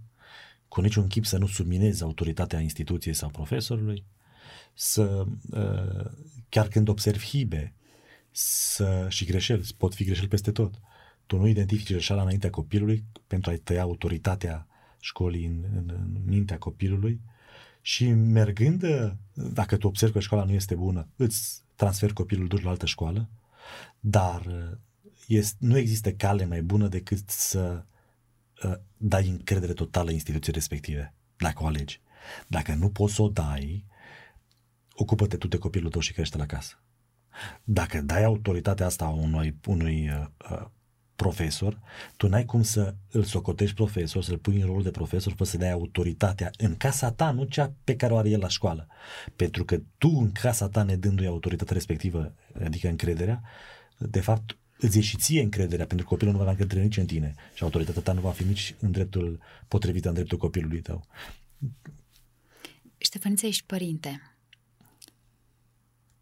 cu 0.67 0.81
niciun 0.81 1.07
chip 1.07 1.25
să 1.25 1.37
nu 1.37 1.47
subminezi 1.47 2.03
autoritatea 2.03 2.59
instituției 2.59 3.13
sau 3.13 3.29
profesorului, 3.29 4.05
să, 4.73 5.25
uh, 5.51 6.11
chiar 6.49 6.67
când 6.67 6.87
observi 6.87 7.25
hibe 7.25 7.73
să, 8.31 9.05
și 9.09 9.25
greșeli, 9.25 9.67
pot 9.77 9.93
fi 9.93 10.03
greșeli 10.03 10.27
peste 10.27 10.51
tot, 10.51 10.79
tu 11.25 11.37
nu 11.37 11.47
identifici 11.47 11.91
greșeala 11.91 12.21
înaintea 12.21 12.49
copilului 12.49 13.03
pentru 13.27 13.49
a-i 13.49 13.57
tăia 13.57 13.81
autoritatea 13.81 14.67
școlii 14.99 15.45
în, 15.45 15.63
în, 15.75 15.89
în 15.89 16.21
mintea 16.25 16.57
copilului 16.57 17.21
și 17.81 18.09
mergând, 18.11 18.83
dacă 19.33 19.77
tu 19.77 19.87
observi 19.87 20.13
că 20.13 20.19
școala 20.19 20.43
nu 20.43 20.51
este 20.51 20.75
bună, 20.75 21.07
îți 21.15 21.61
transfer 21.75 22.13
copilul, 22.13 22.47
duci 22.47 22.63
la 22.63 22.69
altă 22.69 22.85
școală, 22.85 23.29
dar 23.99 24.45
uh, 24.45 24.77
este, 25.29 25.57
nu 25.59 25.77
există 25.77 26.11
cale 26.11 26.45
mai 26.45 26.61
bună 26.61 26.87
decât 26.87 27.29
să 27.29 27.85
uh, 28.63 28.73
dai 28.97 29.27
încredere 29.27 29.73
totală 29.73 30.11
instituției 30.11 30.53
respective, 30.53 31.13
dacă 31.37 31.63
o 31.63 31.65
alegi. 31.65 32.01
Dacă 32.47 32.73
nu 32.73 32.89
poți 32.89 33.13
să 33.13 33.21
o 33.21 33.29
dai, 33.29 33.85
ocupă-te 34.91 35.37
tu 35.37 35.47
de 35.47 35.57
copilul 35.57 35.89
tău 35.89 36.01
și 36.01 36.13
crește 36.13 36.37
la 36.37 36.45
casă. 36.45 36.83
Dacă 37.63 38.01
dai 38.01 38.23
autoritatea 38.23 38.85
asta 38.85 39.07
unui, 39.07 39.59
unui 39.65 40.09
uh, 40.09 40.25
uh 40.51 40.67
profesor, 41.15 41.79
tu 42.17 42.27
n-ai 42.27 42.45
cum 42.45 42.63
să 42.63 42.95
îl 43.11 43.23
socotești 43.23 43.75
profesor, 43.75 44.23
să-l 44.23 44.37
pui 44.37 44.59
în 44.59 44.65
rolul 44.65 44.83
de 44.83 44.91
profesor, 44.91 45.33
fără 45.33 45.49
să 45.49 45.57
dai 45.57 45.71
autoritatea 45.71 46.51
în 46.57 46.75
casa 46.75 47.11
ta, 47.11 47.31
nu 47.31 47.43
cea 47.43 47.73
pe 47.83 47.95
care 47.95 48.13
o 48.13 48.17
are 48.17 48.29
el 48.29 48.39
la 48.39 48.47
școală. 48.47 48.87
Pentru 49.35 49.65
că 49.65 49.81
tu 49.97 50.09
în 50.09 50.31
casa 50.31 50.69
ta, 50.69 50.83
ne 50.83 50.95
dându-i 50.95 51.25
autoritatea 51.25 51.73
respectivă, 51.73 52.33
adică 52.63 52.87
încrederea, 52.87 53.41
de 53.97 54.19
fapt 54.19 54.57
îți 54.79 54.97
ieși 54.97 55.17
ție 55.17 55.41
încrederea, 55.41 55.85
pentru 55.85 56.05
că 56.05 56.11
copilul 56.11 56.31
nu 56.33 56.39
va 56.39 56.43
avea 56.49 56.59
încredere 56.59 56.87
nici 56.87 56.97
în 56.97 57.05
tine 57.05 57.35
și 57.53 57.63
autoritatea 57.63 58.01
ta 58.01 58.13
nu 58.13 58.21
va 58.21 58.31
fi 58.31 58.43
nici 58.43 58.75
în 58.79 58.91
dreptul 58.91 59.39
potrivit, 59.67 60.05
în 60.05 60.13
dreptul 60.13 60.37
copilului 60.37 60.81
tău. 60.81 61.05
Ștefăniță, 62.97 63.45
ești 63.45 63.65
părinte. 63.65 64.21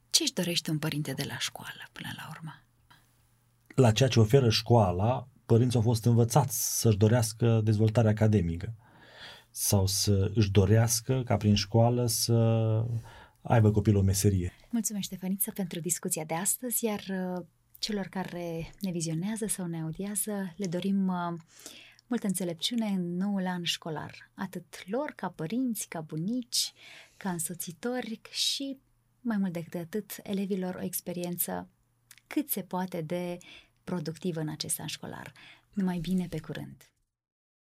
Ce 0.10 0.24
își 0.24 0.34
dorește 0.34 0.72
un 0.72 0.80
părinte 0.80 1.14
de 1.14 1.24
la 1.28 1.38
școală 1.38 1.90
până 1.92 2.10
la 2.16 2.28
urmă? 2.30 2.62
la 3.78 3.92
ceea 3.92 4.10
ce 4.10 4.20
oferă 4.20 4.50
școala, 4.50 5.28
părinții 5.46 5.78
au 5.78 5.84
fost 5.84 6.06
învățați 6.06 6.80
să-și 6.80 6.98
dorească 6.98 7.62
dezvoltare 7.64 8.10
academică 8.10 8.74
sau 9.52 9.86
să 9.86 10.32
își 10.36 10.52
dorească 10.52 11.24
ca 11.26 11.38
prin 11.38 11.56
școală 11.56 12.06
să 12.06 12.36
aibă 13.42 13.72
copilul 13.72 14.00
o 14.00 14.04
meserie. 14.04 14.54
Mulțumesc, 14.70 15.06
Ștefăniță, 15.06 15.52
pentru 15.52 15.80
discuția 15.80 16.24
de 16.24 16.34
astăzi, 16.34 16.86
iar 16.86 17.00
uh, 17.10 17.46
celor 17.80 18.06
care 18.06 18.74
ne 18.80 18.92
vizionează 18.92 19.46
sau 19.46 19.66
ne 19.66 19.82
audiază, 19.82 20.54
le 20.56 20.66
dorim 20.66 21.08
uh, 21.08 21.40
multă 22.08 22.28
înțelepciune 22.28 22.86
în 22.86 23.16
noul 23.16 23.46
an 23.46 23.64
școlar, 23.64 24.32
atât 24.34 24.84
lor 24.86 25.14
ca 25.16 25.30
părinți, 25.30 25.88
ca 25.88 26.02
bunici, 26.02 26.74
ca 27.18 27.30
însoțitori 27.30 28.22
și, 28.30 28.78
mai 29.22 29.38
mult 29.38 29.54
decât 29.54 29.74
atât, 29.74 30.20
elevilor 30.24 30.76
o 30.76 30.84
experiență 30.84 31.70
cât 32.28 32.50
se 32.50 32.62
poate 32.62 33.02
de 33.02 33.38
productivă 33.84 34.40
în 34.40 34.50
acest 34.50 34.80
an 34.80 34.88
școlar. 34.88 35.34
Numai 35.74 36.00
bine 36.00 36.28
pe 36.28 36.40
curând! 36.40 36.97